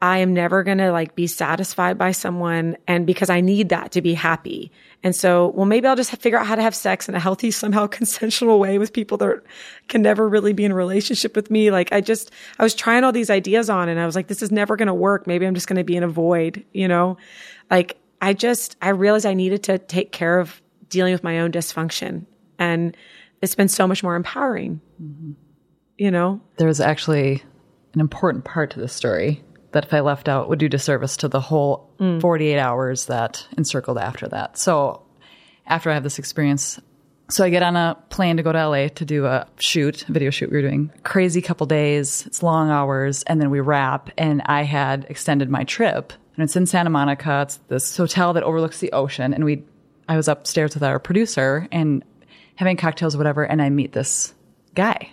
I 0.05 0.19
am 0.19 0.35
never 0.35 0.61
going 0.61 0.77
to 0.77 0.91
like 0.91 1.15
be 1.15 1.25
satisfied 1.25 1.97
by 1.97 2.11
someone. 2.11 2.77
And 2.87 3.07
because 3.07 3.31
I 3.31 3.41
need 3.41 3.69
that 3.69 3.91
to 3.93 4.03
be 4.03 4.13
happy. 4.13 4.71
And 5.01 5.15
so, 5.15 5.47
well, 5.55 5.65
maybe 5.65 5.87
I'll 5.87 5.95
just 5.95 6.15
figure 6.17 6.37
out 6.37 6.45
how 6.45 6.53
to 6.53 6.61
have 6.61 6.75
sex 6.75 7.09
in 7.09 7.15
a 7.15 7.19
healthy, 7.19 7.49
somehow 7.51 7.87
consensual 7.87 8.59
way 8.59 8.77
with 8.77 8.93
people 8.93 9.17
that 9.17 9.41
can 9.87 10.03
never 10.03 10.29
really 10.29 10.53
be 10.53 10.63
in 10.63 10.71
a 10.71 10.75
relationship 10.75 11.35
with 11.35 11.49
me. 11.49 11.71
Like 11.71 11.91
I 11.91 12.01
just, 12.01 12.29
I 12.59 12.63
was 12.63 12.75
trying 12.75 13.03
all 13.03 13.11
these 13.11 13.31
ideas 13.31 13.67
on 13.67 13.89
and 13.89 13.99
I 13.99 14.05
was 14.05 14.15
like, 14.15 14.27
this 14.27 14.43
is 14.43 14.51
never 14.51 14.75
going 14.75 14.89
to 14.89 14.93
work. 14.93 15.25
Maybe 15.25 15.47
I'm 15.47 15.55
just 15.55 15.67
going 15.67 15.77
to 15.77 15.83
be 15.83 15.95
in 15.95 16.03
a 16.03 16.07
void, 16.07 16.63
you 16.71 16.87
know? 16.87 17.17
Like 17.71 17.97
I 18.21 18.33
just, 18.33 18.77
I 18.83 18.89
realized 18.89 19.25
I 19.25 19.33
needed 19.33 19.63
to 19.63 19.79
take 19.79 20.11
care 20.11 20.39
of 20.39 20.61
dealing 20.87 21.13
with 21.13 21.23
my 21.23 21.39
own 21.39 21.51
dysfunction. 21.51 22.27
And 22.59 22.95
it's 23.41 23.55
been 23.55 23.69
so 23.69 23.87
much 23.87 24.03
more 24.03 24.15
empowering, 24.15 24.81
mm-hmm. 25.01 25.31
you 25.97 26.11
know? 26.11 26.41
There's 26.57 26.79
actually 26.79 27.43
an 27.95 28.01
important 28.01 28.45
part 28.45 28.69
to 28.71 28.79
this 28.79 28.93
story 28.93 29.41
that 29.75 29.85
if 29.85 29.93
I 29.93 29.99
left 29.99 30.27
out 30.27 30.49
would 30.49 30.59
do 30.59 30.67
disservice 30.67 31.17
to 31.17 31.27
the 31.27 31.39
whole 31.39 31.89
mm. 31.99 32.19
48 32.21 32.57
hours 32.57 33.05
that 33.05 33.47
encircled 33.57 33.97
after 33.97 34.27
that. 34.29 34.57
So 34.57 35.03
after 35.67 35.91
I 35.91 35.93
have 35.93 36.03
this 36.03 36.19
experience, 36.19 36.79
so 37.29 37.43
I 37.43 37.49
get 37.49 37.63
on 37.63 37.75
a 37.75 37.97
plane 38.09 38.37
to 38.37 38.43
go 38.43 38.51
to 38.51 38.67
LA 38.67 38.87
to 38.87 39.05
do 39.05 39.25
a 39.25 39.47
shoot, 39.59 40.07
a 40.07 40.11
video 40.11 40.29
shoot 40.29 40.49
we 40.49 40.57
were 40.57 40.67
doing. 40.67 40.91
Crazy 41.03 41.41
couple 41.41 41.65
days, 41.67 42.25
it's 42.25 42.43
long 42.43 42.69
hours, 42.69 43.23
and 43.23 43.41
then 43.41 43.49
we 43.49 43.59
wrap. 43.59 44.09
And 44.17 44.41
I 44.45 44.63
had 44.63 45.05
extended 45.09 45.49
my 45.49 45.63
trip, 45.63 46.13
and 46.35 46.43
it's 46.43 46.55
in 46.55 46.65
Santa 46.65 46.89
Monica. 46.89 47.41
It's 47.43 47.57
this 47.67 47.97
hotel 47.97 48.33
that 48.33 48.43
overlooks 48.43 48.79
the 48.79 48.91
ocean. 48.91 49.33
And 49.33 49.43
we, 49.43 49.63
I 50.07 50.17
was 50.17 50.27
upstairs 50.27 50.73
with 50.73 50.83
our 50.83 50.99
producer 50.99 51.67
and 51.71 52.03
having 52.55 52.77
cocktails, 52.77 53.15
or 53.15 53.17
whatever, 53.17 53.43
and 53.43 53.61
I 53.61 53.69
meet 53.69 53.93
this 53.93 54.33
guy 54.75 55.09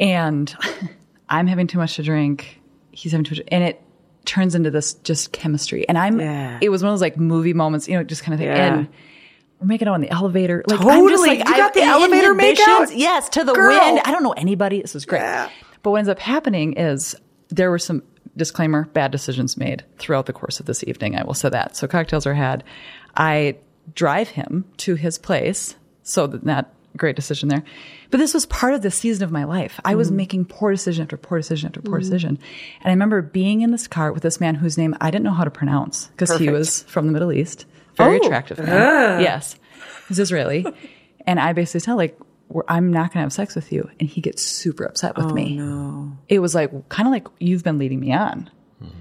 and 0.00 0.54
I'm 1.28 1.46
having 1.46 1.66
too 1.66 1.78
much 1.78 1.96
to 1.96 2.02
drink. 2.02 2.60
He's 2.96 3.12
having 3.12 3.24
too 3.24 3.34
much, 3.36 3.44
and 3.48 3.62
it 3.62 3.80
turns 4.24 4.54
into 4.54 4.70
this 4.70 4.94
just 4.94 5.32
chemistry. 5.32 5.88
And 5.88 5.96
I'm, 5.98 6.18
Yeah. 6.18 6.58
it 6.60 6.68
was 6.68 6.82
one 6.82 6.88
of 6.90 6.94
those 6.94 7.00
like 7.02 7.16
movie 7.16 7.52
moments, 7.52 7.86
you 7.88 7.96
know, 7.96 8.02
just 8.02 8.22
kind 8.22 8.32
of 8.34 8.40
thing. 8.40 8.48
Yeah. 8.48 8.74
And 8.78 8.88
we're 9.60 9.66
making 9.68 9.86
out 9.88 9.94
on 9.94 10.00
the 10.00 10.10
elevator. 10.10 10.64
Like, 10.66 10.80
I'm 10.80 11.08
just 11.08 11.26
like, 11.26 11.38
You 11.38 11.44
got 11.44 11.74
the 11.74 11.82
elevator 11.82 12.34
makeout? 12.34 12.90
Yes, 12.94 13.28
to 13.30 13.44
the 13.44 13.52
Girl. 13.52 13.68
wind. 13.78 14.00
I 14.04 14.10
don't 14.10 14.22
know 14.22 14.32
anybody. 14.32 14.80
This 14.82 14.94
is 14.96 15.04
great. 15.04 15.20
But 15.82 15.90
what 15.92 15.98
ends 15.98 16.08
up 16.08 16.18
happening 16.18 16.72
is 16.74 17.14
there 17.48 17.70
were 17.70 17.78
some 17.78 18.02
disclaimer 18.36 18.86
bad 18.86 19.12
decisions 19.12 19.56
made 19.56 19.84
throughout 19.98 20.26
the 20.26 20.32
course 20.32 20.58
of 20.60 20.66
this 20.66 20.82
evening. 20.84 21.14
I 21.16 21.22
will 21.24 21.34
say 21.34 21.48
that. 21.48 21.76
So 21.76 21.86
cocktails 21.86 22.26
are 22.26 22.34
had. 22.34 22.64
I 23.16 23.56
drive 23.94 24.28
him 24.30 24.64
to 24.78 24.96
his 24.96 25.16
place. 25.18 25.76
So 26.02 26.26
that 26.26 26.44
not 26.44 26.70
great 26.96 27.16
decision 27.16 27.48
there. 27.48 27.62
But 28.10 28.18
this 28.18 28.34
was 28.34 28.46
part 28.46 28.74
of 28.74 28.82
the 28.82 28.90
season 28.90 29.24
of 29.24 29.32
my 29.32 29.44
life. 29.44 29.80
I 29.84 29.94
was 29.94 30.08
mm-hmm. 30.08 30.16
making 30.16 30.44
poor 30.46 30.72
decision 30.72 31.02
after 31.02 31.16
poor 31.16 31.38
decision 31.38 31.68
after 31.68 31.80
poor 31.80 31.98
mm-hmm. 31.98 32.10
decision. 32.10 32.38
And 32.80 32.86
I 32.86 32.90
remember 32.90 33.22
being 33.22 33.62
in 33.62 33.70
this 33.70 33.86
car 33.86 34.12
with 34.12 34.22
this 34.22 34.40
man 34.40 34.54
whose 34.54 34.78
name 34.78 34.96
I 35.00 35.10
didn't 35.10 35.24
know 35.24 35.32
how 35.32 35.44
to 35.44 35.50
pronounce 35.50 36.06
because 36.08 36.36
he 36.38 36.50
was 36.50 36.82
from 36.84 37.06
the 37.06 37.12
Middle 37.12 37.32
East. 37.32 37.66
Very 37.96 38.20
oh. 38.20 38.26
attractive 38.26 38.58
man. 38.58 39.20
Yes. 39.20 39.56
He's 40.08 40.18
Israeli. 40.18 40.66
and 41.26 41.40
I 41.40 41.52
basically 41.52 41.80
tell 41.80 41.96
like, 41.96 42.18
I'm 42.68 42.92
not 42.92 43.12
going 43.12 43.18
to 43.18 43.20
have 43.20 43.32
sex 43.32 43.54
with 43.54 43.72
you. 43.72 43.90
And 43.98 44.08
he 44.08 44.20
gets 44.20 44.42
super 44.42 44.84
upset 44.84 45.16
with 45.16 45.26
oh, 45.26 45.32
me. 45.32 45.56
No. 45.56 46.16
It 46.28 46.38
was 46.38 46.54
like, 46.54 46.88
kind 46.88 47.08
of 47.08 47.12
like, 47.12 47.26
you've 47.40 47.64
been 47.64 47.78
leading 47.78 48.00
me 48.00 48.12
on. 48.12 48.50
Mm-hmm. 48.82 48.98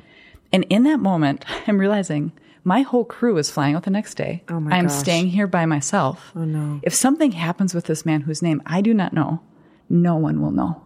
And 0.51 0.65
in 0.69 0.83
that 0.83 0.99
moment, 0.99 1.45
I'm 1.67 1.77
realizing 1.77 2.31
my 2.65 2.81
whole 2.81 3.05
crew 3.05 3.37
is 3.37 3.49
flying 3.49 3.75
out 3.75 3.83
the 3.83 3.91
next 3.91 4.15
day. 4.15 4.43
Oh 4.49 4.59
my 4.59 4.75
I'm 4.75 4.87
gosh. 4.87 4.97
staying 4.97 5.27
here 5.27 5.47
by 5.47 5.65
myself. 5.65 6.31
Oh 6.35 6.43
no. 6.43 6.81
If 6.83 6.93
something 6.93 7.31
happens 7.31 7.73
with 7.73 7.85
this 7.85 8.05
man 8.05 8.21
whose 8.21 8.41
name 8.41 8.61
I 8.65 8.81
do 8.81 8.93
not 8.93 9.13
know, 9.13 9.39
no 9.87 10.15
one 10.15 10.41
will 10.41 10.51
know. 10.51 10.81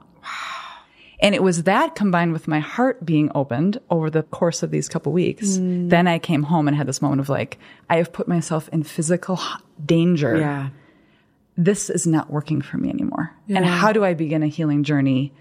And 1.21 1.35
it 1.35 1.43
was 1.43 1.63
that 1.63 1.95
combined 1.95 2.31
with 2.31 2.47
my 2.47 2.59
heart 2.59 3.05
being 3.05 3.29
opened 3.35 3.79
over 3.89 4.09
the 4.09 4.23
course 4.23 4.63
of 4.63 4.71
these 4.71 4.87
couple 4.87 5.11
weeks. 5.11 5.57
Mm. 5.57 5.89
Then 5.89 6.07
I 6.07 6.17
came 6.17 6.43
home 6.43 6.67
and 6.67 6.77
had 6.77 6.87
this 6.87 7.01
moment 7.01 7.19
of 7.19 7.27
like, 7.27 7.57
I 7.89 7.97
have 7.97 8.13
put 8.13 8.27
myself 8.27 8.69
in 8.69 8.83
physical 8.83 9.39
danger. 9.85 10.37
Yeah. 10.37 10.69
This 11.57 11.89
is 11.89 12.07
not 12.07 12.29
working 12.31 12.61
for 12.61 12.77
me 12.77 12.89
anymore. 12.89 13.35
And 13.49 13.65
how 13.65 13.91
do 13.91 14.05
I 14.05 14.13
begin 14.13 14.43
a 14.43 14.47
healing 14.47 14.83
journey 14.83 15.33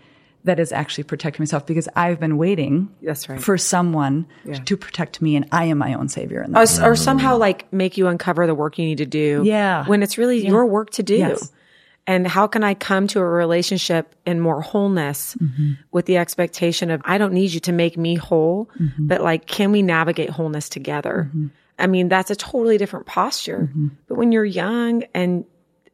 that 0.49 0.61
is 0.61 0.73
actually 0.73 1.05
protecting 1.05 1.43
myself? 1.43 1.65
Because 1.65 1.89
I've 1.95 2.21
been 2.21 2.37
waiting 2.37 2.95
That's 3.01 3.29
right. 3.29 3.41
for 3.41 3.57
someone 3.57 4.27
to 4.65 4.77
protect 4.77 5.23
me 5.23 5.37
and 5.37 5.47
I 5.53 5.67
am 5.67 5.79
my 5.79 5.95
own 5.95 6.09
savior. 6.09 6.43
In 6.43 6.57
Or, 6.57 6.67
that. 6.67 6.87
or 6.87 6.97
somehow 6.97 7.37
like 7.37 7.73
make 7.73 7.97
you 7.97 8.09
uncover 8.09 8.47
the 8.47 8.55
work 8.55 8.79
you 8.79 8.85
need 8.85 8.99
to 8.99 9.07
do. 9.07 9.43
Yeah. 9.45 9.87
When 9.87 10.03
it's 10.03 10.19
really 10.19 10.47
your 10.47 10.67
work 10.67 10.91
to 10.91 11.03
do. 11.03 11.17
Yes. 11.17 11.53
And 12.07 12.27
how 12.27 12.47
can 12.47 12.65
I 12.65 12.73
come 12.73 13.07
to 13.09 13.21
a 13.21 13.25
relationship 13.25 14.15
in 14.25 14.41
more 14.41 14.63
wholeness 14.63 15.35
mm-hmm. 15.35 15.73
with 15.93 16.07
the 16.07 16.17
expectation 16.17 16.91
of, 16.91 17.03
I 17.05 17.19
don't 17.19 17.35
need 17.35 17.53
you 17.53 17.61
to 17.61 17.73
make 17.73 17.99
me 17.99 18.15
whole, 18.15 18.71
mm-hmm. 18.81 19.07
but 19.07 19.21
like, 19.21 19.47
can 19.47 19.73
we 19.73 19.83
navigate 19.83 20.31
wholeness 20.31 20.71
together? 20.71 21.29
Mm-hmm. 21.29 21.49
I 21.79 21.87
mean, 21.87 22.09
that's 22.09 22.31
a 22.31 22.37
totally 22.37 22.79
different 22.79 23.05
posture. 23.05 23.71
But 24.09 24.17
when 24.17 24.33
you're 24.33 24.45
young 24.45 25.05
and 25.15 25.45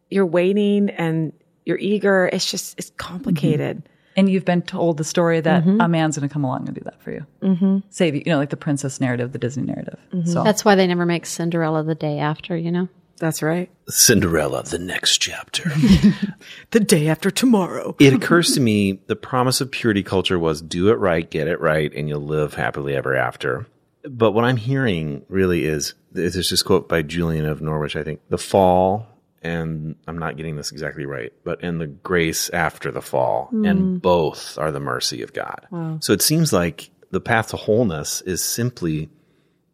you're 0.09 0.25
waiting 0.25 0.89
and 0.89 1.33
you're 1.67 1.79
eager, 1.79 2.31
it's 2.33 2.49
just, 2.49 2.79
it's 2.79 2.91
complicated. 2.97 3.83
And 4.17 4.31
you've 4.31 4.45
been 4.45 4.63
told 4.63 4.97
the 4.97 5.05
story 5.05 5.41
that 5.41 5.65
Mm-hmm. 5.65 5.81
a 5.81 5.89
man's 5.89 6.17
going 6.19 6.29
to 6.29 6.33
come 6.33 6.45
along 6.45 6.67
and 6.69 6.75
do 6.75 6.83
that 6.85 7.03
for 7.03 7.11
you. 7.11 7.27
Mm-hmm. 7.43 7.79
Save 7.91 8.15
you, 8.15 8.23
you 8.27 8.33
know, 8.33 8.39
like 8.39 8.51
the 8.51 8.57
princess 8.57 9.01
narrative, 9.01 9.33
the 9.33 9.39
Disney 9.39 9.65
narrative. 9.65 9.99
Mm-hmm. 10.13 10.29
So 10.31 10.45
That's 10.45 10.65
why 10.65 10.75
they 10.75 10.87
never 10.87 11.05
make 11.07 11.27
Cinderella 11.27 11.83
the 11.83 11.95
day 11.95 12.19
after, 12.19 12.57
you 12.57 12.71
know? 12.71 12.89
That's 13.19 13.43
right. 13.43 13.71
Cinderella, 13.89 14.65
the 14.65 14.79
next 14.79 15.19
chapter. 15.19 15.71
The 16.73 16.81
day 16.81 17.09
after 17.09 17.31
tomorrow. 17.31 17.95
it 18.01 18.13
occurs 18.13 18.53
to 18.55 18.61
me 18.61 19.01
the 19.07 19.15
promise 19.17 19.61
of 19.61 19.71
purity 19.71 20.03
culture 20.03 20.39
was 20.39 20.61
do 20.61 20.89
it 20.91 20.99
right, 20.99 21.29
get 21.31 21.47
it 21.47 21.61
right, 21.61 21.93
and 21.95 22.09
you'll 22.09 22.21
live 22.21 22.55
happily 22.55 22.95
ever 22.97 23.15
after. 23.15 23.67
But 24.09 24.33
what 24.33 24.45
I'm 24.45 24.57
hearing 24.57 25.25
really 25.29 25.65
is 25.65 25.95
there's 26.13 26.35
this 26.51 26.63
quote 26.63 26.89
by 26.89 27.03
Julian 27.03 27.47
of 27.47 27.63
Norwich, 27.63 27.95
I 27.97 28.03
think. 28.03 28.21
The 28.29 28.39
fall, 28.39 29.07
and 29.45 29.95
I'm 30.09 30.19
not 30.19 30.37
getting 30.37 30.57
this 30.57 30.73
exactly 30.73 31.07
right, 31.07 31.33
but 31.45 31.63
in 31.63 31.79
the 31.79 31.87
grace 31.87 32.49
after 32.51 32.91
the 32.91 33.03
fall, 33.03 33.49
and 33.53 33.65
mm. 33.81 34.03
both 34.03 34.59
are 34.59 34.73
the 34.73 34.81
mercy 34.81 35.23
of 35.23 35.33
God. 35.33 35.67
So 36.01 36.13
it 36.13 36.23
seems 36.23 36.53
like 36.53 36.91
the 37.11 37.21
path 37.21 37.49
to 37.49 37.57
wholeness 37.57 38.23
is 38.23 38.43
simply 38.43 39.11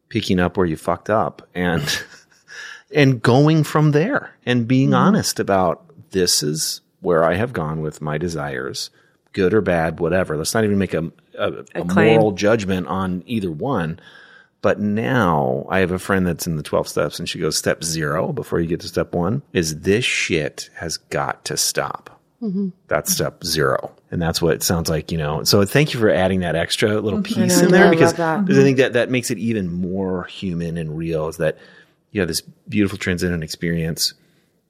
picking 0.08 0.40
up 0.40 0.56
where 0.56 0.66
you 0.66 0.76
fucked 0.76 1.08
up 1.08 1.48
and 1.54 2.04
and 2.94 3.22
going 3.22 3.64
from 3.64 3.92
there 3.92 4.36
and 4.44 4.68
being 4.68 4.88
mm-hmm. 4.88 4.96
honest 5.06 5.40
about 5.40 5.84
this 6.10 6.42
is 6.42 6.80
where 7.00 7.24
I 7.24 7.34
have 7.34 7.52
gone 7.52 7.80
with 7.80 8.02
my 8.02 8.18
desires, 8.18 8.90
good 9.32 9.54
or 9.54 9.60
bad, 9.60 10.00
whatever. 10.00 10.36
Let's 10.36 10.52
not 10.52 10.64
even 10.64 10.78
make 10.78 10.92
a, 10.92 11.10
a, 11.38 11.64
a 11.74 11.84
claim. 11.84 12.14
moral 12.14 12.32
judgment 12.32 12.88
on 12.88 13.22
either 13.26 13.50
one. 13.50 14.00
But 14.62 14.78
now 14.78 15.66
I 15.70 15.78
have 15.78 15.90
a 15.90 15.98
friend 15.98 16.26
that's 16.26 16.46
in 16.46 16.56
the 16.56 16.62
12 16.62 16.88
steps 16.88 17.18
and 17.18 17.28
she 17.28 17.38
goes, 17.38 17.56
step 17.56 17.82
zero 17.82 18.32
before 18.32 18.60
you 18.60 18.66
get 18.66 18.80
to 18.80 18.88
step 18.88 19.14
one 19.14 19.42
is 19.52 19.80
this 19.80 20.04
shit 20.04 20.68
has 20.74 20.98
got 20.98 21.44
to 21.46 21.56
stop. 21.56 22.20
Mm-hmm. 22.42 22.68
That's 22.88 23.12
step 23.12 23.44
zero. 23.44 23.94
And 24.10 24.20
that's 24.20 24.42
what 24.42 24.54
it 24.54 24.62
sounds 24.62 24.88
like, 24.90 25.12
you 25.12 25.18
know. 25.18 25.44
So 25.44 25.64
thank 25.64 25.94
you 25.94 26.00
for 26.00 26.10
adding 26.10 26.40
that 26.40 26.56
extra 26.56 27.00
little 27.00 27.20
mm-hmm. 27.20 27.42
piece 27.42 27.58
know, 27.58 27.66
in 27.66 27.72
there 27.72 27.86
I 27.86 27.90
because 27.90 28.14
that. 28.14 28.44
because 28.44 28.58
I 28.58 28.62
think 28.62 28.78
mm-hmm. 28.78 28.82
that 28.84 28.92
that 28.94 29.10
makes 29.10 29.30
it 29.30 29.38
even 29.38 29.72
more 29.72 30.24
human 30.24 30.76
and 30.76 30.96
real 30.96 31.28
is 31.28 31.36
that 31.38 31.58
you 32.10 32.20
have 32.20 32.28
this 32.28 32.40
beautiful 32.68 32.98
transcendent 32.98 33.44
experience. 33.44 34.14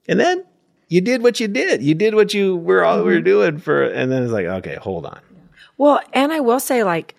And 0.07 0.19
then 0.19 0.43
you 0.89 1.01
did 1.01 1.23
what 1.23 1.39
you 1.39 1.47
did. 1.47 1.81
You 1.81 1.95
did 1.95 2.13
what 2.13 2.33
you 2.33 2.55
were 2.55 2.83
all 2.83 2.97
Mm-hmm. 2.97 3.07
we 3.07 3.13
were 3.15 3.21
doing 3.21 3.57
for 3.59 3.83
and 3.83 4.11
then 4.11 4.23
it's 4.23 4.31
like, 4.31 4.45
okay, 4.45 4.75
hold 4.75 5.05
on. 5.05 5.19
Well, 5.77 6.01
and 6.13 6.31
I 6.31 6.41
will 6.41 6.59
say, 6.59 6.83
like, 6.83 7.15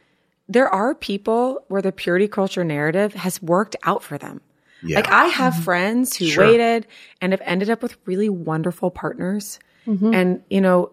there 0.49 0.69
are 0.69 0.95
people 0.95 1.65
where 1.69 1.83
the 1.83 1.93
purity 1.93 2.29
culture 2.29 2.65
narrative 2.65 3.15
has 3.15 3.41
worked 3.43 3.77
out 3.85 4.03
for 4.03 4.19
them. 4.19 4.41
Yeah. 4.83 4.97
Like, 4.97 5.09
I 5.09 5.27
have 5.27 5.55
mm-hmm. 5.55 5.63
friends 5.63 6.17
who 6.17 6.27
Sure. 6.27 6.47
waited 6.47 6.87
and 7.21 7.33
have 7.33 7.43
ended 7.45 7.71
up 7.71 7.83
with 7.83 7.97
really 8.05 8.29
wonderful 8.29 8.91
partners. 8.91 9.59
Mm-hmm. 9.87 10.15
And, 10.15 10.43
you 10.51 10.61
know, 10.61 10.91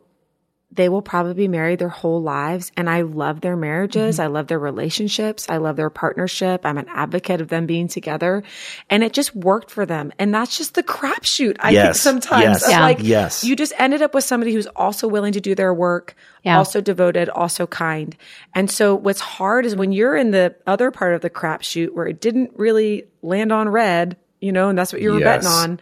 they 0.72 0.88
will 0.88 1.01
probably 1.01 1.34
be 1.34 1.47
married 1.47 1.80
their 1.80 1.89
whole 1.89 2.22
lives. 2.22 2.72
And 2.78 2.88
I 2.88 3.01
love 3.01 3.41
their 3.41 3.55
marriages. 3.55 4.15
Mm-hmm. 4.15 4.22
I 4.24 4.28
love 4.28 4.47
their 4.47 4.59
relationships. 4.59 5.47
I 5.49 5.57
love 5.57 5.78
their 5.78 5.89
partnership. 5.89 6.63
I'm 6.63 6.78
an 6.78 6.86
advocate 6.89 7.41
of 7.41 7.47
them 7.47 7.65
being 7.65 7.88
together. 7.88 8.43
And 8.88 9.03
it 9.03 9.11
just 9.11 9.36
worked 9.36 9.72
for 9.72 9.88
them. 9.88 10.13
And 10.20 10.32
that's 10.34 10.57
just 10.57 10.76
the 10.76 10.84
crapshoot, 10.84 11.55
I 11.59 11.70
think, 11.70 11.74
Yes. 11.74 11.99
sometimes. 12.01 12.43
Yes. 12.61 12.65
Yeah. 12.70 12.82
Like, 12.82 12.97
Yes. 13.01 13.43
you 13.43 13.55
just 13.55 13.74
ended 13.80 14.03
up 14.03 14.13
with 14.13 14.24
somebody 14.26 14.53
who's 14.53 14.67
also 14.67 15.07
willing 15.07 15.34
to 15.34 15.41
do 15.41 15.55
their 15.55 15.74
work, 15.74 16.15
Yeah. 16.43 16.57
also 16.59 16.82
devoted, 16.82 17.30
also 17.30 17.65
kind. 17.65 18.15
And 18.53 18.70
so 18.70 18.93
what's 18.93 19.22
hard 19.22 19.65
is 19.65 19.76
when 19.76 19.91
you're 19.91 20.15
in 20.15 20.30
the 20.30 20.55
other 20.67 20.91
part 20.91 21.15
of 21.15 21.22
the 21.22 21.32
crapshoot 21.32 21.93
where 21.95 22.05
it 22.05 22.22
didn't 22.22 22.51
really 22.55 23.05
land 23.24 23.51
on 23.51 23.70
red, 23.70 24.17
you 24.39 24.51
know, 24.51 24.70
and 24.70 24.78
that's 24.78 24.93
what 24.93 25.01
you 25.01 25.13
were 25.13 25.20
Yes. 25.20 25.43
betting 25.43 25.49
on 25.72 25.80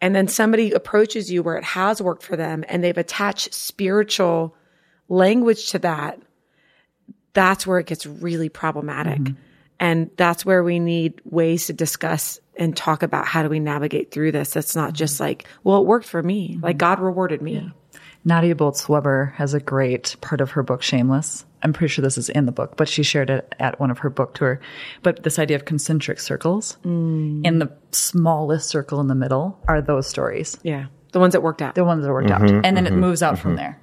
and 0.00 0.14
then 0.14 0.28
somebody 0.28 0.72
approaches 0.72 1.30
you 1.30 1.42
where 1.42 1.56
it 1.56 1.64
has 1.64 2.00
worked 2.00 2.22
for 2.22 2.36
them 2.36 2.64
and 2.68 2.82
they've 2.82 2.96
attached 2.96 3.52
spiritual 3.52 4.54
language 5.08 5.70
to 5.70 5.78
that, 5.80 6.20
that's 7.32 7.66
where 7.66 7.78
it 7.78 7.86
gets 7.86 8.06
really 8.06 8.48
problematic. 8.48 9.18
Mm-hmm. 9.20 9.40
And 9.78 10.10
that's 10.16 10.44
where 10.44 10.62
we 10.62 10.78
need 10.78 11.20
ways 11.24 11.66
to 11.66 11.72
discuss 11.72 12.38
and 12.56 12.76
talk 12.76 13.02
about 13.02 13.26
how 13.26 13.42
do 13.42 13.48
we 13.48 13.60
navigate 13.60 14.10
through 14.10 14.32
this. 14.32 14.54
It's 14.56 14.76
not 14.76 14.92
just 14.92 15.14
mm-hmm. 15.14 15.24
like, 15.24 15.48
well, 15.64 15.80
it 15.80 15.86
worked 15.86 16.06
for 16.06 16.22
me. 16.22 16.58
Like 16.62 16.74
mm-hmm. 16.74 16.78
God 16.78 17.00
rewarded 17.00 17.40
me. 17.40 17.70
Nadia 18.24 18.54
Bolz-Weber 18.54 19.34
has 19.36 19.54
a 19.54 19.60
great 19.60 20.16
part 20.20 20.40
of 20.40 20.52
her 20.52 20.62
book, 20.62 20.82
Shameless. 20.82 21.46
I'm 21.62 21.72
pretty 21.72 21.92
sure 21.92 22.02
this 22.02 22.18
is 22.18 22.28
in 22.28 22.46
the 22.46 22.52
book, 22.52 22.76
but 22.76 22.88
she 22.88 23.02
shared 23.02 23.30
it 23.30 23.54
at 23.58 23.78
one 23.80 23.90
of 23.90 23.98
her 23.98 24.10
book 24.10 24.34
tour. 24.34 24.60
But 25.02 25.22
this 25.22 25.38
idea 25.38 25.56
of 25.56 25.64
concentric 25.64 26.20
circles, 26.20 26.78
mm. 26.84 27.44
in 27.44 27.58
the 27.58 27.70
smallest 27.92 28.68
circle 28.68 29.00
in 29.00 29.08
the 29.08 29.14
middle 29.14 29.58
are 29.68 29.80
those 29.80 30.06
stories, 30.06 30.58
Yeah. 30.62 30.86
The 31.12 31.18
ones 31.18 31.32
that 31.32 31.42
worked 31.42 31.60
out. 31.60 31.74
the 31.74 31.84
ones 31.84 32.04
that 32.04 32.12
worked 32.12 32.30
out, 32.30 32.40
mm-hmm. 32.42 32.60
and 32.64 32.76
then 32.76 32.86
it 32.86 32.90
mm-hmm. 32.90 33.00
moves 33.00 33.22
out 33.22 33.38
from 33.38 33.56
mm-hmm. 33.56 33.58
there. 33.58 33.80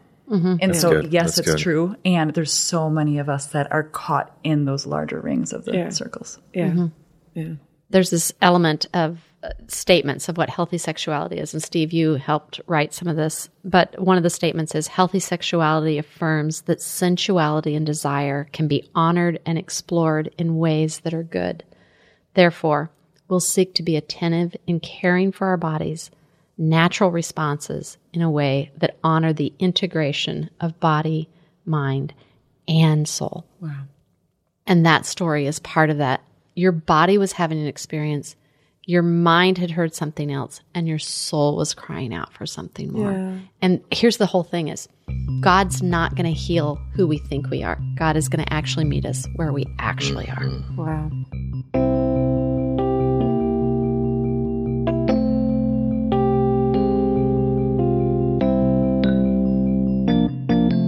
And 0.62 0.76
so, 0.76 1.02
good. 1.02 1.14
yes, 1.14 1.36
That's 1.36 1.40
it's 1.40 1.48
good. 1.52 1.58
true. 1.60 1.96
And 2.06 2.34
there's 2.34 2.54
so 2.54 2.90
many 2.90 3.20
of 3.20 3.30
us 3.30 3.48
that 3.48 3.72
are 3.72 3.84
caught 3.84 4.38
in 4.44 4.66
those 4.66 4.86
larger 4.86 5.20
rings 5.20 5.54
of 5.54 5.66
the 5.66 5.74
Yeah. 5.74 5.90
circles. 5.90 6.40
yeah. 6.54 6.88
Yeah. 7.34 7.54
There's 7.90 8.10
this 8.10 8.34
element 8.42 8.88
of 8.94 9.20
statements 9.68 10.30
of 10.30 10.38
what 10.38 10.50
healthy 10.50 10.78
sexuality 10.78 11.38
is. 11.38 11.54
And 11.54 11.62
Steve, 11.62 11.94
you 11.94 12.16
helped 12.16 12.60
write 12.68 12.94
some 12.94 13.08
of 13.08 13.16
this. 13.16 13.50
But 13.64 14.00
one 14.00 14.18
of 14.18 14.24
the 14.24 14.30
statements 14.30 14.74
is 14.76 14.88
healthy 14.88 15.20
sexuality 15.20 15.98
affirms 15.98 16.62
that 16.62 16.82
sensuality 16.82 17.76
and 17.76 17.86
desire 17.86 18.50
can 18.52 18.68
be 18.68 18.90
honored 18.96 19.40
and 19.46 19.58
explored 19.58 20.34
in 20.38 20.58
ways 20.58 21.00
that 21.02 21.14
are 21.14 21.24
good. 21.24 21.64
Therefore, 22.34 22.90
we'll 23.28 23.40
seek 23.40 23.74
to 23.76 23.84
be 23.84 23.96
attentive 23.96 24.56
in 24.66 24.80
caring 24.80 25.32
for 25.32 25.48
our 25.48 25.58
bodies, 25.58 26.12
natural 26.58 27.12
responses 27.12 27.98
in 28.14 28.22
a 28.22 28.32
way 28.32 28.72
that 28.78 28.98
honor 29.04 29.34
the 29.34 29.54
integration 29.60 30.50
of 30.60 30.80
body, 30.80 31.30
mind, 31.66 32.14
and 32.68 33.08
soul. 33.08 33.46
Wow. 33.62 33.84
And 34.66 34.86
that 34.86 35.06
story 35.06 35.46
is 35.46 35.60
part 35.60 35.90
of 35.90 36.00
that. 36.00 36.22
Your 36.56 36.72
body 36.72 37.18
was 37.18 37.34
having 37.34 37.60
an 37.60 37.68
experience, 37.68 38.36
your 38.88 39.04
mind 39.04 39.58
had 39.58 39.70
heard 39.70 39.94
something 39.94 40.32
else, 40.32 40.62
and 40.74 40.88
your 40.88 40.98
soul 40.98 41.58
was 41.58 41.74
crying 41.74 42.14
out 42.14 42.32
for 42.32 42.46
something 42.46 42.92
more. 42.94 43.38
And 43.62 43.84
here's 43.92 44.16
the 44.16 44.26
whole 44.26 44.44
thing 44.44 44.70
is 44.70 44.88
God's 45.42 45.84
not 45.84 46.16
going 46.16 46.26
to 46.26 46.32
heal 46.32 46.80
who 46.96 47.06
we 47.06 47.18
think 47.18 47.50
we 47.50 47.64
are. 47.64 47.78
God 47.96 48.16
is 48.16 48.30
going 48.30 48.44
to 48.44 48.52
actually 48.52 48.86
meet 48.86 49.06
us 49.06 49.28
where 49.36 49.52
we 49.52 49.66
actually 49.78 50.30
are. 50.30 50.48
Wow. 50.78 51.12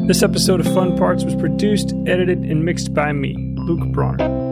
This 0.08 0.24
episode 0.24 0.62
of 0.62 0.74
Fun 0.74 0.98
Parts 0.98 1.26
was 1.26 1.36
produced, 1.36 1.94
edited, 2.08 2.40
and 2.40 2.64
mixed 2.64 2.94
by 2.94 3.12
me, 3.12 3.36
Luke 3.58 3.92
Bronner. 3.92 4.49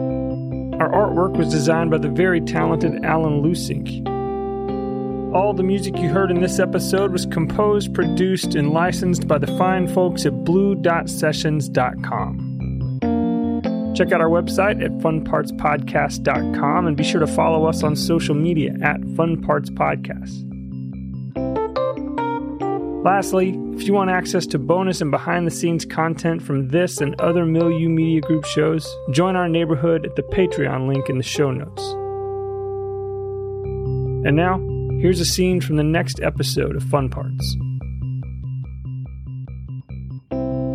Our 0.80 0.90
artwork 0.90 1.36
was 1.36 1.48
designed 1.48 1.90
by 1.90 1.98
the 1.98 2.08
very 2.08 2.40
talented 2.40 3.04
Alan 3.04 3.42
Lusink. 3.42 4.06
All 5.34 5.52
the 5.52 5.64
music 5.64 5.98
you 5.98 6.08
heard 6.08 6.30
in 6.30 6.40
this 6.40 6.58
episode 6.58 7.12
was 7.12 7.26
composed, 7.26 7.92
produced, 7.92 8.54
and 8.54 8.70
licensed 8.70 9.28
by 9.28 9.36
the 9.38 9.58
fine 9.58 9.86
folks 9.88 10.24
at 10.24 10.32
bluedotsessions.com. 10.32 12.44
Check 13.94 14.12
out 14.12 14.20
our 14.20 14.28
website 14.28 14.82
at 14.82 14.92
funpartspodcast.com 14.98 16.86
and 16.86 16.96
be 16.96 17.02
sure 17.02 17.20
to 17.20 17.26
follow 17.26 17.66
us 17.66 17.82
on 17.82 17.96
social 17.96 18.36
media 18.36 18.76
at 18.80 19.00
Fun 19.16 19.42
Parts 19.42 19.70
Podcast. 19.70 20.47
Lastly, 23.04 23.50
if 23.74 23.84
you 23.84 23.92
want 23.92 24.10
access 24.10 24.44
to 24.48 24.58
bonus 24.58 25.00
and 25.00 25.12
behind 25.12 25.46
the 25.46 25.52
scenes 25.52 25.84
content 25.84 26.42
from 26.42 26.68
this 26.68 27.00
and 27.00 27.18
other 27.20 27.46
Milieu 27.46 27.88
Media 27.88 28.20
Group 28.20 28.44
shows, 28.44 28.92
join 29.12 29.36
our 29.36 29.48
neighborhood 29.48 30.04
at 30.04 30.16
the 30.16 30.22
Patreon 30.22 30.88
link 30.88 31.08
in 31.08 31.16
the 31.16 31.22
show 31.22 31.52
notes. 31.52 31.80
And 34.26 34.34
now, 34.34 34.58
here's 35.00 35.20
a 35.20 35.24
scene 35.24 35.60
from 35.60 35.76
the 35.76 35.84
next 35.84 36.20
episode 36.20 36.74
of 36.74 36.82
Fun 36.82 37.08
Parts. 37.08 37.56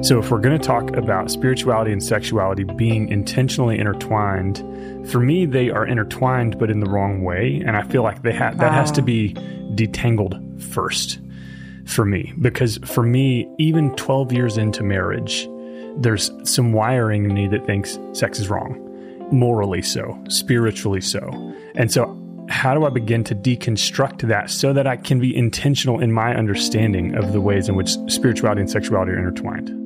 So, 0.08 0.20
if 0.20 0.32
we're 0.32 0.40
going 0.40 0.58
to 0.58 0.66
talk 0.66 0.96
about 0.96 1.30
spirituality 1.30 1.92
and 1.92 2.02
sexuality 2.02 2.64
being 2.64 3.10
intentionally 3.10 3.78
intertwined, 3.78 4.60
for 5.10 5.20
me, 5.20 5.46
they 5.46 5.70
are 5.72 5.86
intertwined, 5.86 6.58
but 6.58 6.72
in 6.72 6.80
the 6.80 6.90
wrong 6.90 7.24
way. 7.24 7.62
And 7.66 7.76
I 7.76 7.84
feel 7.84 8.02
like 8.02 8.24
they 8.24 8.34
ha- 8.34 8.54
that 8.56 8.72
has 8.72 8.92
to 8.94 9.02
be 9.02 9.34
detangled 9.76 10.62
first 10.64 11.20
for 11.86 12.06
me 12.06 12.34
because 12.40 12.78
for 12.86 13.04
me, 13.04 13.48
even 13.58 13.96
12 13.96 14.32
years 14.32 14.58
into 14.58 14.84
marriage, 14.84 15.48
there's 15.98 16.32
some 16.44 16.74
wiring 16.74 17.26
in 17.26 17.34
me 17.34 17.48
that 17.48 17.66
thinks 17.66 18.00
sex 18.14 18.40
is 18.40 18.50
wrong, 18.50 18.80
morally 19.32 19.82
so, 19.82 20.22
spiritually 20.30 21.02
so. 21.02 21.30
And 21.76 21.92
so, 21.92 22.20
how 22.50 22.74
do 22.74 22.86
I 22.86 22.90
begin 22.90 23.24
to 23.26 23.36
deconstruct 23.36 24.28
that 24.28 24.50
so 24.50 24.74
that 24.74 24.86
I 24.86 24.98
can 24.98 25.20
be 25.20 25.36
intentional 25.36 26.00
in 26.00 26.12
my 26.12 26.36
understanding 26.36 27.16
of 27.16 27.32
the 27.32 27.40
ways 27.40 27.70
in 27.70 27.76
which 27.76 27.92
spirituality 28.08 28.62
and 28.62 28.70
sexuality 28.70 29.12
are 29.14 29.18
intertwined? 29.18 29.84